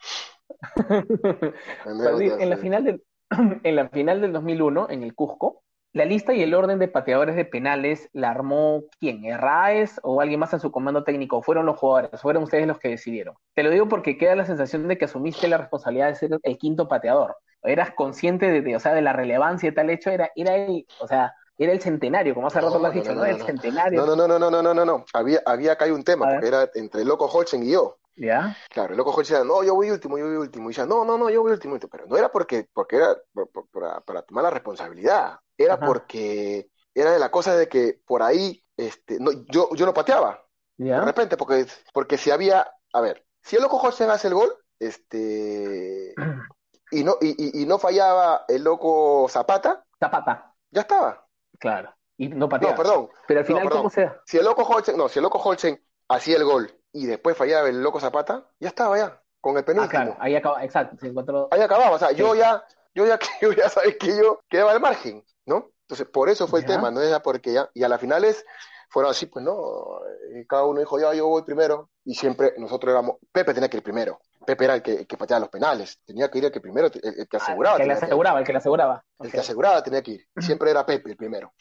[1.86, 3.04] en, la final del,
[3.64, 5.64] en la final del 2001, en el Cusco,
[5.94, 10.42] la lista y el orden de pateadores de penales la armó quién, Herraes o alguien
[10.42, 13.36] más en su comando técnico, fueron los jugadores, fueron ustedes los que decidieron.
[13.54, 16.58] Te lo digo porque queda la sensación de que asumiste la responsabilidad de ser el
[16.58, 17.38] quinto pateador.
[17.64, 20.86] Eras consciente de, de o sea, de la relevancia de tal hecho, era, era el,
[21.00, 23.22] o sea, era el centenario, como hace rato lo has dicho, ¿no?
[23.22, 24.06] no, no, no el centenario.
[24.06, 25.06] No, no, no, no, no, no, no, no.
[25.14, 27.97] Había, había acá hay un tema, porque era entre el loco Holchen y yo.
[28.18, 28.56] ¿Ya?
[28.70, 30.70] Claro, el loco Holchen decía, no, yo voy último, yo voy último.
[30.70, 31.78] Y decía, no, no, no, yo voy último.
[31.80, 35.39] Pero no era porque, porque era por, por, para, para, tomar la responsabilidad.
[35.58, 35.86] Era Ajá.
[35.86, 40.43] porque era de la cosa de que por ahí, este, no, yo, yo no pateaba.
[40.78, 40.99] ¿Ya?
[40.99, 44.53] De repente, porque, porque si había, a ver, si el loco Holchen hace el gol,
[44.78, 46.14] este,
[46.91, 49.86] y no, y, y, y no fallaba el loco Zapata.
[49.99, 50.53] Zapata.
[50.72, 51.25] Ya estaba.
[51.60, 51.93] Claro.
[52.18, 52.76] Y no pateaba.
[52.76, 53.10] No, perdón.
[53.28, 54.22] Pero al final, no, ¿cómo sea?
[54.26, 57.68] Si el loco Holchen, no, si el loco Holchen hacía el gol y después fallaba
[57.68, 59.99] el loco Zapata, ya estaba ya, con el penúltimo.
[59.99, 61.49] Ah, claro, ahí acaba, exacto, se encontró.
[61.51, 62.16] Ahí acababa, o sea, sí.
[62.16, 65.72] yo ya, yo ya, yo ya sabes que yo quedaba al margen, ¿no?
[65.82, 68.43] Entonces, por eso fue el tema, no era porque ya, y a las finales
[68.90, 70.00] fueron así, pues no,
[70.34, 73.78] y cada uno dijo, ya, yo voy primero, y siempre nosotros éramos, Pepe tenía que
[73.78, 76.62] ir primero, Pepe era el que, que pateaba los penales, tenía que ir el que
[76.62, 77.76] primero, el, que aseguraba.
[77.76, 79.06] Ah, el que le aseguraba, el que le aseguraba.
[79.20, 80.28] El que aseguraba tenía que ir.
[80.38, 81.54] Siempre era Pepe el primero.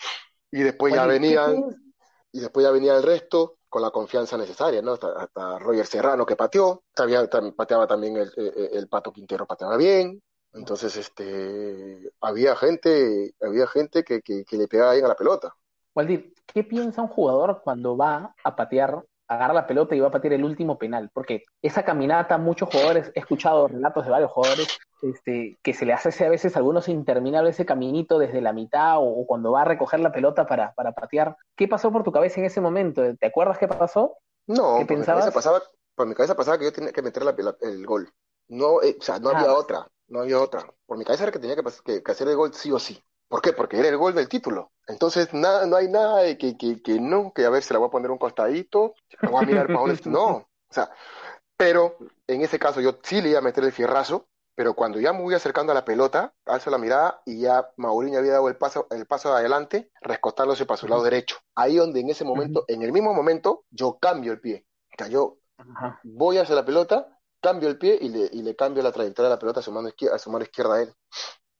[0.51, 1.64] Y después ya venían,
[2.31, 4.93] y después ya venía el resto con la confianza necesaria, ¿no?
[4.93, 6.85] Hasta, Roger Serrano que pateó,
[7.57, 10.22] pateaba también el, el, Pato Quintero, pateaba bien.
[10.53, 15.53] Entonces, este, había gente, había gente que, que, que le pegaba bien a la pelota.
[15.95, 20.12] Waldir, ¿qué piensa un jugador cuando va a patear agarra la pelota y va a
[20.12, 24.78] patear el último penal, porque esa caminata, muchos jugadores, he escuchado relatos de varios jugadores,
[25.03, 28.97] este, que se le hace a veces a algunos interminable ese caminito desde la mitad
[28.99, 31.36] o, cuando va a recoger la pelota para, para, patear.
[31.57, 33.03] ¿Qué pasó por tu cabeza en ese momento?
[33.16, 34.18] ¿Te acuerdas qué pasó?
[34.47, 35.62] No, por mi, cabeza pasaba,
[35.95, 37.22] por mi cabeza pasaba que yo tenía que meter
[37.62, 38.11] el gol.
[38.49, 39.55] No, eh, o sea, no había ah.
[39.55, 40.66] otra, no había otra.
[40.86, 43.03] Por mi cabeza era que tenía que, que hacer el gol sí o sí.
[43.29, 43.53] ¿Por qué?
[43.53, 44.72] Porque era el gol del título.
[44.87, 47.79] Entonces, nada, no hay nada de que, que, que no, que a ver, se la
[47.81, 50.01] voy a poner un costadito, la voy a mirar para dónde.
[50.07, 50.91] No, o sea,
[51.57, 51.97] pero
[52.27, 55.22] en ese caso yo sí le iba a meter el fierrazo, pero cuando ya me
[55.22, 58.87] voy acercando a la pelota, alzo la mirada y ya Mauriño había dado el paso,
[58.91, 61.37] el paso adelante, rescotándose para su lado derecho.
[61.55, 64.66] Ahí donde en ese momento, en el mismo momento, yo cambio el pie.
[64.93, 65.39] O sea, yo
[66.05, 69.35] voy hacia la pelota, cambio el pie y le, y le cambio la trayectoria de
[69.37, 70.95] la pelota a su mano izquierda, a su mano izquierda a él.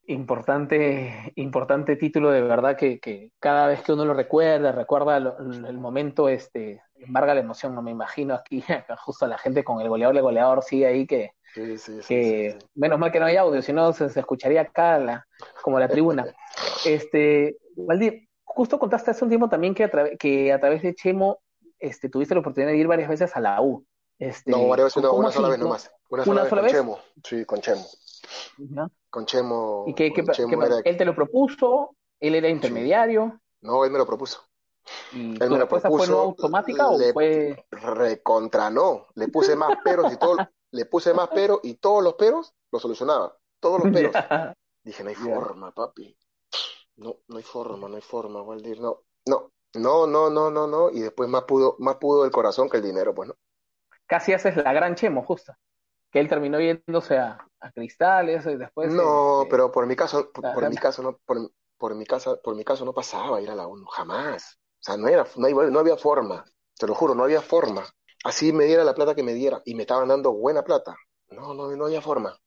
[0.07, 5.79] Importante, importante título, de verdad que, que, cada vez que uno lo recuerda, recuerda el
[5.79, 9.89] momento, este, embarga la emoción, no me imagino aquí, acá justo la gente con el
[9.89, 11.33] goleador, el goleador sigue ahí que,
[12.07, 15.27] que menos mal que no hay audio, si no se, escucharía acá la,
[15.63, 16.27] como la tribuna.
[16.87, 21.41] Este, Valdir, justo contaste hace un tiempo también que a, que a través de Chemo
[21.79, 23.85] este, tuviste la oportunidad de ir varias veces a la U.
[24.19, 25.91] Este, no, varias veces no, una sola vez nomás.
[26.09, 26.99] Una sola, vez, con Chemo.
[27.25, 27.85] Sí, con Chemo.
[29.15, 29.85] Con Chemo.
[29.87, 30.13] ¿Y qué,
[30.85, 31.95] él te lo propuso?
[32.19, 33.41] ¿Él era intermediario?
[33.61, 34.41] No, él me lo propuso.
[35.13, 37.65] ¿Y él me lo propuso, fue no automática o fue...?
[37.71, 39.07] Recontra no.
[39.15, 40.39] Le puse más peros y todo,
[40.73, 43.39] le puse más peros y todos los peros lo solucionaba.
[43.61, 44.13] Todos los peros.
[44.83, 46.19] Dije, no hay forma, papi.
[46.97, 49.05] No, no hay forma, no hay forma, Waldir, no.
[49.27, 50.91] No, no, no, no, no, no.
[50.91, 53.37] Y después más pudo, más pudo el corazón que el dinero, pues no.
[54.07, 55.55] Casi haces la gran Chemo, justo
[56.15, 57.45] que él terminó yéndose a,
[57.75, 61.95] cristales y después no este, pero por mi caso por, mi caso no por, por,
[61.97, 64.61] mi casa por mi caso no pasaba ir a la ONU jamás.
[64.79, 66.45] O sea no era no, había forma
[66.79, 67.85] te lo juro no había forma.
[68.23, 70.95] Así me diera la plata que me diera y me estaban dando buena plata.
[71.31, 72.39] No no no había forma.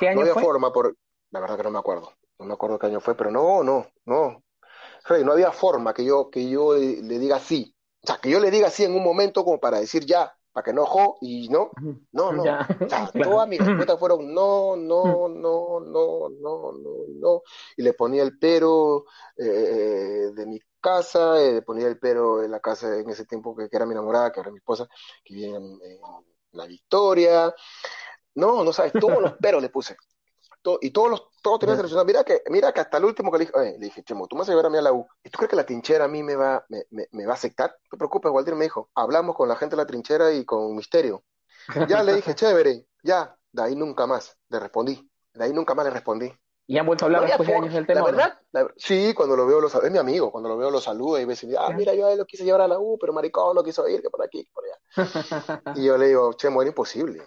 [0.00, 0.42] ¿Qué año no había fue?
[0.42, 0.96] forma por
[1.30, 3.86] la verdad que no me acuerdo no me acuerdo qué año fue pero no no
[4.06, 4.42] no.
[5.04, 7.72] Rey, no había forma que yo que yo le diga sí.
[8.02, 10.64] O sea que yo le diga sí en un momento como para decir ya para
[10.64, 10.86] que no
[11.20, 11.70] y no,
[12.12, 12.44] no, no.
[13.22, 16.72] Todas mis respuestas fueron no, no, no, no, no, no,
[17.08, 17.42] no.
[17.76, 19.04] Y le ponía el pero
[19.36, 23.54] eh, de mi casa, eh, le ponía el pero en la casa en ese tiempo
[23.54, 24.88] que, era mi enamorada, que era mi esposa,
[25.24, 25.78] que vivía en,
[26.52, 27.54] La Victoria.
[28.34, 29.96] No, no sabes, todos los peros le puse
[30.80, 32.06] y todos los, todos tenían seleccionado.
[32.06, 34.40] Mira que, mira que hasta el último que le dije, le dije, Chemo, tú me
[34.40, 35.06] vas a llevar a mí a la U.
[35.24, 37.70] ¿Y tú crees que la trinchera a mí me va, me, me, va a aceptar?
[37.70, 40.74] No te preocupes, Waldir me dijo, hablamos con la gente de la trinchera y con
[40.76, 41.24] Misterio.
[41.88, 45.10] Ya le dije, chévere, ya, de ahí nunca más le respondí.
[45.34, 46.32] De ahí nunca más le respondí.
[46.66, 48.00] ¿Y han vuelto a hablar después de años del tema?
[48.00, 51.18] La verdad, sí, cuando lo veo, lo, es mi amigo, cuando lo veo lo saludo
[51.18, 53.12] y me dice, ah, mira, yo a él lo quise llevar a la U, pero
[53.12, 55.62] maricón no quiso ir, que por aquí, que por allá.
[55.74, 57.22] y yo le digo, Chemo, era imposible.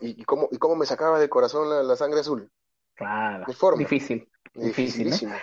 [0.00, 2.50] ¿Y, cómo, y cómo me sacaba del corazón la sangre azul?
[2.94, 3.46] Claro.
[3.76, 4.30] Difícil.
[4.54, 5.10] Difícil.
[5.10, 5.34] ¿no?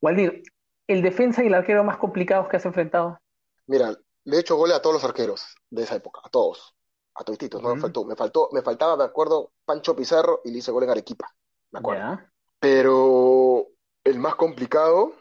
[0.00, 0.42] Waldir,
[0.86, 3.18] ¿el defensa y el arquero más complicados que has enfrentado?
[3.66, 3.94] Mira,
[4.24, 6.74] le he hecho goles a todos los arqueros de esa época, a todos.
[7.14, 8.04] A toditos, no me faltó.
[8.04, 11.28] Me faltó, me faltaba, me acuerdo, Pancho Pizarro y le hice gol en Arequipa.
[11.70, 12.20] Me acuerdo.
[12.58, 13.66] Pero
[14.04, 15.12] el más complicado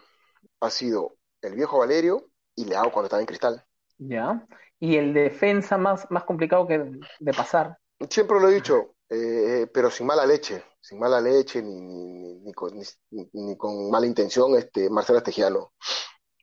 [0.61, 3.65] ha sido el viejo Valerio y Leao cuando estaba en cristal.
[3.97, 4.45] Ya.
[4.79, 7.77] ¿Y el defensa más, más complicado que de pasar?
[8.09, 12.53] Siempre lo he dicho, eh, pero sin mala leche, sin mala leche ni, ni, ni,
[12.53, 12.73] con,
[13.11, 15.73] ni, con, mala intención, este Marcelo Estegiano.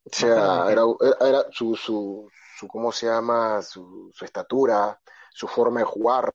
[0.04, 0.82] O sea, era,
[1.20, 3.60] era, su, su, su, ¿cómo se llama?
[3.62, 4.98] Su, su estatura,
[5.32, 6.32] su forma de jugar,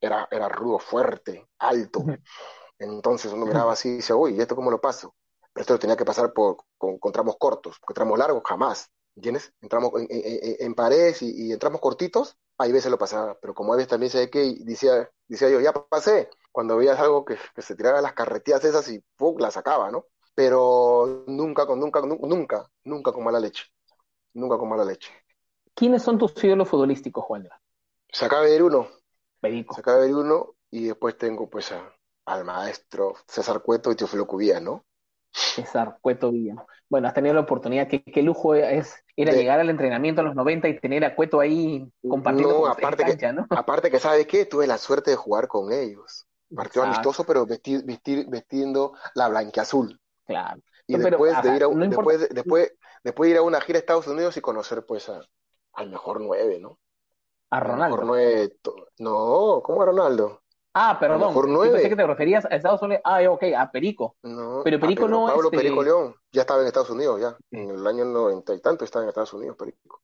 [0.00, 2.04] era, era rudo, fuerte, alto.
[2.78, 5.14] Entonces uno miraba así y decía, uy, ¿y esto cómo lo paso?
[5.52, 8.90] Pero esto lo tenía que pasar por, con, con tramos cortos, porque tramos largos jamás.
[9.16, 9.52] ¿Entiendes?
[9.60, 13.72] Entramos en, en, en paredes y, y, entramos cortitos, hay veces lo pasaba, pero como
[13.72, 17.62] a veces también sé que decía, decía yo, ya pasé, cuando veías algo que, que
[17.62, 19.36] se tiraba las carretillas esas y ¡pum!
[19.40, 20.06] la sacaba, ¿no?
[20.36, 23.64] Pero nunca, con, nunca, nunca, nunca con mala leche,
[24.34, 25.12] nunca con mala leche.
[25.74, 27.48] ¿Quiénes son tus ídolos futbolísticos, Juan?
[28.08, 28.86] Se acaba de ver uno.
[29.40, 29.74] Perico.
[29.74, 31.92] Se acaba de ver uno y después tengo pues a,
[32.26, 34.84] al maestro César Cueto y Teofilo Cubía, ¿no?
[35.32, 36.54] César Cueto Villa.
[36.88, 40.36] Bueno, has tenido la oportunidad, qué, qué lujo es era llegar al entrenamiento a los
[40.36, 43.44] 90 y tener a Cueto ahí compartiendo no, aparte que, ¿no?
[43.50, 44.46] Aparte que, ¿sabes qué?
[44.46, 46.28] Tuve la suerte de jugar con ellos.
[46.54, 50.00] Partido amistoso, pero vestir, vestir, vestiendo la blanqueazul.
[50.26, 50.60] Claro.
[50.86, 54.36] Y después, de ir a, después, después, después ir a una gira a Estados Unidos
[54.36, 55.20] y conocer pues a,
[55.72, 56.78] al mejor nueve, ¿no?
[57.50, 57.96] A Ronaldo.
[57.96, 58.56] Mejor nueve,
[58.98, 60.42] no, ¿cómo a Ronaldo?
[60.74, 61.28] Ah, perdón.
[61.28, 61.74] Mejor nueve.
[61.74, 63.00] Pensé que te referías a Estados Unidos.
[63.04, 64.16] Ah, ok, a Perico.
[64.24, 65.56] No, pero Perico no Pablo este...
[65.56, 67.36] Perico León ya estaba en Estados Unidos, ya.
[67.52, 70.02] En el año noventa y tanto estaba en Estados Unidos, Perico.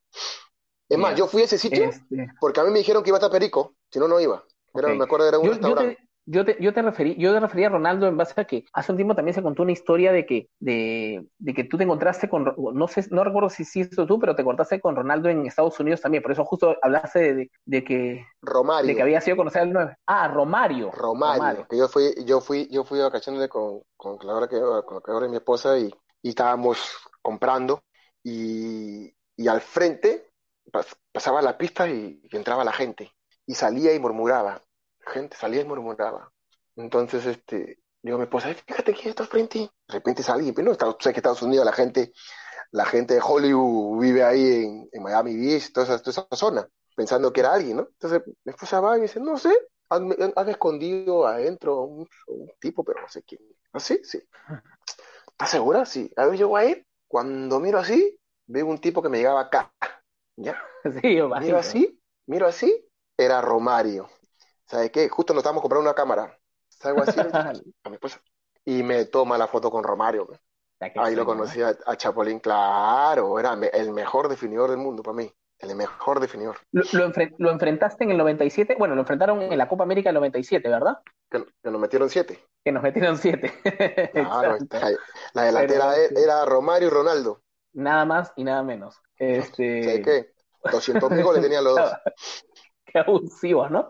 [0.88, 2.28] Es más, yo fui a ese sitio este...
[2.40, 4.44] porque a mí me dijeron que iba a estar Perico, si no, no iba.
[4.72, 4.98] Era, okay.
[4.98, 5.98] Me acuerdo era un yo, restaurante.
[5.98, 8.44] Yo te, yo te, yo te referí, yo te refería a Ronaldo en base a
[8.44, 11.76] que hace un tiempo también se contó una historia de que, de, de que tú
[11.76, 15.28] te encontraste con, no sé, no recuerdo si hiciste tú, pero te encontraste con Ronaldo
[15.28, 18.88] en Estados Unidos también, por eso justo hablaste de, de, de que Romario.
[18.88, 19.96] de que había sido conocer al 9.
[20.06, 20.90] Ah, Romario.
[20.90, 21.40] Romario.
[21.40, 21.66] Romario.
[21.68, 25.26] Que yo fui, yo fui, yo fui a vacaciones con, con Clara que, con Clara
[25.26, 25.90] y mi esposa y,
[26.22, 26.78] y estábamos
[27.22, 27.82] comprando
[28.22, 30.30] y, y al frente
[31.12, 33.10] pasaba la pista y, y entraba la gente
[33.46, 34.60] y salía y murmuraba
[35.06, 36.32] gente salía y murmuraba.
[36.76, 39.58] Entonces, este, digo a mi esposa, fíjate quién está frente.
[39.58, 42.12] De repente salí, pero no, tú sabes que Estados Unidos la gente,
[42.70, 46.68] la gente de Hollywood vive ahí en, en Miami Beach, toda esa, toda esa, zona,
[46.96, 47.88] pensando que era alguien, ¿no?
[47.90, 49.56] Entonces mi esposa va y dice, no sé,
[49.88, 53.40] han, han escondido adentro un, un, tipo, pero no sé quién.
[53.72, 54.00] ¿Ah, sí?
[54.04, 54.22] Sí.
[55.32, 55.84] ¿Estás segura?
[55.84, 56.12] Sí.
[56.16, 56.86] A ver, yo voy a ir.
[57.08, 59.72] Cuando miro así, veo un tipo que me llegaba acá.
[60.36, 60.60] ¿Ya?
[61.02, 62.88] Sí, yo Miro así, miro así,
[63.18, 64.08] era Romario.
[64.70, 65.08] ¿Sabes qué?
[65.08, 67.08] Justo nos estábamos comprando una cámara, ¿sabes?
[67.08, 67.20] Así,
[67.84, 68.22] a mi esposa.
[68.64, 70.28] Y me toma la foto con Romario.
[70.96, 75.30] Ahí lo conocí a, a, Chapolín, claro, era el mejor definidor del mundo para mí,
[75.58, 76.56] el mejor definidor.
[76.72, 78.76] ¿Lo, lo, enfre lo enfrentaste en el 97?
[78.78, 80.98] Bueno, lo enfrentaron en la Copa América del 97, ¿verdad?
[81.28, 82.42] Que, que nos metieron siete.
[82.64, 83.52] Que nos metieron siete.
[84.14, 84.56] claro,
[85.34, 87.42] la delantera Pero, era Romario y Ronaldo.
[87.74, 88.96] Nada más y nada menos.
[89.18, 89.82] Este...
[89.82, 90.32] ¿Sabes qué?
[90.72, 91.92] 200 mil goles tenían los dos.
[92.86, 93.88] qué abusivos, ¿no?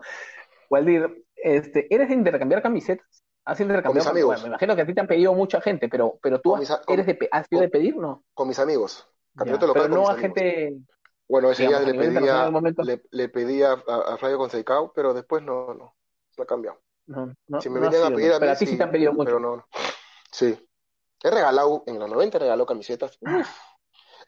[0.71, 3.23] Waldir, este, ¿eres de intercambiar camisetas?
[3.43, 3.93] ¿Has intercambiado?
[3.93, 4.27] Con mis amigos.
[4.27, 6.81] Bueno, me imagino que a ti te han pedido mucha gente, pero, pero tú has,
[6.85, 8.23] con, eres de, has sido de pedir, ¿no?
[8.33, 9.07] Con mis amigos.
[9.33, 10.77] Ya, pero no a gente.
[11.27, 12.51] Bueno, ese día le pedía,
[12.83, 15.95] le, le pedía a, a Flavio pero después no, no,
[16.37, 16.79] lo ha cambiado.
[17.07, 18.83] No, no, si me no venían a pedir a mí, pero a ti sí, te
[18.83, 19.25] han pedido mucho.
[19.25, 19.65] Pero no,
[20.31, 20.57] sí.
[21.23, 23.17] He regalado, en los 90 regaló camisetas.
[23.21, 23.49] Uf.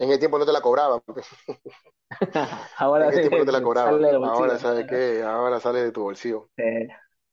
[0.04, 1.02] En el tiempo no te la cobraban.
[2.78, 4.04] Ahora en el tiempo no te la cobraban.
[4.26, 5.24] Ahora, ¿sabes qué?
[5.24, 6.50] Ahora sale de tu bolsillo.
[6.58, 6.88] Eh,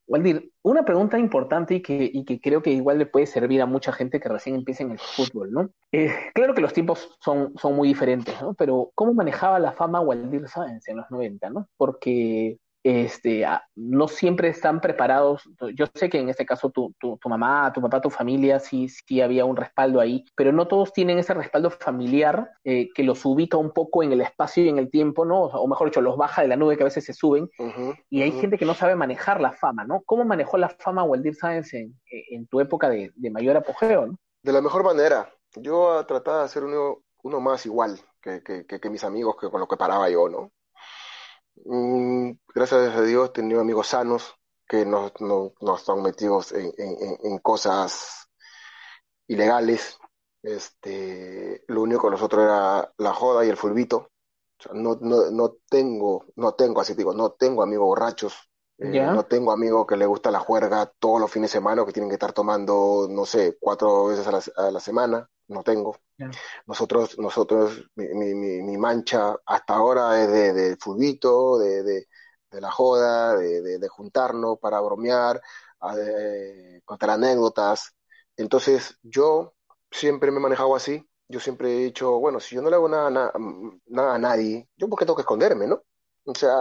[0.06, 3.66] Waldir, una pregunta importante y que, y que creo que igual le puede servir a
[3.66, 5.70] mucha gente que recién empieza en el fútbol, ¿no?
[5.90, 8.54] Eh, claro que los tiempos son, son muy diferentes, ¿no?
[8.54, 11.68] Pero ¿cómo manejaba la fama Waldir Sáenz en los 90, ¿no?
[11.76, 15.42] Porque este, no siempre están preparados.
[15.74, 18.88] Yo sé que en este caso tu, tu, tu, mamá, tu papá, tu familia, sí,
[18.88, 23.24] sí había un respaldo ahí, pero no todos tienen ese respaldo familiar eh, que los
[23.24, 25.42] ubica un poco en el espacio y en el tiempo, ¿no?
[25.42, 27.48] O mejor dicho, los baja de la nube que a veces se suben.
[27.58, 28.40] Uh -huh, y hay uh -huh.
[28.40, 30.02] gente que no sabe manejar la fama, ¿no?
[30.06, 31.94] ¿Cómo manejó la fama Waldir Sáenz en,
[32.30, 34.16] en tu época de, de, mayor apogeo, ¿no?
[34.42, 35.28] De la mejor manera.
[35.56, 39.50] Yo trataba de ser uno, uno más igual que, que, que, que mis amigos que
[39.50, 40.50] con lo que paraba yo, ¿no?
[41.57, 44.34] Mm, gracias a Dios he tenido amigos sanos
[44.66, 48.28] que no, no, no están metidos en, en, cosas
[49.26, 49.98] ilegales.
[50.42, 54.11] Este, lo único que nosotros era la joda y el fulbito.
[54.74, 58.49] No, no, no tengo, no tengo, así digo, no tengo amigos borrachos.
[58.80, 59.12] Eh, yeah.
[59.12, 62.08] No tengo amigos que le gusta la juerga todos los fines de semana que tienen
[62.08, 65.28] que estar tomando, no sé, cuatro veces a la, a la semana.
[65.48, 65.98] No tengo.
[66.16, 66.30] Yeah.
[66.66, 72.06] Nosotros, nosotros, mi, mi, mi, mancha hasta ahora es de, de fulbito, de, de,
[72.50, 75.42] de, la joda, de, de, juntarnos para bromear,
[76.84, 77.94] contar anécdotas.
[78.36, 79.54] Entonces, yo
[79.90, 81.06] siempre me he manejado así.
[81.28, 83.32] Yo siempre he dicho, bueno, si yo no le hago nada, nada,
[83.86, 85.82] nada a nadie, yo por qué tengo que esconderme, ¿no?
[86.24, 86.52] O sea,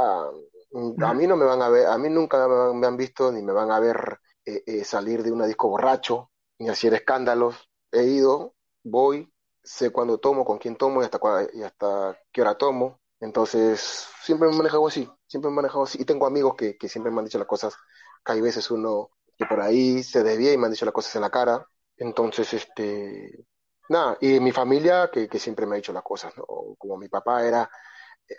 [1.01, 3.53] a mí no me van a ver, a mí nunca me han visto ni me
[3.53, 7.69] van a ver eh, eh, salir de una disco borracho, ni hacer escándalos.
[7.91, 9.31] He ido, voy,
[9.63, 11.19] sé cuándo tomo, con quién tomo y hasta,
[11.53, 12.99] y hasta qué hora tomo.
[13.19, 16.01] Entonces, siempre me he manejado así, siempre me he manejado así.
[16.01, 17.75] Y tengo amigos que, que siempre me han dicho las cosas,
[18.23, 21.15] que hay veces uno que por ahí se desvía y me han dicho las cosas
[21.15, 21.67] en la cara.
[21.97, 23.45] Entonces, este,
[23.89, 26.45] nada, y mi familia que, que siempre me ha dicho las cosas, ¿no?
[26.77, 27.69] Como mi papá era,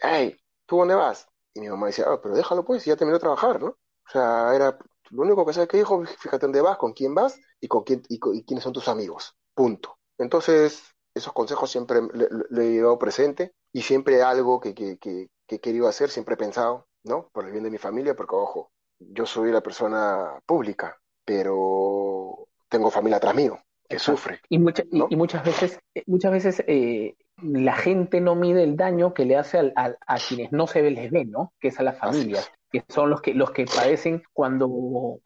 [0.03, 1.27] hey, ¿tú dónde vas?
[1.55, 3.69] Y mi mamá decía, oh, pero déjalo pues, ya terminó de trabajar, ¿no?
[3.69, 4.79] O sea, era
[5.11, 8.03] lo único que sabes que dijo, fíjate dónde vas, con quién vas y con quién
[8.09, 9.37] y, y quiénes son tus amigos.
[9.55, 9.99] Punto.
[10.19, 10.83] Entonces,
[11.15, 15.57] esos consejos siempre le, le he llevado presente y siempre algo que, que, que, que,
[15.57, 17.29] he querido hacer, siempre he pensado, ¿no?
[17.33, 22.91] Por el bien de mi familia, porque ojo, yo soy la persona pública, pero tengo
[22.91, 23.59] familia atrás mío.
[23.89, 24.41] que sufre.
[24.49, 29.37] Y, y, muchas veces, muchas veces eh, la gente no mide el daño que le
[29.37, 31.53] hace a, a, quienes no se les ve, ¿no?
[31.61, 35.21] Que es a las familias, que son los que, los que padecen cuando,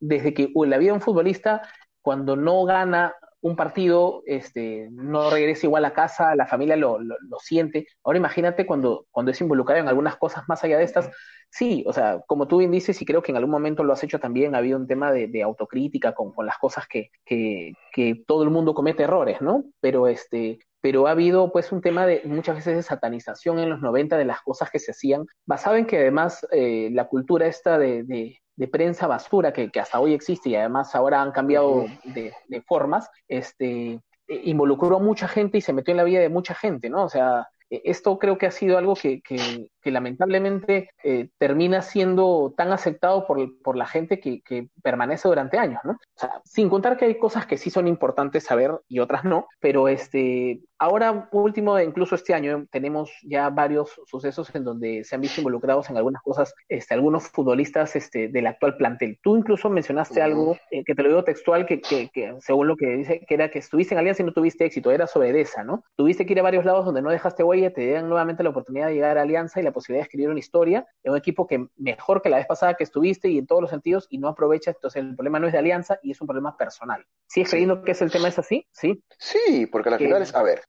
[0.00, 1.62] desde que la vida de un futbolista,
[2.02, 7.38] cuando no gana un partido, este, no regresa igual a casa, la familia lo, lo,
[7.38, 7.86] siente.
[8.02, 11.10] Ahora imagínate cuando, cuando es involucrado en algunas cosas más allá de estas.
[11.50, 14.02] Sí, o sea, como tú bien dices, y creo que en algún momento lo has
[14.02, 17.72] hecho también, ha habido un tema de, de autocrítica con, con, las cosas que, que,
[17.92, 19.64] que, todo el mundo comete errores, ¿no?
[19.80, 23.80] Pero este, pero ha habido pues un tema de muchas veces de satanización en los
[23.80, 27.78] 90 de las cosas que se hacían, basado en que además eh, la cultura esta
[27.78, 31.86] de, de, de prensa basura que, que, hasta hoy existe y además ahora han cambiado
[32.04, 36.28] de, de formas, este, involucró a mucha gente y se metió en la vida de
[36.28, 37.04] mucha gente, ¿no?
[37.04, 41.82] O sea, e, esto creo que ha sido algo que, que, que lamentablemente eh, termina
[41.82, 45.92] siendo tan aceptado por, por la gente que, que, permanece durante años, ¿no?
[45.92, 49.46] O sea, sin contar que hay cosas que sí son importantes saber y otras no,
[49.60, 55.20] pero este, ahora último, incluso este año, tenemos ya varios sucesos en donde se han
[55.20, 59.18] visto involucrados en algunas cosas, este, algunos futbolistas este, del actual plantel.
[59.22, 60.26] Tú incluso mencionaste uh -huh.
[60.26, 63.34] algo eh, que te lo digo textual, que, que, que, según lo que dice, que
[63.34, 65.84] era que estuviste en Alianza y no tuviste éxito, era sobre esa, ¿no?
[65.96, 68.88] Tuviste que ir a varios lados donde no dejaste huella, te dan nuevamente la oportunidad
[68.88, 71.66] de llegar a Alianza y la posibilidad de escribir una historia de un equipo que
[71.76, 74.76] mejor que la vez pasada que estuviste y en todos los sentidos y no aprovechas,
[74.76, 77.04] entonces el problema no es de alianza y es un problema personal.
[77.26, 77.56] ¿Sigues sí.
[77.56, 78.66] creyendo que es el tema es así?
[78.72, 79.02] Sí.
[79.18, 80.62] Sí, porque al final es, a ver,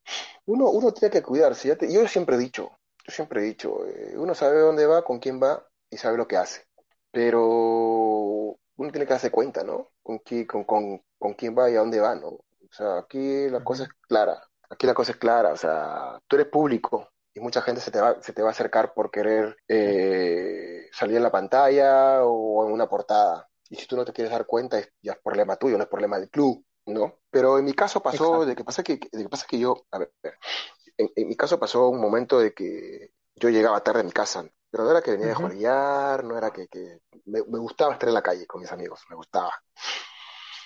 [0.46, 1.68] uno, uno tiene que cuidarse.
[1.68, 2.70] Ya te, yo siempre he dicho,
[3.06, 6.28] yo siempre he dicho, eh, uno sabe dónde va, con quién va y sabe lo
[6.28, 6.66] que hace.
[7.10, 7.40] Pero
[8.76, 9.90] uno tiene que darse cuenta, ¿no?
[10.02, 12.28] Con, qui, con, con, con quién va y a dónde va, ¿no?
[12.28, 14.42] O sea, aquí la cosa es clara.
[14.70, 15.52] Aquí la cosa es clara.
[15.52, 18.52] O sea, tú eres público, y mucha gente se te va, se te va a
[18.52, 23.48] acercar por querer eh, salir en la pantalla o en una portada.
[23.68, 26.18] Y si tú no te quieres dar cuenta, ya es problema tuyo, no es problema
[26.18, 27.18] del club, ¿no?
[27.30, 28.46] Pero en mi caso pasó, Exacto.
[28.46, 30.12] de que pasa que, de que pasa que yo, a ver,
[30.96, 34.44] en, en, mi caso pasó un momento de que yo llegaba tarde a mi casa,
[34.70, 35.36] pero no era que venía uh -huh.
[35.36, 38.72] de jorear, no era que, que me, me, gustaba estar en la calle con mis
[38.72, 39.52] amigos, me gustaba.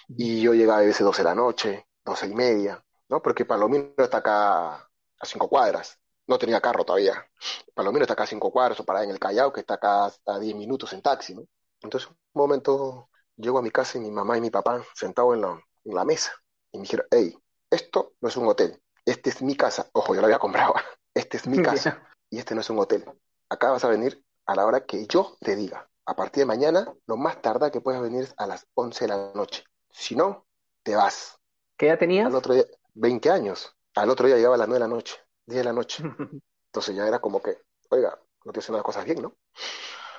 [0.08, 3.22] Y yo llegaba a veces 12 de la noche, 12 y media, ¿no?
[3.22, 7.26] Porque Palomino está acá a cinco cuadras no tenía carro todavía.
[7.74, 10.38] Palomino está acá a cinco cuadros, o para en el Callao, que está acá a
[10.38, 11.44] diez minutos en taxi, ¿no?
[11.82, 15.42] Entonces, un momento, llego a mi casa y mi mamá y mi papá sentados en
[15.42, 16.32] la, en la mesa,
[16.72, 17.38] y me dijeron, hey,
[17.70, 19.88] esto no es un hotel, este es mi casa.
[19.92, 20.74] Ojo, yo lo había comprado,
[21.14, 23.04] este es mi casa, y este no es un hotel.
[23.48, 25.88] Acá vas a venir a la hora que yo te diga.
[26.06, 29.08] A partir de mañana, lo más tarda que puedas venir es a las 11 de
[29.08, 29.64] la noche.
[29.90, 30.46] Si no,
[30.82, 31.38] te vas.
[31.78, 32.26] ¿Qué edad tenías?
[32.26, 32.64] Al otro día,
[32.94, 33.74] 20 años.
[33.94, 35.16] Al otro día llegaba a las 9 de la noche.
[35.46, 36.02] 10 de la noche.
[36.66, 37.56] Entonces ya era como que,
[37.90, 39.36] oiga, no estoy haciendo las cosas bien, ¿no?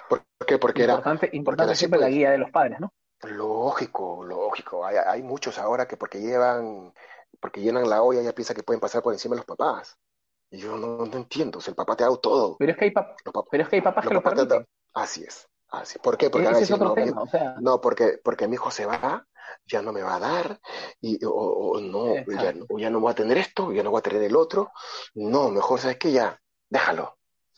[0.10, 0.58] ¿Por qué?
[0.58, 1.36] Porque importante, era...
[1.36, 2.94] Importante porque siempre la guía de los padres, ¿no?
[3.26, 4.86] Lógico, lógico.
[4.86, 6.94] Hay, hay muchos ahora que porque llevan,
[7.40, 9.98] porque llenan la olla ya piensan que pueden pasar por encima de los papás.
[10.52, 12.58] Y yo no, no entiendo, o sea, el papá te ha dado todo.
[12.58, 13.18] Pero es que hay, pap
[13.50, 14.66] pero es que hay papás que lo permiten.
[14.94, 16.00] Así es, así.
[16.00, 16.30] ¿Por qué?
[16.30, 17.56] Porque es otro no, tema, o sea...
[17.60, 19.28] no, porque, porque mi hijo se va,
[19.66, 20.60] ya no me va a dar,
[21.02, 24.00] y, o, o no, ya, o ya no voy a tener esto, ya no voy
[24.00, 24.72] a tener el otro.
[25.16, 26.12] No, mejor, ¿sabes qué?
[26.12, 27.18] Ya, déjalo.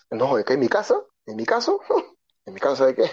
[0.10, 1.82] No, es que en mi caso, en mi caso,
[2.46, 3.12] en mi caso, ¿sabes qué?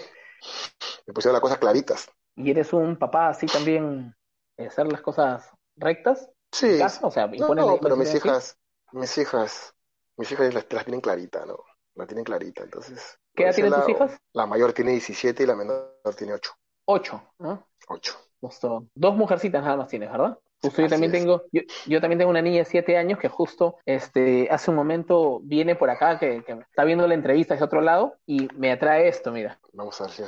[1.07, 2.09] Me pusieron las cosas claritas.
[2.37, 4.15] ¿Y eres un papá así también,
[4.59, 6.31] hacer las cosas rectas?
[6.53, 6.79] Sí.
[6.79, 7.07] Casa?
[7.07, 8.59] O sea, no, no, pero mis hijas,
[8.93, 9.75] mis hijas,
[10.17, 11.59] mis hijas las, las tienen clarita, ¿no?
[11.95, 13.19] La tienen clarita, entonces.
[13.35, 14.17] ¿Qué edad tienen tus hijas?
[14.33, 16.53] La mayor tiene 17 y la menor tiene 8.
[16.87, 17.69] 8, ¿no?
[17.89, 18.19] 8.
[18.41, 18.87] Justo.
[18.95, 20.39] Dos mujercitas nada más tienes, ¿verdad?
[20.69, 21.21] Justo yo también es.
[21.21, 24.77] tengo, yo, yo, también tengo una niña de siete años que justo este hace un
[24.77, 28.73] momento viene por acá, que, que está viendo la entrevista de otro lado, y me
[28.73, 29.59] atrae esto, mira.
[29.73, 30.23] Vamos a ver si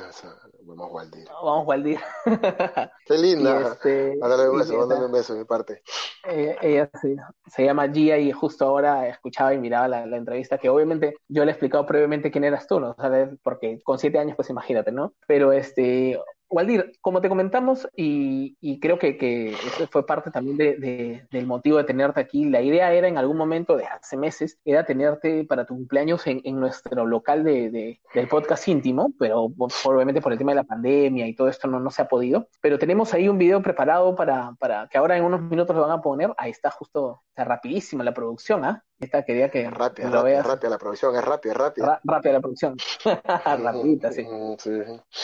[0.65, 1.25] vamos a Waldir.
[1.29, 1.99] Vamos a Waldir.
[3.05, 3.61] Qué linda.
[3.61, 5.81] Este, mándale un beso, mándale un beso de mi parte.
[6.25, 7.15] Ella, ella sí,
[7.47, 11.45] se llama Gia y justo ahora escuchaba y miraba la, la, entrevista, que obviamente yo
[11.45, 12.93] le he explicado previamente quién eras tú, ¿no?
[12.95, 13.29] ¿Sabes?
[13.41, 15.13] Porque con siete años, pues imagínate, ¿no?
[15.27, 16.19] Pero este,
[16.49, 21.27] Waldir, como te comentamos, y, y creo que, que, eso fue parte también de, de,
[21.29, 24.85] del motivo de tenerte aquí, la idea era en algún momento de hace meses, era
[24.85, 29.51] tenerte para tu cumpleaños en, en nuestro local de, de, del podcast íntimo, pero
[29.85, 32.47] obviamente por el tema de la pandemia y todo esto no, no se ha podido,
[32.61, 35.91] pero tenemos ahí un video preparado para, para que ahora en unos minutos lo van
[35.91, 38.83] a poner, ahí está justo, está rapidísima la producción, ¿ah?
[38.83, 38.87] ¿eh?
[38.99, 40.45] Esta quería que rápida, lo veas.
[40.45, 41.99] rápida la producción, es rápida, rápida.
[42.03, 42.77] Rápida la producción,
[43.45, 44.25] rapidita, sí.
[44.57, 44.71] sí.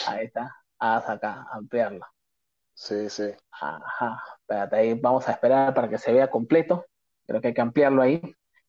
[0.06, 2.06] Ahí está haz acá, ampliarla.
[2.74, 3.30] Sí, sí.
[3.52, 6.84] Ajá, espérate, ahí vamos a esperar para que se vea completo.
[7.26, 8.20] Creo que hay que ampliarlo ahí.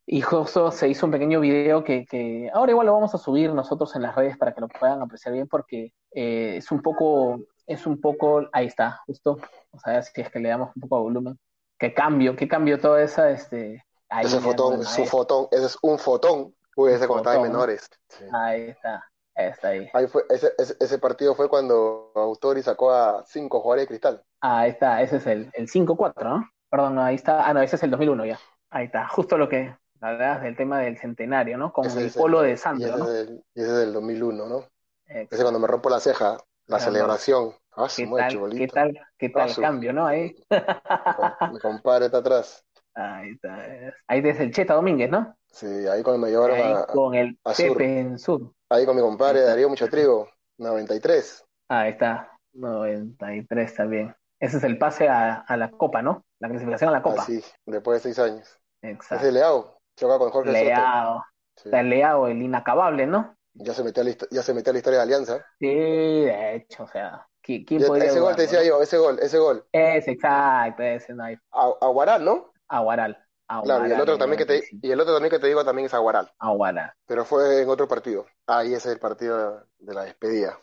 [0.07, 3.51] Y justo se hizo un pequeño video que, que ahora igual lo vamos a subir
[3.51, 7.39] nosotros en las redes para que lo puedan apreciar bien porque eh, es un poco,
[7.65, 9.39] es un poco, ahí está, justo,
[9.71, 11.39] o sea, si es que le damos un poco de volumen.
[11.79, 13.83] qué cambio, qué cambio toda esa, este...
[14.21, 16.53] ese fotón, su fotón, ese es un fotón,
[16.87, 17.89] ese cuando estaba en menores.
[18.31, 19.03] Ahí está,
[19.35, 19.89] está ahí.
[19.93, 24.23] ahí fue, ese, ese, partido fue cuando Autori sacó a cinco jugadores de cristal.
[24.41, 26.49] Ahí está, ese es el, el 5-4, ¿no?
[26.69, 28.39] Perdón, ahí está, ah, no, ese es el 2001 ya.
[28.69, 31.73] Ahí está, justo lo que hablas del tema del centenario, ¿no?
[31.73, 33.05] Como el polo de Santos, ¿no?
[33.05, 34.63] y ese es del 2001, ¿no?
[35.07, 37.53] Ese cuando me rompo la ceja, la celebración.
[37.77, 40.07] Ah, ¿Qué, tal, ¿Qué tal, qué tal el cambio, no?
[40.07, 40.33] Ahí.
[41.51, 42.63] Mi compadre está atrás.
[42.93, 43.59] Ahí está.
[44.07, 45.35] Ahí desde el Cheta Domínguez, ¿no?
[45.47, 48.53] Sí, ahí cuando me llevaron ahí a, con el Pepe en Sur.
[48.69, 51.45] Ahí con mi compadre Darío Mucho Trigo, 93.
[51.69, 54.15] Ahí está, 93 también.
[54.39, 56.25] Ese es el pase a, a la Copa, ¿no?
[56.39, 57.21] La clasificación a la Copa.
[57.21, 58.59] Ah, sí, después de seis años.
[58.81, 59.15] Exacto.
[59.15, 61.23] Ese es Leao, choca con Jorge Leao.
[61.55, 63.35] Está Leao, el inacabable, ¿no?
[63.53, 65.45] Ya se metió a la, ya se metió a la historia de Alianza.
[65.59, 69.65] Sí, de hecho, o sea, ¿quién, Ese gol te decía yo, ese gol, ese gol.
[69.71, 71.37] Es exacto, ese no hay.
[71.51, 72.51] Aguaral, ¿no?
[72.67, 73.24] Aguaral.
[73.47, 75.85] Claro, y el otro también que te, y el otro también que te digo también
[75.85, 76.31] es Aguaral.
[76.39, 76.93] Aguaral.
[77.05, 78.25] Pero fue en otro partido.
[78.47, 80.57] Ahí ese es el partido de la despedida.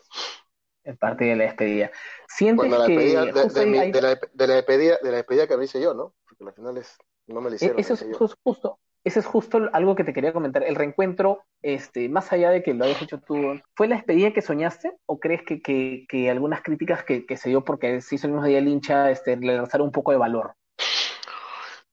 [0.83, 1.91] El partido de la despedida.
[2.27, 5.47] Sientes la que despedida, de, de, mi, de, la, de, la, despedida, de la despedida
[5.47, 6.13] que me hice yo, ¿no?
[6.27, 7.79] Porque al final es, no me lo hicieron.
[7.79, 8.05] Eso es
[8.43, 10.63] justo, ese es justo algo que te quería comentar.
[10.63, 14.41] El reencuentro, este, más allá de que lo hayas hecho tú, ¿fue la despedida que
[14.41, 14.91] soñaste?
[15.05, 18.33] ¿O crees que, que, que algunas críticas que, que, se dio porque se hizo el
[18.33, 20.55] mismo día el hincha este, le lanzaron un poco de valor?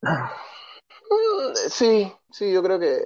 [1.69, 2.99] Sí, sí, yo creo que.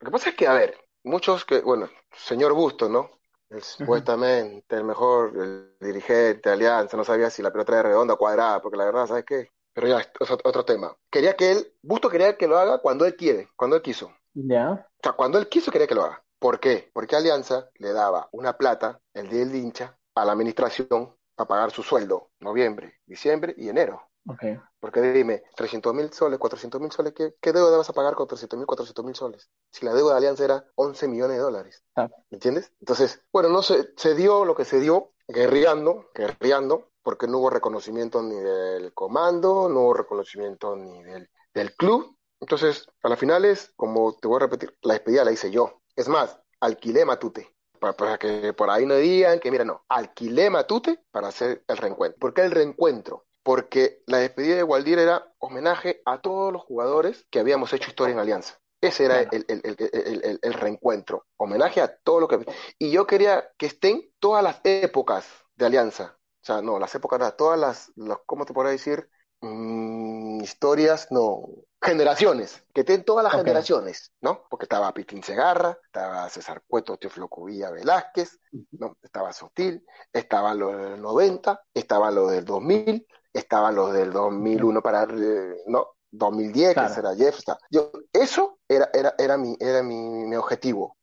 [0.00, 3.10] Lo que pasa es que, a ver, muchos que, bueno, señor Busto, ¿no?
[3.48, 8.14] El, supuestamente el mejor el dirigente de Alianza, no sabía si la pelota era redonda
[8.14, 9.50] o cuadrada, porque la verdad, ¿sabes qué?
[9.72, 10.96] Pero ya, es otro tema.
[11.10, 14.12] Quería que él, Busto quería que lo haga cuando él quiere, cuando él quiso.
[14.34, 14.72] Ya.
[14.72, 16.22] O sea, cuando él quiso quería que lo haga.
[16.38, 16.90] ¿Por qué?
[16.92, 21.70] Porque Alianza le daba una plata, el día del hincha, a la administración para pagar
[21.70, 24.02] su sueldo, noviembre, diciembre y enero.
[24.28, 24.58] Okay.
[24.80, 28.26] Porque dime, 300 mil soles, 400 mil soles, ¿qué, ¿qué, deuda vas a pagar con
[28.26, 29.48] 300 mil, 400 mil soles?
[29.70, 31.84] Si la deuda de Alianza era 11 millones de dólares.
[31.94, 32.08] Ah.
[32.30, 32.72] ¿Me entiendes?
[32.80, 37.50] Entonces, bueno, no se, se dio lo que se dio, guerreando, guerreando, porque no hubo
[37.50, 42.16] reconocimiento ni del comando, no hubo reconocimiento ni del, del club.
[42.40, 45.82] Entonces, a las finales, como te voy a repetir, la despedida la hice yo.
[45.94, 47.54] Es más, alquilé Matute.
[47.78, 51.76] Para, para, que por ahí no digan que, mira, no, alquilé Matute para hacer el
[51.76, 52.18] reencuentro.
[52.18, 53.26] ¿Por qué el reencuentro?
[53.46, 58.12] Porque la despedida de Waldir era homenaje a todos los jugadores que habíamos hecho historia
[58.12, 58.58] en Alianza.
[58.80, 61.26] Ese era el, el, el, el, reencuentro.
[61.36, 62.44] Homenaje a todo lo que...
[62.76, 66.18] Y yo quería que estén todas las épocas de Alianza.
[66.18, 69.08] O sea, no, las épocas, todas las, las ¿cómo te podría decir?
[69.40, 71.44] Mm, historias, no,
[71.80, 73.44] generaciones, que estén todas las okay.
[73.44, 74.42] generaciones, ¿no?
[74.50, 78.40] Porque estaba Pitín Segarra, estaba César Cueto, Teófilo Cubilla Velázquez,
[78.72, 78.96] ¿no?
[79.04, 83.06] Estaba Sotil, estaban los del 90, estaban los del 2000,
[83.38, 85.88] estaban los del 2001 para, eh, ¿no?
[86.10, 86.88] 2010, claro.
[86.88, 87.58] que será Jeff, está.
[87.70, 90.96] Yo, eso era, era, era, mi, era mi, mi objetivo,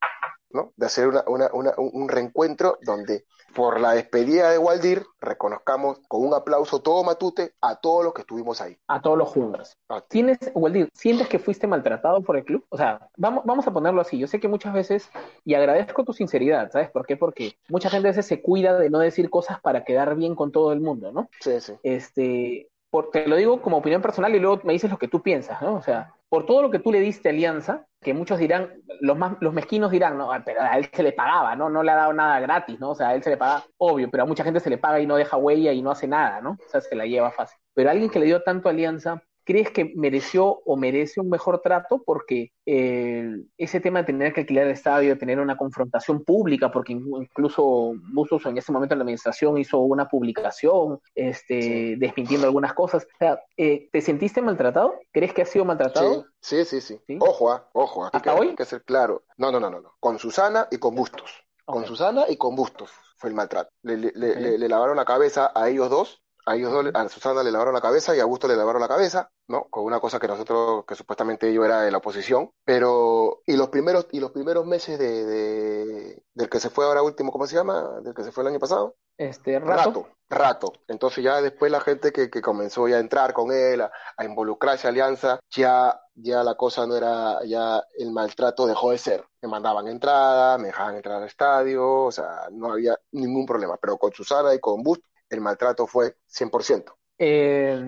[0.54, 0.74] ¿no?
[0.76, 6.26] De hacer una, una, una, un reencuentro donde por la despedida de Waldir reconozcamos con
[6.26, 8.78] un aplauso todo Matute a todos los que estuvimos ahí.
[8.88, 9.78] A todos los jugadores.
[10.10, 12.66] ¿Tienes, Waldir, sientes que fuiste maltratado por el club?
[12.70, 14.18] O sea, vamos, vamos a ponerlo así.
[14.18, 15.10] Yo sé que muchas veces,
[15.46, 17.16] y agradezco tu sinceridad, ¿sabes por qué?
[17.16, 20.52] Porque mucha gente a veces se cuida de no decir cosas para quedar bien con
[20.52, 21.30] todo el mundo, ¿no?
[21.40, 21.74] Sí, sí.
[21.84, 25.22] Este, por, te lo digo como opinión personal y luego me dices lo que tú
[25.22, 25.76] piensas, ¿no?
[25.76, 29.16] O sea, por todo lo que tú le diste a Alianza, que muchos dirán, los
[29.16, 31.70] más, los mezquinos dirán, no, pero a él se le pagaba, ¿no?
[31.70, 32.90] No le ha dado nada gratis, ¿no?
[32.90, 35.00] O sea, a él se le paga, obvio, pero a mucha gente se le paga
[35.00, 36.54] y no deja huella y no hace nada, ¿no?
[36.54, 37.60] O sea, se la lleva fácil.
[37.76, 42.02] Pero alguien que le dio tanto Alianza, ¿crees que mereció o merece un mejor trato?
[42.06, 46.72] Porque eh, ese tema de tener que alquilar el estadio, de tener una confrontación pública,
[46.72, 51.96] porque incluso Bustos en ese momento en la administración hizo una publicación este, sí.
[51.96, 53.06] desmintiendo algunas cosas.
[53.06, 54.96] O sea, eh, ¿te sentiste maltratado?
[55.12, 56.26] ¿Crees que has sido maltratado?
[56.40, 57.00] Sí, sí, sí.
[57.06, 57.18] sí.
[57.20, 58.48] Ojo, ah, ojo, aquí ¿Hasta que, hoy?
[58.50, 59.24] hay que ser claro.
[59.38, 59.94] No, no, no, no, no.
[60.00, 61.44] Con Susana y con Bustos.
[61.66, 61.82] Okay.
[61.82, 63.72] Con Susana y con Bustos fue el maltrato.
[63.84, 64.42] Le, le, okay.
[64.42, 67.74] le, le lavaron la cabeza a ellos dos a ellos dos, a Susana le lavaron
[67.74, 69.66] la cabeza y a Augusto le lavaron la cabeza, ¿no?
[69.70, 73.70] Con una cosa que nosotros, que supuestamente ellos era de la oposición, pero, y los
[73.70, 77.56] primeros, y los primeros meses de, de, del que se fue ahora último, ¿cómo se
[77.56, 78.00] llama?
[78.02, 78.96] Del que se fue el año pasado.
[79.18, 79.84] Este, rato.
[79.84, 80.74] Rato, rato.
[80.88, 84.26] Entonces ya después la gente que, que comenzó ya a entrar con él, a, a
[84.26, 89.26] involucrarse a Alianza, ya, ya la cosa no era, ya el maltrato dejó de ser.
[89.42, 93.98] Me mandaban entrada, me dejaban entrar al estadio, o sea, no había ningún problema, pero
[93.98, 96.94] con Susana y con Busto el maltrato fue 100%.
[97.20, 97.84] Eh,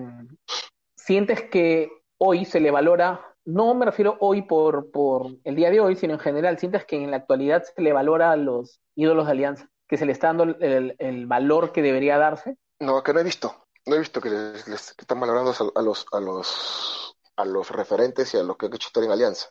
[0.94, 5.80] ¿Sientes que hoy se le valora, no me refiero hoy por, por el día de
[5.80, 9.26] hoy, sino en general, sientes que en la actualidad se le valora a los ídolos
[9.26, 12.56] de Alianza, que se le está dando el, el valor que debería darse?
[12.80, 13.66] No, que no he visto.
[13.86, 17.70] no he visto que les, les que están valorando a, los, a, los, a los
[17.70, 19.50] referentes y a los que han hecho historia en Alianza.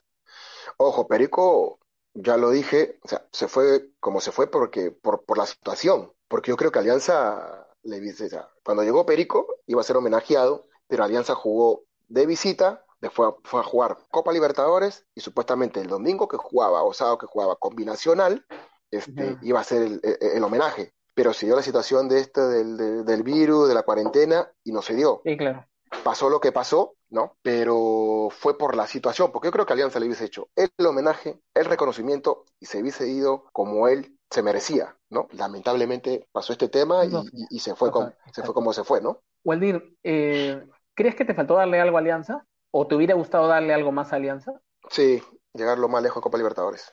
[0.78, 1.80] Ojo, Perico,
[2.14, 6.12] ya lo dije, o sea, se fue como se fue porque, por, por la situación,
[6.28, 9.98] porque yo creo que Alianza le dice, o sea, cuando llegó Perico iba a ser
[9.98, 13.10] homenajeado, pero Alianza jugó de visita, a,
[13.44, 17.56] fue a jugar Copa Libertadores y supuestamente el domingo que jugaba, o sábado que jugaba
[17.56, 18.46] combinacional,
[18.92, 20.94] este, iba a ser el, el, homenaje.
[21.14, 24.82] Pero se dio la situación de este, del, del, virus, de la cuarentena, y no
[24.82, 25.22] se dio.
[25.24, 25.66] Sí, claro.
[26.04, 27.38] Pasó lo que pasó, ¿no?
[27.42, 31.40] Pero fue por la situación, porque yo creo que Alianza le hubiese hecho el homenaje,
[31.54, 35.28] el reconocimiento, y se hubiese ido como él se merecía, ¿no?
[35.32, 39.02] Lamentablemente pasó este tema y, y, y se, fue como, se fue como se fue,
[39.02, 39.22] ¿no?
[39.44, 42.46] Waldir, eh, ¿crees que te faltó darle algo a Alianza?
[42.72, 44.60] ¿O te hubiera gustado darle algo más a Alianza?
[44.90, 45.22] Sí,
[45.54, 46.92] llegar lo más lejos en Copa Libertadores.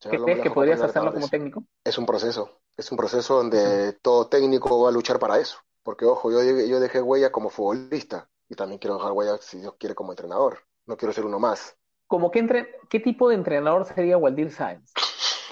[0.00, 1.62] ¿Qué crees que podrías hacerlo como técnico?
[1.84, 5.58] Es un proceso, es un proceso donde todo técnico va a luchar para eso.
[5.82, 9.74] Porque, ojo, yo, yo dejé huella como futbolista y también quiero dejar huella, si Dios
[9.78, 10.58] quiere, como entrenador.
[10.84, 11.76] No quiero ser uno más.
[12.08, 12.76] ¿Cómo qué, entre...
[12.90, 14.92] qué tipo de entrenador sería Waldir Sáenz?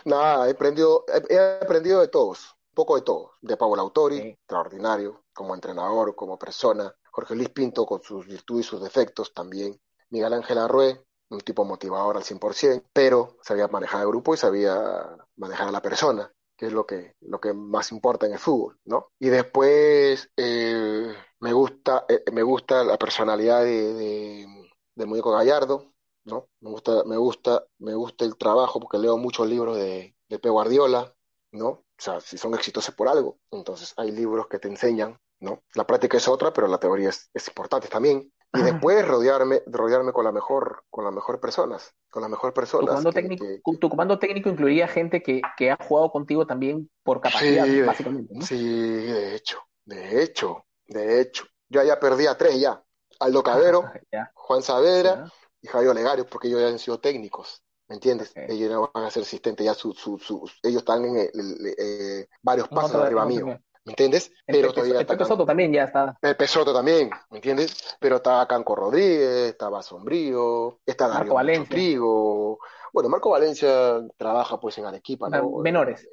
[0.04, 3.32] Nada, he aprendido, he, aprendido de todos, un poco de todo.
[3.40, 4.28] De Pablo Autori, sí.
[4.28, 6.94] extraordinario, como entrenador, como persona.
[7.10, 9.80] Jorge Luis Pinto, con sus virtudes y sus defectos también.
[10.10, 15.16] Miguel Ángel Arrué, un tipo motivador al 100%, pero sabía manejar el grupo y sabía
[15.36, 18.78] manejar a la persona, que es lo que, lo que más importa en el fútbol,
[18.84, 19.08] ¿no?
[19.18, 25.93] Y después eh, me, gusta, eh, me gusta la personalidad de, de, del muñeco Gallardo,
[26.24, 26.48] ¿no?
[26.60, 30.48] Me gusta, me gusta, me gusta el trabajo porque leo muchos libros de, de P.
[30.48, 31.14] Guardiola,
[31.52, 31.68] ¿no?
[31.68, 35.62] O sea, si son exitosos por algo, entonces hay libros que te enseñan, ¿no?
[35.74, 40.12] La práctica es otra, pero la teoría es, es importante también y después rodearme rodearme
[40.12, 43.44] con la mejor con las mejores personas con las mejores personas tu comando, que, técnico,
[43.44, 47.82] que, tu comando técnico incluiría gente que, que, ha jugado contigo también por capacidad sí,
[47.82, 48.46] básicamente ¿no?
[48.46, 52.80] sí de hecho de hecho de hecho yo ya perdí a tres ya
[53.20, 53.84] Aldo Cabero.
[54.34, 55.30] Juan Saavedra.
[55.64, 58.30] Y Javier Olegario porque ellos ya han sido técnicos ¿Me entiendes?
[58.30, 58.46] Okay.
[58.48, 61.66] Ellos no van a ser asistentes, ya su, su, su, ellos están en el, el,
[61.66, 63.46] el, eh, varios pasos no, arriba mío.
[63.46, 64.32] ¿me entiendes?
[64.46, 66.16] Pero el todavía está Soto también ya está.
[66.18, 67.76] Pepe Soto también, ¿me entiendes?
[68.00, 72.58] Pero está Canco Rodríguez, estaba Sombrío, está Darío Trigo.
[72.94, 75.58] Bueno, Marco Valencia trabaja pues en Arequipa, ¿no?
[75.58, 76.08] Menores.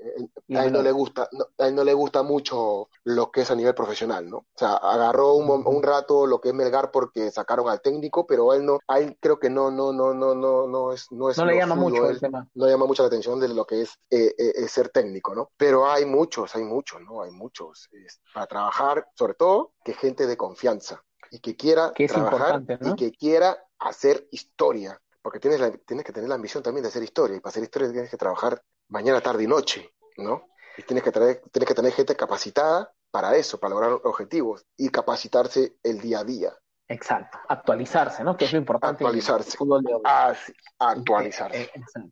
[0.56, 3.52] A él no le gusta, no, a él no le gusta mucho lo que es
[3.52, 4.38] a nivel profesional, ¿no?
[4.38, 8.52] O sea, agarró un, un rato lo que es Melgar porque sacaron al técnico, pero
[8.56, 11.38] él no, a él creo que no, no, no, no, no, no es, no es.
[11.38, 12.50] No le llama suyo, mucho él, el tema.
[12.56, 15.52] No llama mucho la atención de lo que es eh, eh, ser técnico, ¿no?
[15.58, 17.22] Pero hay muchos, hay muchos, ¿no?
[17.22, 22.08] Hay muchos es, para trabajar, sobre todo que gente de confianza y que quiera que
[22.08, 22.90] trabajar ¿no?
[22.92, 26.90] y que quiera hacer historia porque tienes, la, tienes que tener la ambición también de
[26.90, 30.48] hacer historia, y para hacer historia tienes que trabajar mañana, tarde y noche, ¿no?
[30.78, 34.90] Y tienes que, traer, tienes que tener gente capacitada para eso, para lograr objetivos, y
[34.90, 36.54] capacitarse el día a día.
[36.88, 38.36] Exacto, actualizarse, ¿no?
[38.36, 39.04] Que es lo importante.
[39.04, 39.58] Actualizarse.
[40.04, 40.54] Ah, sí.
[40.78, 41.62] Actualizarse.
[41.62, 42.10] Eh, exacto.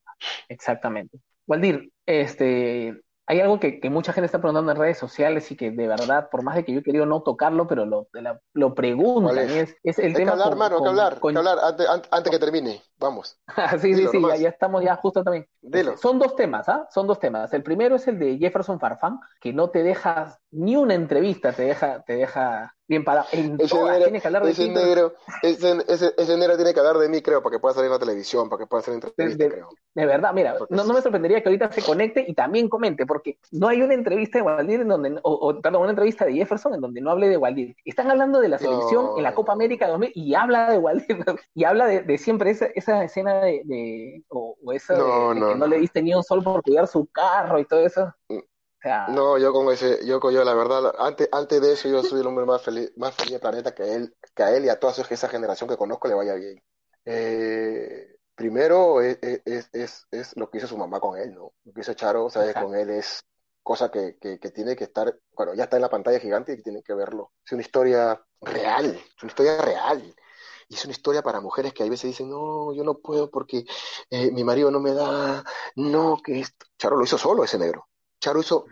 [0.47, 1.20] Exactamente.
[1.47, 5.69] Waldir, este, hay algo que, que, mucha gente está preguntando en redes sociales y que
[5.69, 8.73] de verdad, por más de que yo he querido no tocarlo, pero lo, lo, lo
[8.73, 9.38] preguntan.
[9.38, 9.51] Es?
[9.51, 9.99] Es, es?
[9.99, 10.32] el hay tema.
[10.32, 11.34] Que hablar, con, mano, con, que hablar, con...
[11.34, 12.82] que hablar antes, antes, que termine.
[12.97, 13.39] Vamos.
[13.80, 15.47] sí, Dilo, sí, sí, ya, ya, estamos ya justo también.
[15.61, 15.95] Dilo.
[15.97, 16.88] Son dos temas, ¿ah?
[16.89, 17.53] Son dos temas.
[17.53, 21.65] El primero es el de Jefferson Farfán, que no te deja ni una entrevista, te
[21.65, 23.27] deja, te deja bien parado.
[23.31, 25.13] En ese todas, negro, tiene que hablar de ese negro,
[25.43, 27.93] ese, ese, ese, negro tiene que hablar de mí, creo, para que pueda salir en
[27.93, 29.69] la televisión, para que pueda hacer entrevista, de, creo.
[29.93, 33.37] De verdad, mira, no, no, me sorprendería que ahorita se conecte y también comente, porque
[33.51, 36.73] no hay una entrevista de Waldir en donde, o, o perdón, una entrevista de Jefferson
[36.73, 37.75] en donde no hable de Waldir.
[37.85, 41.23] Están hablando de la selección no, en la Copa América 2000 y habla de Waldir,
[41.53, 45.53] y habla de, de siempre esa, esa escena de, de o, o, esa no, de,
[45.53, 48.11] que no, le diste ni un sol por cuidar su carro y todo eso.
[49.09, 52.22] No, yo con ese, yo con yo la verdad, antes, antes de eso yo soy
[52.22, 54.80] el hombre más feliz, más feliz del planeta que él, que a él y a
[54.80, 56.64] toda esa generación que conozco le vaya bien.
[57.03, 61.53] Eh, primero es, es, es, es, lo que hizo su mamá con él, ¿no?
[61.65, 62.53] Lo que hizo Charo, ¿sabes?
[62.53, 63.23] Con él es
[63.61, 66.64] cosa que, que, que, tiene que estar, bueno, ya está en la pantalla gigante y
[66.64, 67.34] tienen que verlo.
[67.45, 70.15] Es una historia real, es una historia real.
[70.69, 73.65] Y es una historia para mujeres que a veces dicen, no, yo no puedo porque
[74.10, 75.43] eh, mi marido no me da,
[75.76, 76.68] no, que esto.
[76.77, 77.88] Charo lo hizo solo ese negro.
[78.19, 78.65] Charo hizo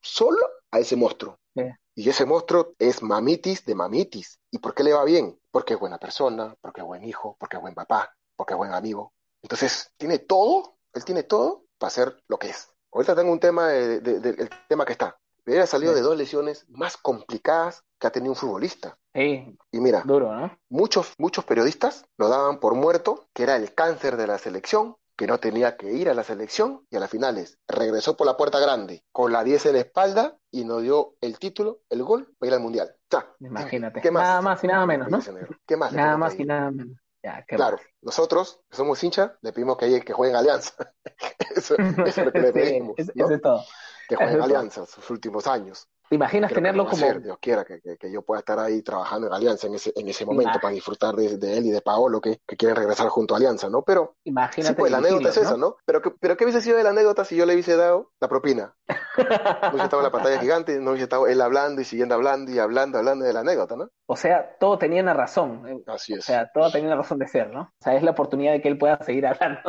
[0.00, 0.38] solo
[0.70, 1.38] a ese monstruo.
[1.54, 1.78] Yeah.
[1.94, 4.40] Y ese monstruo es mamitis de mamitis.
[4.50, 5.38] ¿Y por qué le va bien?
[5.50, 8.72] Porque es buena persona, porque es buen hijo, porque es buen papá, porque es buen
[8.72, 9.12] amigo.
[9.42, 12.70] Entonces, tiene todo, él tiene todo para ser lo que es.
[12.92, 15.18] Ahorita tengo un tema, de, de, de, el tema que está.
[15.46, 16.00] Ha salido yeah.
[16.00, 18.98] de dos lesiones más complicadas que ha tenido un futbolista.
[19.12, 20.58] Sí, y mira, duro, ¿no?
[20.68, 25.26] muchos, muchos periodistas lo daban por muerto, que era el cáncer de la selección, que
[25.26, 28.58] no tenía que ir a la selección y a las finales regresó por la puerta
[28.58, 32.48] grande con la 10 en la espalda y nos dio el título, el gol para
[32.48, 32.96] ir al mundial.
[33.40, 34.00] Imagínate.
[34.00, 34.22] ¿Qué más?
[34.22, 35.20] Nada más y nada menos, ¿no?
[35.66, 35.92] ¿Qué más?
[35.92, 36.98] Nada más y nada menos.
[37.46, 40.74] claro, nosotros, que somos hinchas, le pedimos que, que jueguen Alianza.
[41.56, 42.94] eso, es lo que le pedimos.
[42.98, 43.64] eso es todo.
[44.08, 45.88] Que jueguen Alianza sus últimos años.
[46.14, 47.12] ¿Te imaginas tenerlo como...
[47.20, 50.24] Dios quiera que, que, yo pueda estar ahí trabajando en Alianza en ese, en ese
[50.24, 53.38] momento para disfrutar de, de, él y de Paolo que, que, quieren regresar junto a
[53.38, 53.82] Alianza, ¿no?
[53.82, 54.14] Pero...
[54.22, 54.74] Imagínate.
[54.74, 55.76] Sí, pues la anécdota es esa, ¿no?
[55.84, 58.76] Pero, pero ¿qué hubiese sido de la anécdota si yo le hubiese dado la propina?
[59.16, 62.50] No hubiese estado en la pantalla gigante, no hubiese estado él hablando y siguiendo hablando
[62.50, 63.88] y hablando, hablando de la anécdota, ¿no?
[64.06, 65.66] O sea, todo tenía una razón.
[65.68, 66.18] Eh, Así es.
[66.20, 67.62] O sea, todo tenía una razón de ser, ¿no?
[67.62, 69.60] O sea, es la oportunidad de que él pueda seguir hablando.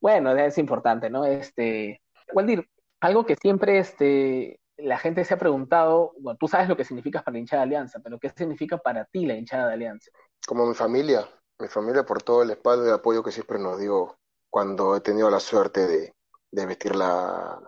[0.00, 1.24] bueno, es importante, ¿no?
[1.24, 2.02] Este...
[2.32, 2.68] Waldir,
[3.00, 7.22] algo que siempre este, la gente se ha preguntado, bueno, tú sabes lo que significa
[7.22, 10.10] para la hinchada de Alianza, pero ¿qué significa para ti la hinchada de Alianza?
[10.46, 11.28] Como mi familia,
[11.58, 14.16] mi familia por todo el espaldo y el apoyo que siempre nos dio
[14.50, 16.14] cuando he tenido la suerte de,
[16.50, 17.60] de vestir la,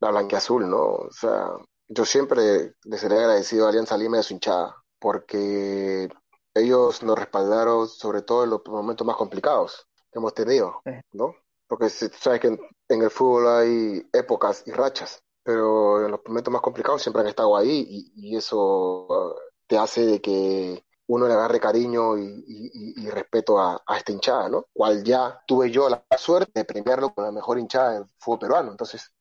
[0.00, 0.82] la azul, ¿no?
[0.82, 1.50] O sea,
[1.88, 6.08] yo siempre les seré agradecido a Alianza Lima y a su hinchada, porque
[6.54, 11.34] ellos nos respaldaron sobre todo en los momentos más complicados que hemos tenido, ¿no?
[11.68, 12.58] Porque sabes que
[12.88, 17.28] en el fútbol hay épocas y rachas pero en los momentos más complicados siempre han
[17.28, 19.34] estado ahí y, eso uh,
[19.68, 24.66] te hace de que uno le agarre cariño y, respeto a, esta hinchada, ¿no?
[24.72, 28.70] Cual ya tuve yo la suerte de premiarlo con la mejor hinchada del fútbol peruano,
[28.72, 29.14] entonces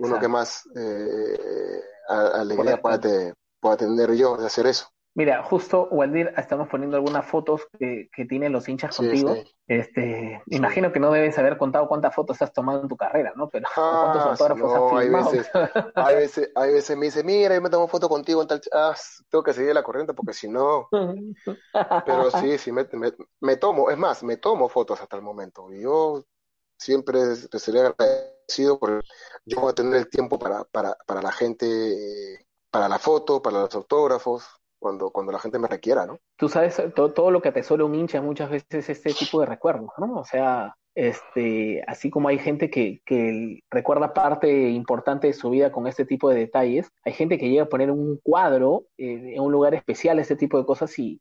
[0.00, 4.88] uno que más eh, alegría pueda tener yo de hacer eso.
[5.16, 9.34] Mira, justo, Waldir, estamos poniendo algunas fotos que, que tienen los hinchas contigo.
[9.66, 13.48] Este, imagino que no debes haber contado cuántas fotos has tomado en tu carrera, ¿no?
[13.48, 15.30] Pero cuántos ah, autógrafos has firmado.
[15.30, 15.50] Hay veces,
[15.94, 18.94] hay veces, hay veces me dice, mira, yo me tomo foto contigo en tal, ah,
[19.30, 20.90] tengo que seguir la corriente porque si no.
[20.90, 22.86] Pero sí, sí, me,
[23.40, 25.72] me, tomo, es más, me tomo fotos hasta el momento.
[25.72, 26.26] Y yo
[26.76, 27.20] siempre
[27.50, 29.02] te sería agradecido por
[29.46, 33.60] yo voy a tener el tiempo para, para, para la gente, para la foto, para
[33.60, 34.46] los autógrafos
[34.78, 36.18] cuando, cuando la gente me requiera, ¿no?
[36.36, 39.46] Tú sabes, todo, todo lo que atesora un hincha muchas veces es este tipo de
[39.46, 40.14] recuerdos, ¿no?
[40.14, 45.70] O sea, este, así como hay gente que, que, recuerda parte importante de su vida
[45.70, 49.42] con este tipo de detalles, hay gente que llega a poner un cuadro eh, en
[49.42, 51.20] un lugar especial, este tipo de cosas, y,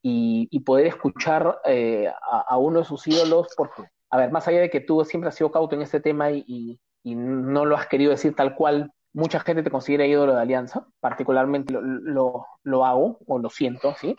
[0.00, 4.70] y, poder escuchar eh, a, uno de sus ídolos, porque, a ver, más allá de
[4.70, 8.12] que tú siempre has sido cauto en este tema y, y no lo has querido
[8.12, 13.38] decir tal cual mucha gente te considera ídolo de Alianza, particularmente lo, lo, hago o
[13.38, 14.14] lo siento, ¿sí?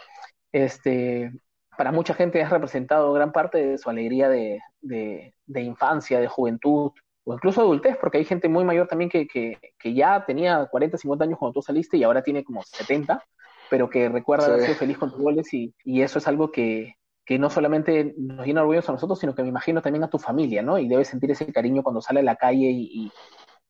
[0.52, 1.32] Este,
[1.78, 6.92] para mucha gente has representado gran parte de su alegría de, de, infancia, de juventud,
[7.26, 10.98] o incluso adultez, porque hay gente muy mayor también que, que, que, ya tenía 40,
[10.98, 13.24] 50 años cuando tú saliste y ahora tiene como 70,
[13.70, 16.96] pero que recuerda haber sido feliz con tus goles y, y eso es algo que,
[17.24, 20.18] que no solamente nos llena orgullo a nosotros, sino que me imagino también a tu
[20.18, 20.80] familia, ¿no?
[20.80, 23.12] Y debes sentir ese cariño cuando sale a la calle y, y,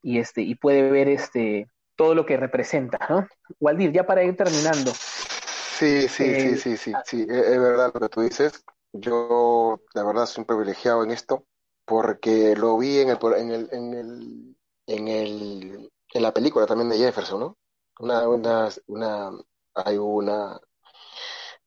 [0.03, 3.27] este, y puede ver este, todo lo que representa, ¿no?
[3.59, 4.91] Waldir, ya para ir terminando.
[4.91, 8.63] Sí, sí, sí, eh, sí, sí, sí, es verdad lo que tú dices.
[8.93, 11.45] Yo, la verdad, soy un privilegiado en esto
[11.85, 14.55] porque lo vi en el, en el, en el,
[14.87, 17.57] en el, en la película también de Jefferson, ¿no?
[17.99, 19.31] Una, una, una,
[19.75, 20.59] hay una,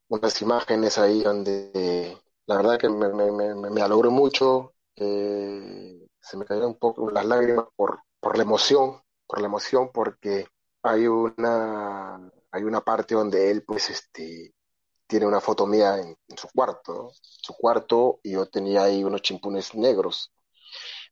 [0.09, 2.17] unas imágenes ahí donde
[2.47, 7.11] la verdad que me, me, me, me alogró mucho, eh, se me cayeron un poco
[7.11, 10.47] las lágrimas por, por la emoción, por la emoción, porque
[10.83, 14.55] hay una, hay una parte donde él, pues, este,
[15.07, 19.75] tiene una foto mía en, su cuarto, su cuarto, y yo tenía ahí unos chimpunes
[19.75, 20.33] negros.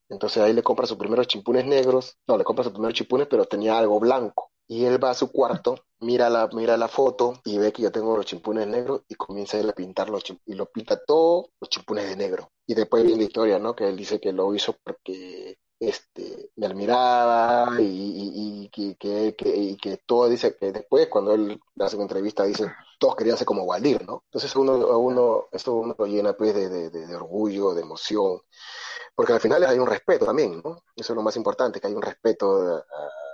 [0.09, 3.45] Entonces ahí le compra sus primeros chimpunes negros, no, le compra sus primeros chimpunes, pero
[3.45, 4.53] tenía algo blanco.
[4.67, 7.93] Y él va a su cuarto, mira la, mira la foto y ve que yo
[7.93, 12.09] tengo los chimpunes negros y comienza a pintar los y lo pinta todos los chimpunes
[12.09, 12.53] de negro.
[12.67, 13.75] Y después viene la historia, ¿no?
[13.75, 19.97] Que él dice que lo hizo porque este, me admiraba y, y, que, que, que,
[19.99, 24.05] todo dice que después cuando él hace una entrevista dice todos querían ser como Waldir,
[24.05, 24.25] ¿no?
[24.27, 28.41] Entonces uno, uno, eso uno lo llena pues de, de, de, orgullo, de emoción,
[29.15, 30.83] porque al final hay un respeto también, ¿no?
[30.97, 32.85] Eso es lo más importante, que hay un respeto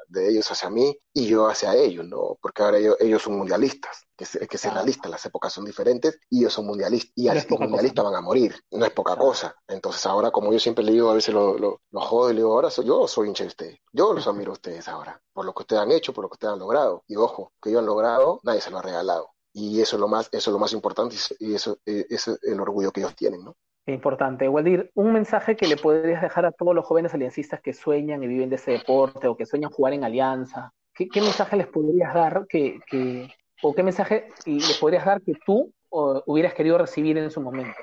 [0.09, 2.39] de ellos hacia mí y yo hacia ellos, ¿no?
[2.41, 6.19] Porque ahora ellos, ellos son mundialistas, que, es, que ser realista, las épocas son diferentes
[6.31, 9.55] y ellos son mundialistas y a los mundialistas van a morir, no es poca cosa.
[9.69, 12.53] Entonces ahora, como yo siempre le digo, a veces lo, lo, jodo y le digo,
[12.53, 15.55] ahora soy, yo soy hincha de ustedes, yo los admiro a ustedes ahora, por lo
[15.55, 17.03] que ustedes han hecho, por lo que ustedes han logrado.
[17.07, 19.31] Y ojo, que ellos han logrado, nadie se lo ha regalado.
[19.53, 22.43] Y eso es lo más, eso es lo más importante y eso, eh, eso es
[22.43, 23.57] el orgullo que ellos tienen, ¿no?
[23.87, 24.49] Importante.
[24.49, 28.27] Waldir, un mensaje que le podrías dejar a todos los jóvenes aliancistas que sueñan y
[28.27, 30.73] viven de ese deporte o que sueñan jugar en alianza.
[30.95, 33.29] ¿Qué, mensaje les podrías dar que, que,
[33.63, 37.77] o qué mensaje les podrías dar que tú hubieras querido recibir en su momento?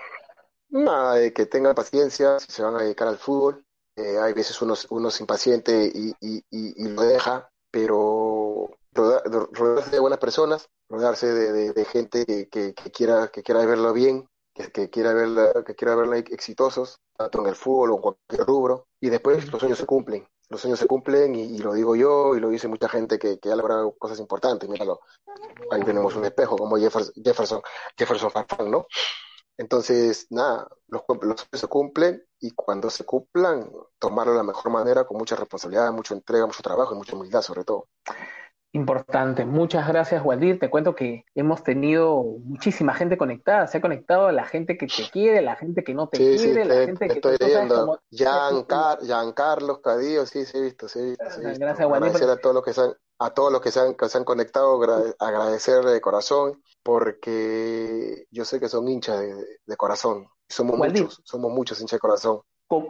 [0.70, 3.64] Nada, de que tengan paciencia, si se van a dedicar al fútbol.
[3.98, 10.00] Eh, hay veces uno, uno es impaciente y, y, y, lo deja, pero rodearse de
[10.00, 14.30] buenas personas, rodearse de, de, gente que, que, quiera, que quiera verlo bien,
[14.68, 18.46] que, que quiera verla, que quiera verla exitosos, tanto en el fútbol o en cualquier
[18.46, 20.28] rubro, y después los sueños se cumplen.
[20.50, 23.50] Los sueños se cumplen y, lo digo yo y lo dice mucha gente que, que
[23.50, 24.68] ha logrado cosas importantes.
[24.68, 25.00] Míralo,
[25.72, 27.62] ahí tenemos un espejo como Jefferson, Jefferson,
[27.98, 28.86] Jefferson Farfán, ¿no?
[29.58, 35.06] Entonces, nada, los, los se cumplen y cuando se cumplan, tomarlo de la mejor manera,
[35.06, 37.88] con mucha responsabilidad, mucha entrega, mucho trabajo y mucha humildad sobre todo.
[38.74, 39.44] Importante.
[39.44, 40.58] Muchas gracias, Waldir.
[40.58, 43.68] Te cuento que hemos tenido muchísima gente conectada.
[43.68, 46.86] Se ha conectado la gente que te quiere, la gente que no te quiere, la
[46.86, 48.00] gente que estoy viendo.
[49.34, 51.26] Carlos Cadillo, sí, sí, he visto, sí, he visto.
[51.60, 52.10] Gracias, Waldir.
[52.10, 54.18] Agradecer a todos los que se han, a todos los que se han, que se
[54.18, 54.82] han conectado,
[55.20, 60.28] agradecer de corazón, porque yo sé que son hinchas de, corazón.
[60.48, 62.42] Somos muchos, somos muchos hinchas de corazón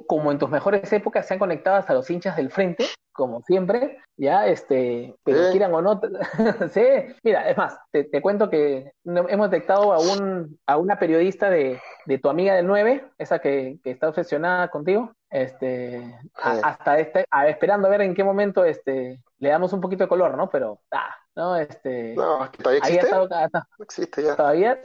[0.08, 4.00] como en tus mejores épocas se han conectado hasta los hinchas del frente, como siempre,
[4.18, 6.00] ya, este, pero quieran o no,
[6.74, 6.82] sí,
[7.24, 12.18] mira, es más, te, cuento que hemos detectado a, un, a una periodista de, de
[12.20, 17.92] tu amiga del 9, esa que, que está obsesionada contigo, este, hasta este, esperando a
[17.92, 20.50] ver en qué momento este, le damos un poquito de color, ¿no?
[20.50, 24.36] Pero, ah, no, este, no, todavía existe, no existe ya.
[24.36, 24.80] Todavía,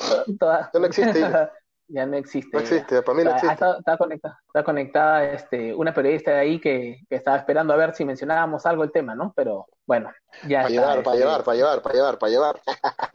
[0.72, 1.50] no existe ya
[1.88, 2.50] no existe.
[2.52, 3.52] No existe, para mí no existe.
[3.78, 7.94] Está, conectada, está conectada este, una periodista de ahí que, que, estaba esperando a ver
[7.94, 9.32] si mencionábamos algo el tema, ¿no?
[9.36, 10.10] Pero bueno,
[10.48, 12.60] ya para Llevar, para llevar, para llevar, para llevar, para llevar.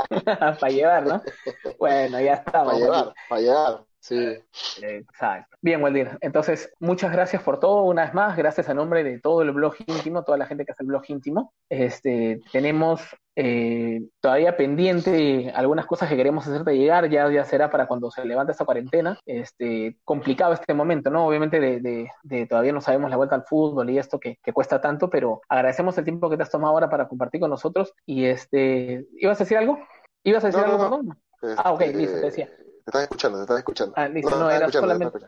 [0.60, 1.22] para llevar, ¿no?
[1.80, 2.74] Bueno, ya estamos.
[2.74, 3.91] Para llevar, para llevar.
[4.02, 4.36] Sí.
[4.82, 5.58] Exacto.
[5.62, 6.18] Bien, Waldir.
[6.22, 7.84] Entonces, muchas gracias por todo.
[7.84, 10.72] Una vez más, gracias a nombre de todo el blog íntimo, toda la gente que
[10.72, 11.54] hace el blog íntimo.
[11.70, 13.02] Este, tenemos
[13.36, 17.10] eh, todavía pendiente algunas cosas que queremos hacerte llegar.
[17.12, 19.20] Ya, ya será para cuando se levante esta cuarentena.
[19.28, 21.28] Este, complicado este momento, ¿no?
[21.28, 24.82] Obviamente, de, de, todavía no sabemos la vuelta al fútbol y esto que, que, cuesta
[24.82, 27.94] tanto, pero agradecemos el tiempo que te has tomado ahora para compartir con nosotros.
[28.08, 29.78] Y este, ¿ibas a decir algo?
[30.24, 31.18] ¿Ibas a decir algo, perdón?
[31.58, 32.50] ah, ok, listo, te decía.
[32.84, 33.94] Te estás escuchando, te estás escuchando.
[33.96, 35.20] Ah, listo, no, era, solamente,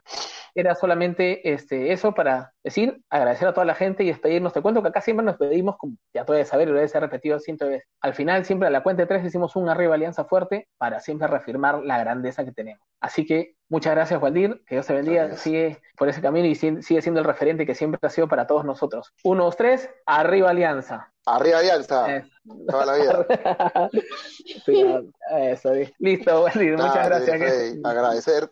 [0.56, 4.54] era solamente este, eso para decir, agradecer a toda la gente y despedirnos.
[4.54, 6.94] Te cuento que acá siempre nos pedimos, como ya tú debes saber y lo debes
[6.94, 7.88] repetido ciento veces.
[8.02, 11.28] Al final, siempre a la cuenta de tres decimos un arriba alianza fuerte para siempre
[11.28, 12.88] reafirmar la grandeza que tenemos.
[13.00, 17.02] Así que muchas gracias, Waldir, que Dios te bendiga, sigue por ese camino y sigue
[17.02, 19.12] siendo el referente que siempre ha sido para todos nosotros.
[19.24, 21.12] Uno, dos, tres, arriba alianza.
[21.26, 22.24] Arriba Alianza.
[22.68, 23.26] Toda la vida.
[25.40, 27.76] eso, listo, Waldir, muchas gracias.
[27.84, 28.52] agradecer,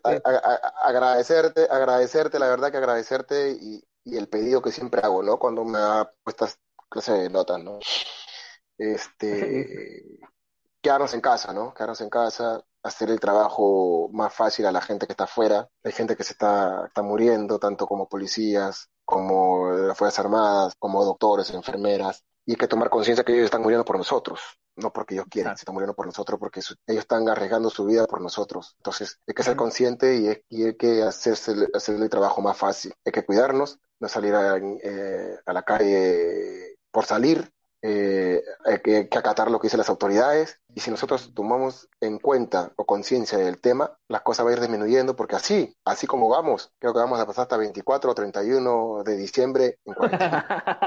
[0.83, 5.37] agradecerte, agradecerte, la verdad que agradecerte y, y, el pedido que siempre hago, ¿no?
[5.37, 6.57] Cuando me da estas
[6.89, 7.77] clases de notas, ¿no?
[8.79, 10.03] Este,
[10.81, 11.75] quedarnos en casa, ¿no?
[11.75, 15.67] Quedarnos en casa, hacer el trabajo más fácil a la gente que está afuera.
[15.83, 21.03] Hay gente que se está, está muriendo, tanto como policías, como las Fuerzas Armadas, como
[21.03, 22.23] doctores, enfermeras.
[22.45, 24.41] Y hay que tomar conciencia que ellos están muriendo por nosotros,
[24.75, 28.07] no porque ellos quieran, se están muriendo por nosotros, porque ellos están arriesgando su vida
[28.07, 28.73] por nosotros.
[28.77, 32.93] Entonces hay que ser consciente y, hay que hacerse, hacerle el trabajo más fácil.
[33.05, 37.51] Hay que cuidarnos, no salir a, eh, a la calle por salir,
[37.81, 42.71] eh, hay que, acatar lo que dicen las autoridades y si nosotros tomamos en cuenta
[42.75, 46.71] o conciencia del tema, las cosas van a ir disminuyendo porque así, así como vamos,
[46.79, 50.79] creo que vamos a pasar hasta 24 o 31 de diciembre en cuarentena.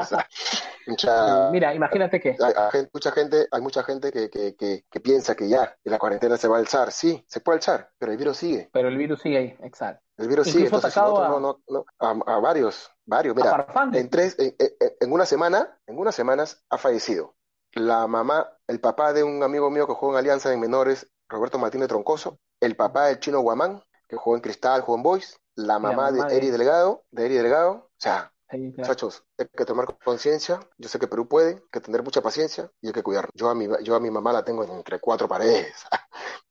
[1.52, 2.36] Mira, imagínate que...
[2.40, 6.48] Hay, mucha gente, hay mucha gente que, que, que, piensa que ya la cuarentena se
[6.48, 6.92] va a alzar.
[6.92, 8.68] Sí, se puede alzar, pero el virus sigue.
[8.72, 10.03] Pero el virus sigue ahí, exacto.
[10.16, 13.34] El virus sigue, entonces no, no, no, a, varios, varios.
[13.34, 14.54] Mira, en tres, en,
[15.00, 17.34] en, una semana, en unas semanas ha fallecido
[17.74, 21.58] la mamá, el papá de un amigo mío que jugó en Alianza en menores, Roberto
[21.58, 25.78] Martínez Troncoso, el papá del chino Guamán, que jugó en Cristal, jugó en Boys, la
[25.78, 30.60] mamá, de Eri Delgado, de Eri Delgado, o sea, Muchachos, hay que tomar conciencia.
[30.78, 33.28] Yo sé que Perú puede, hay que tener mucha paciencia y hay que cuidar.
[33.34, 35.74] Yo a mi, yo a mi mamá la tengo entre cuatro paredes.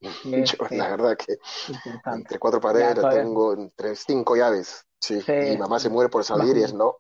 [0.72, 1.38] La verdad que
[2.14, 4.86] entre cuatro paredes la tengo entre cinco llaves.
[5.00, 5.20] Sí.
[5.26, 6.98] Y mi mamá se muere por salir y es no.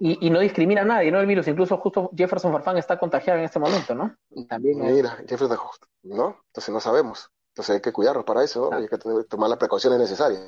[0.00, 1.20] Y, no discrimina a nadie, ¿no?
[1.20, 4.16] El virus, incluso justo Jefferson Farfán está contagiado en este momento, ¿no?
[4.48, 5.58] También, Mira, Jefferson,
[6.02, 6.38] ¿no?
[6.46, 7.30] Entonces no sabemos.
[7.50, 10.42] Entonces hay que cuidarnos para eso, hay que tomar las precauciones necesarias.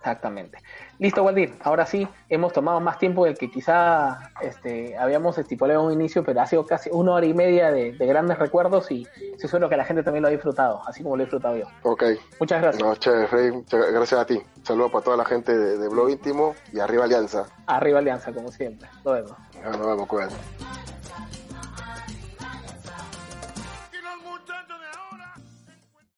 [0.00, 0.58] Exactamente.
[0.98, 1.54] Listo, Waldir.
[1.60, 6.24] Ahora sí, hemos tomado más tiempo del que quizá este, habíamos estipulado en un inicio,
[6.24, 9.06] pero ha sido casi una hora y media de, grandes recuerdos y
[9.38, 11.66] es lo que la gente también lo ha disfrutado, así como lo he disfrutado yo.
[11.82, 12.04] Ok.
[12.38, 12.82] Muchas gracias.
[12.82, 13.62] No, chévere,
[13.92, 14.40] gracias a ti.
[14.62, 17.44] Saludos para toda la gente de, Blog Íntimo y arriba Alianza.
[17.66, 18.88] Arriba Alianza, como siempre.
[19.04, 19.32] Nos vemos.
[19.62, 20.34] Nos vemos, cuídate.